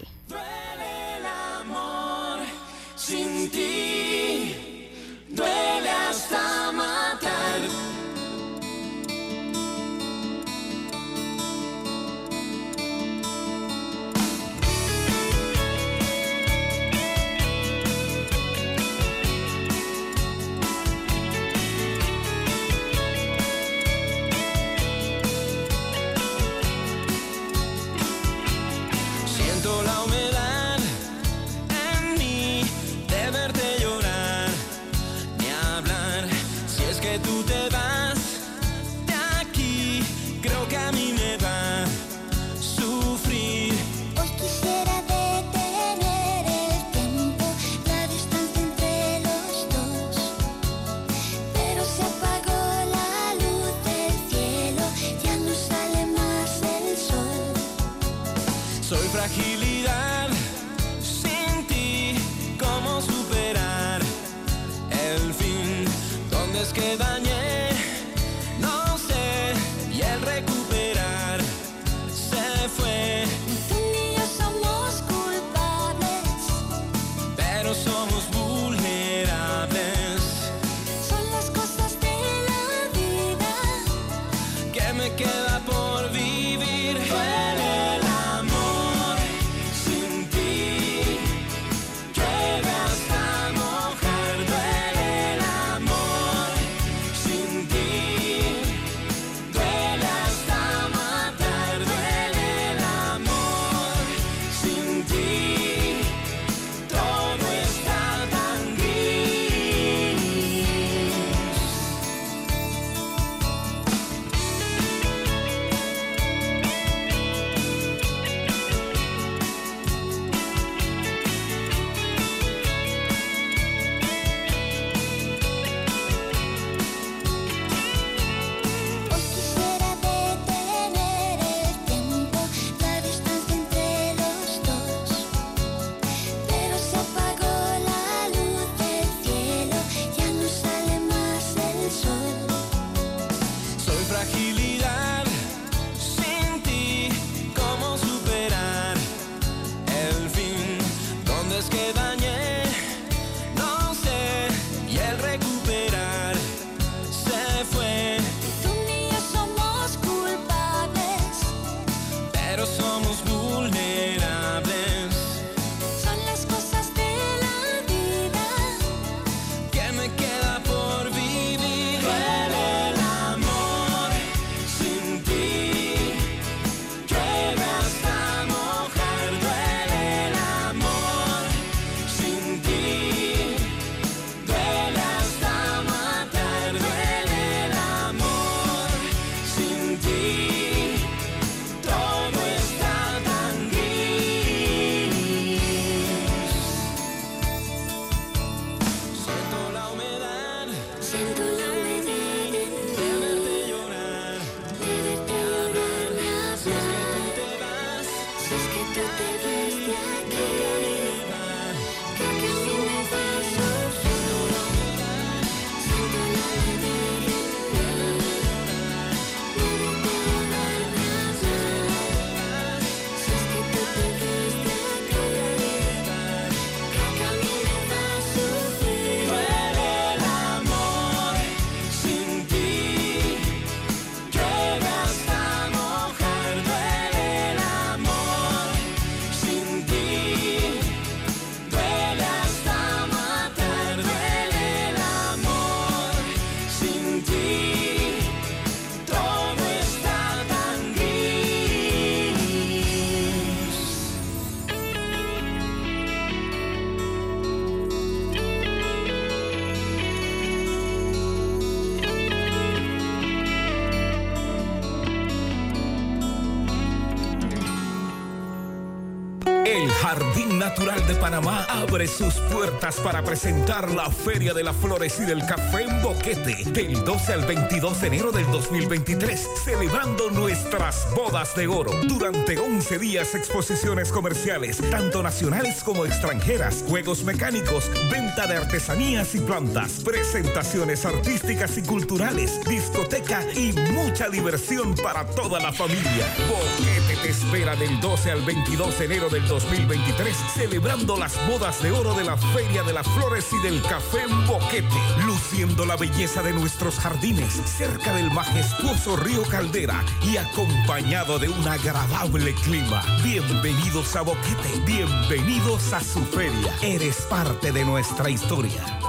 [271.07, 275.83] de Panamá abre sus puertas para presentar la Feria de las Flores y del Café
[275.83, 281.91] en Boquete del 12 al 22 de enero del 2023, celebrando nuestras bodas de oro.
[282.07, 289.39] Durante 11 días exposiciones comerciales, tanto nacionales como extranjeras, juegos mecánicos, venta de artesanías y
[289.41, 296.25] plantas, presentaciones artísticas y culturales, discoteca y mucha diversión para toda la familia.
[296.49, 301.91] Boquete te espera del 12 al 22 de enero del 2023, celebrando las bodas de
[301.91, 304.87] oro de la Feria de las Flores y del Café en Boquete,
[305.25, 311.67] luciendo la belleza de nuestros jardines cerca del majestuoso río Caldera y acompañado de un
[311.67, 313.03] agradable clima.
[313.23, 316.73] Bienvenidos a Boquete, bienvenidos a su feria.
[316.81, 319.04] Eres parte de nuestra historia.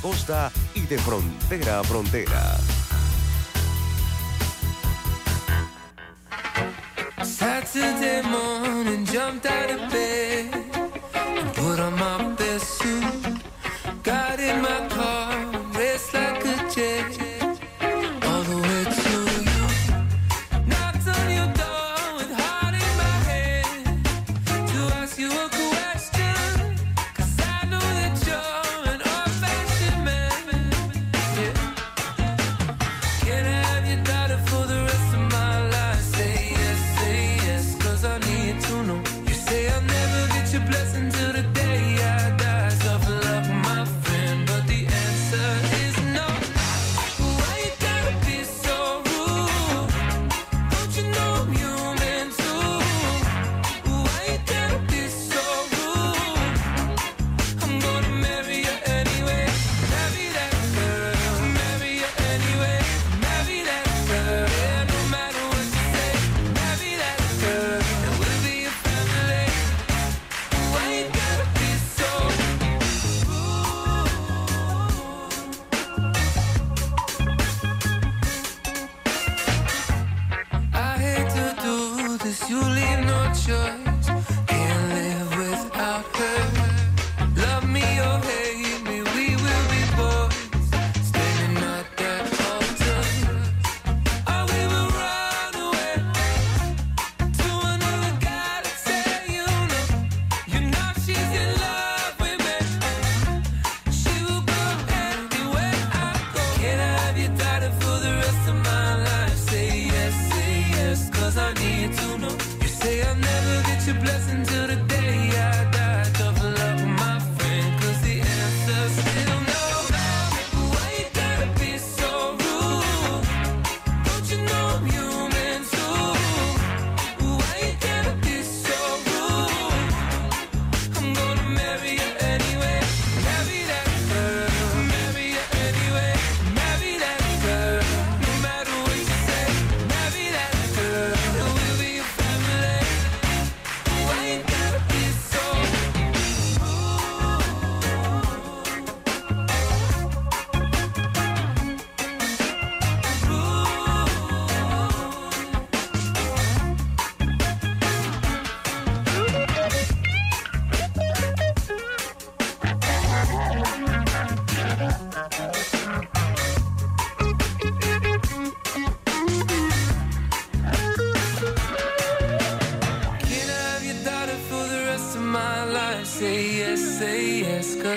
[0.00, 2.58] costa y de frontera a frontera.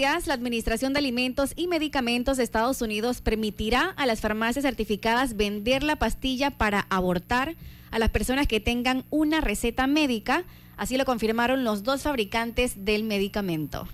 [0.00, 5.82] la Administración de Alimentos y Medicamentos de Estados Unidos permitirá a las farmacias certificadas vender
[5.82, 7.54] la pastilla para abortar
[7.90, 10.44] a las personas que tengan una receta médica.
[10.78, 13.86] Así lo confirmaron los dos fabricantes del medicamento.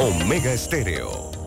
[0.00, 1.37] Omega Estéreo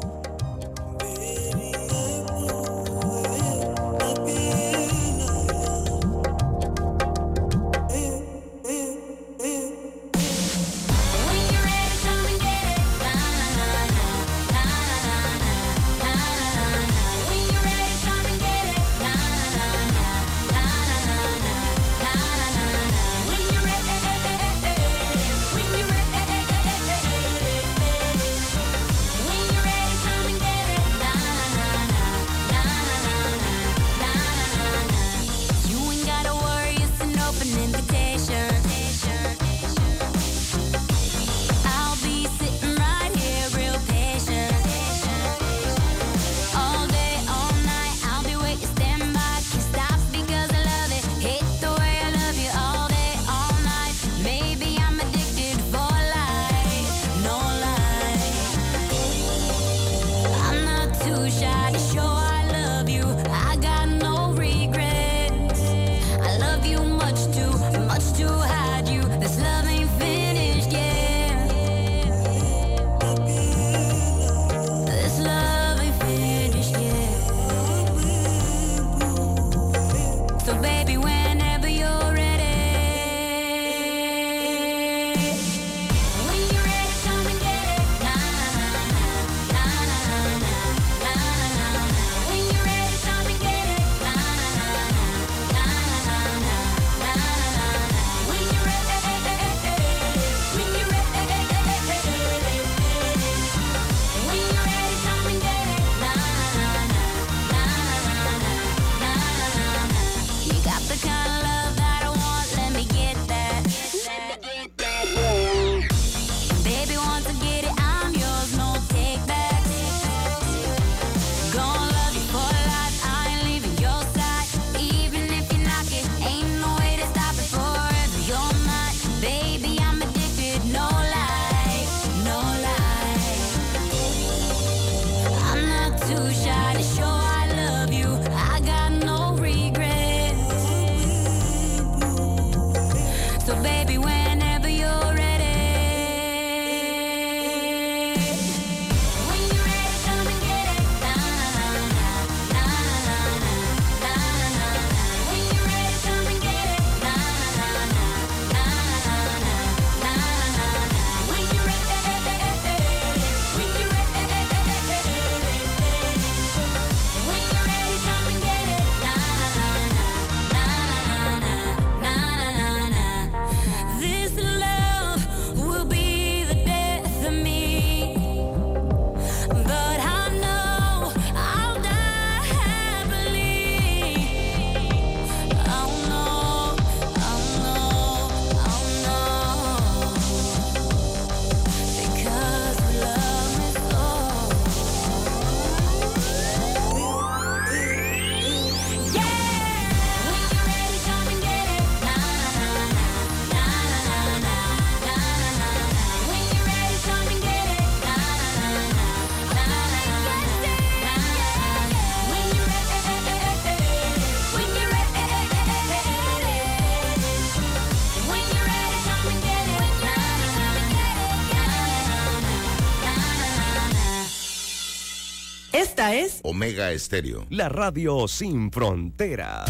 [226.09, 227.45] Es Omega Estéreo.
[227.51, 229.69] La radio sin fronteras.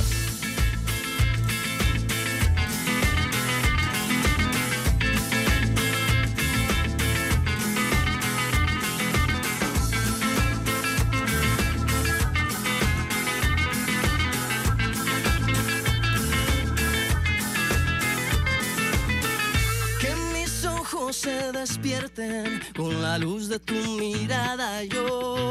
[20.00, 25.51] Que mis ojos se despierten con la luz de tu mirada yo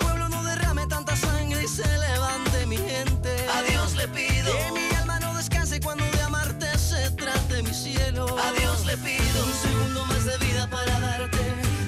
[1.81, 3.29] se levante mi gente.
[3.57, 7.73] A Dios le pido que mi alma no descanse cuando de amarte se trate mi
[7.73, 8.25] cielo.
[8.37, 11.43] A Dios le pido un segundo más de vida para darte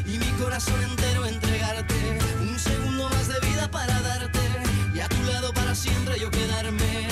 [0.05, 2.19] y mi corazón entero entregarte.
[2.41, 4.39] Un segundo más de vida para darte
[4.95, 7.07] y a tu lado para siempre yo quedarme.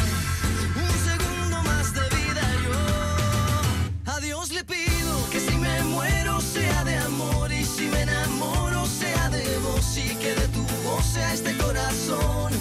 [0.85, 4.11] Un segundo más de vida yo.
[4.13, 8.85] A Dios le pido que si me muero sea de amor y si me enamoro
[8.85, 12.60] sea de vos y que de tu voz sea este corazón.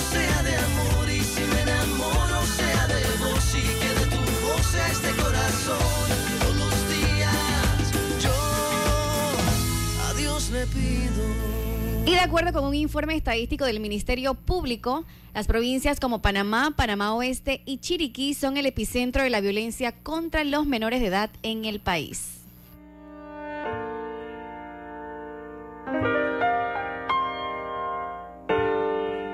[0.00, 4.74] Sea de amor y si me enamoro sea de vos y que de tu voz
[4.90, 6.08] este corazón.
[6.40, 8.34] Todos los días yo
[10.08, 11.48] a Dios le pido.
[12.06, 15.04] Y de acuerdo con un informe estadístico del Ministerio Público,
[15.34, 20.44] las provincias como Panamá, Panamá Oeste y Chiriquí son el epicentro de la violencia contra
[20.44, 22.37] los menores de edad en el país.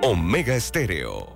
[0.04, 1.32] Omega Estéreo.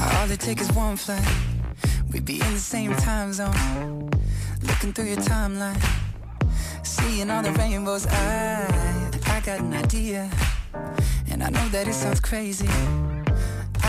[0.00, 1.20] All it takes is one flight.
[2.10, 4.08] We'd be in the same time zone.
[4.62, 5.78] Looking through your timeline.
[6.82, 8.06] Seeing all the rainbows.
[8.06, 10.30] I, I got an idea.
[11.30, 12.70] And I know that it sounds crazy.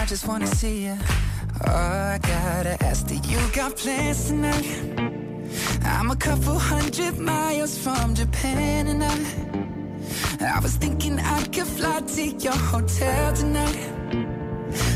[0.03, 0.97] I just wanna see you.
[1.65, 4.67] Oh, I gotta ask, do you got plans tonight?
[5.85, 12.01] I'm a couple hundred miles from Japan and I I was thinking I could fly
[12.01, 13.79] to your hotel tonight.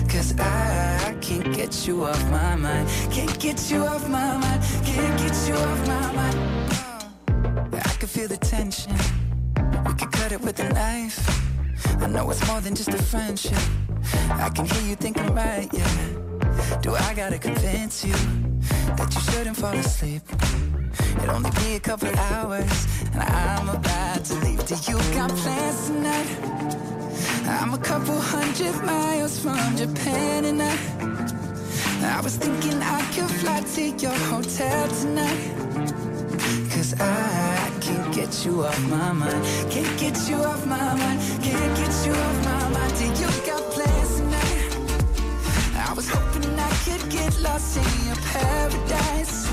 [0.10, 2.90] Cause I can't get you off my mind.
[3.10, 4.62] Can't get you off my mind.
[4.84, 6.38] Can't get you off my mind.
[7.30, 8.92] Oh, I can feel the tension.
[9.86, 11.47] We could cut it with a knife
[12.00, 13.60] I know it's more than just a friendship.
[14.30, 18.14] I can hear you thinking right, yeah Do I gotta convince you
[18.96, 20.22] That you shouldn't fall asleep?
[21.22, 24.66] It'll only be a couple hours And I'm about to leave.
[24.66, 26.30] Do you got plans tonight?
[27.48, 30.78] I'm a couple hundred miles from Japan and I
[32.00, 36.17] I was thinking I could fly to your hotel tonight
[36.78, 39.44] Cause I can't get you off my mind.
[39.72, 41.20] Can't get you off my mind.
[41.42, 44.78] Can't get you off my mind Do you got plans tonight?
[45.76, 49.50] I was hoping I could get lost in your paradise.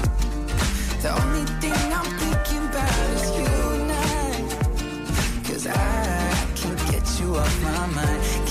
[1.00, 4.30] The only thing I'm thinking about is you and I.
[5.48, 8.43] Cause I can't get you off my mind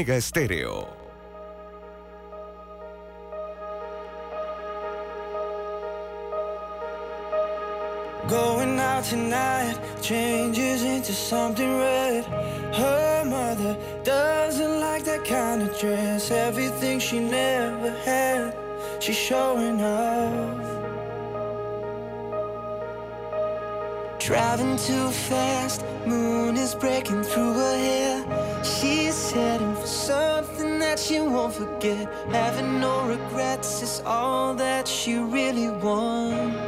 [0.00, 0.88] Omega Estéreo.
[8.26, 12.24] Going out tonight changes into something red.
[12.74, 16.30] Her mother doesn't like that kind of dress.
[16.30, 18.56] Everything she never had,
[19.00, 20.66] she's showing off.
[24.18, 27.99] Driving too fast, moon is breaking through her head.
[28.80, 32.08] She's heading for something that she won't forget.
[32.32, 36.59] Having no regrets is all that she really wants.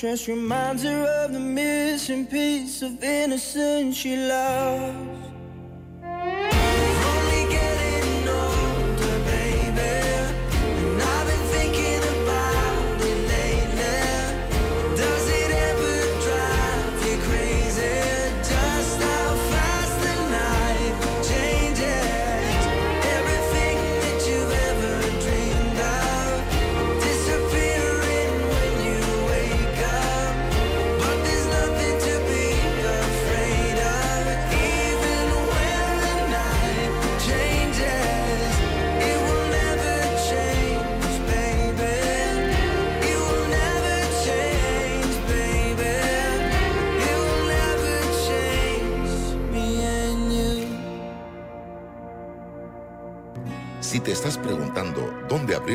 [0.00, 0.89] 却寻满自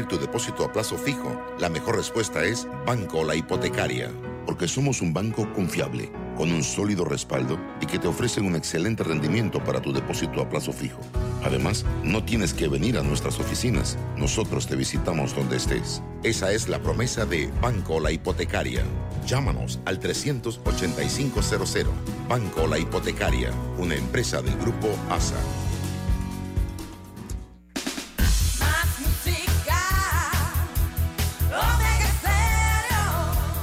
[0.06, 4.12] tu depósito a plazo fijo, la mejor respuesta es Banco La Hipotecaria.
[4.46, 9.04] Porque somos un banco confiable, con un sólido respaldo y que te ofrecen un excelente
[9.04, 11.00] rendimiento para tu depósito a plazo fijo.
[11.44, 16.02] Además, no tienes que venir a nuestras oficinas, nosotros te visitamos donde estés.
[16.24, 18.84] Esa es la promesa de Banco La Hipotecaria.
[19.26, 21.88] Llámanos al 385-00.
[22.30, 25.38] Banco La Hipotecaria, una empresa del grupo ASA.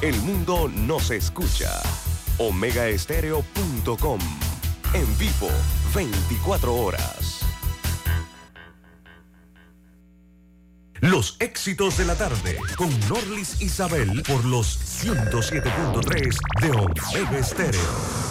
[0.02, 1.81] El mundo nos escucha.
[2.39, 4.18] Omegaestereo.com.
[4.94, 5.48] En vivo,
[5.94, 7.39] 24 horas.
[11.00, 18.22] Los éxitos de la tarde con Norlis Isabel por los 107.3 de Omega Estéreo.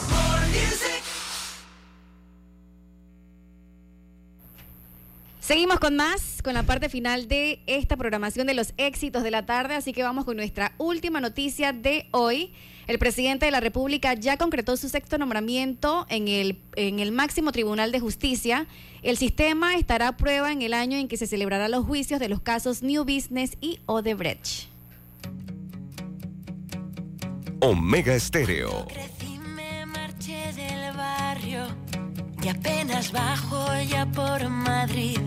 [5.52, 9.46] Seguimos con más, con la parte final de esta programación de los éxitos de la
[9.46, 12.54] tarde, así que vamos con nuestra última noticia de hoy.
[12.88, 17.52] El presidente de la República ya concretó su sexto nombramiento en el, en el máximo
[17.52, 18.66] Tribunal de Justicia.
[19.04, 22.30] El sistema estará a prueba en el año en que se celebrarán los juicios de
[22.30, 24.70] los casos New Business y Odebrecht.
[27.60, 28.88] Omega Estéreo.
[32.44, 35.20] Y apenas bajo ya por Madrid.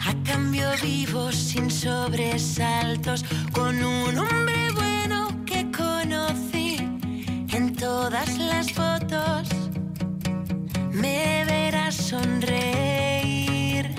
[0.00, 6.76] A cambio vivo sin sobresaltos con un hombre bueno que conocí
[7.52, 9.48] en todas las fotos.
[10.92, 13.90] Me verás sonreír.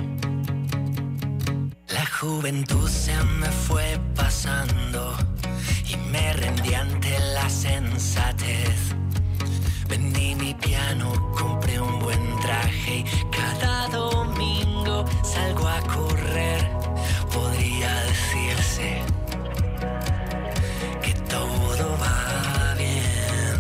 [1.88, 5.16] La juventud se me fue pasando
[5.88, 8.96] y me rendí ante la sensatez.
[9.92, 16.62] Vendí mi piano, compré un buen traje y cada domingo salgo a correr.
[17.30, 19.02] Podría decirse
[21.04, 23.60] que todo va bien.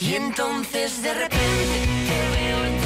[0.00, 1.76] Y entonces de repente
[2.08, 2.83] te veo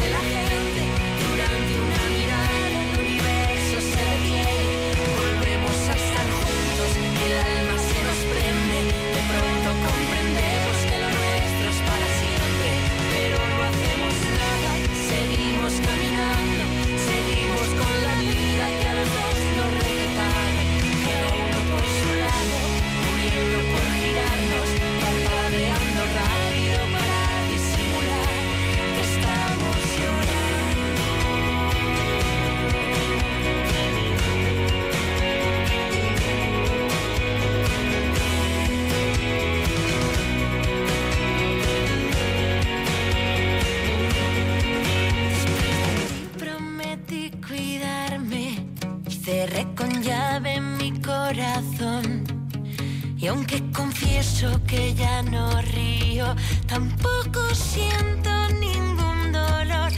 [54.19, 56.35] confieso que ya no río,
[56.67, 59.93] tampoco siento ningún dolor.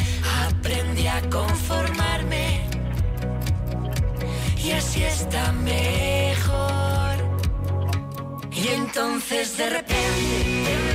[0.47, 2.66] Aprendí a conformarme
[4.62, 7.16] y así está mejor.
[8.52, 10.89] Y entonces de repente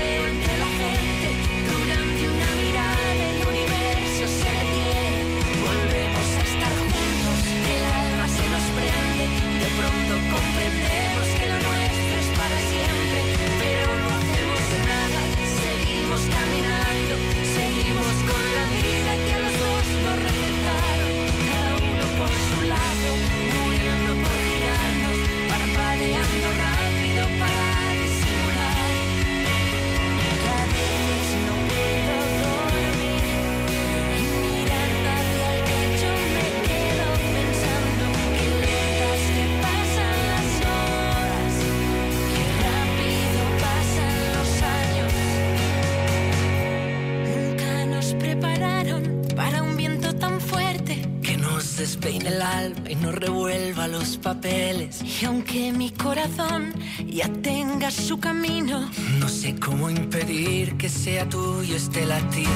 [51.78, 55.02] despeine el alma y nos revuelva los papeles.
[55.04, 56.74] y aunque mi corazón
[57.06, 58.90] ya tenga su camino,
[59.20, 62.52] No sé cómo impedir que sea tuyo este latido.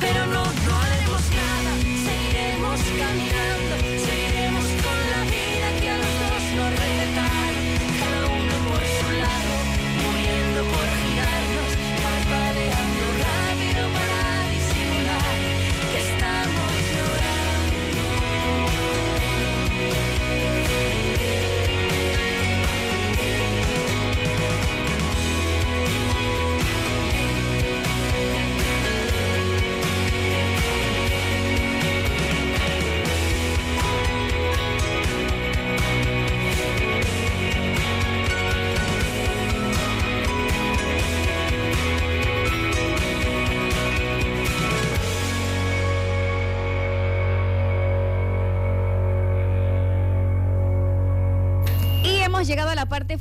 [0.00, 1.72] pero no, no haremos nada,
[2.06, 3.93] seguiremos caminando,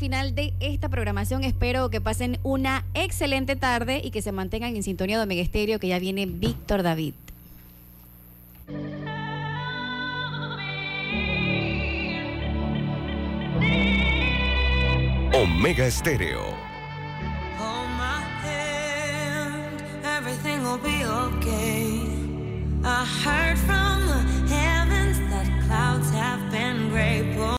[0.03, 1.45] final de esta programación.
[1.45, 5.79] Espero que pasen una excelente tarde y que se mantengan en sintonía de Omega Estéreo,
[5.79, 7.13] que ya viene Víctor David.
[15.33, 16.41] Omega Estéreo.
[17.57, 22.01] Hold my hand, everything will be okay.
[22.83, 27.21] I heard from the heavens that clouds have been gray.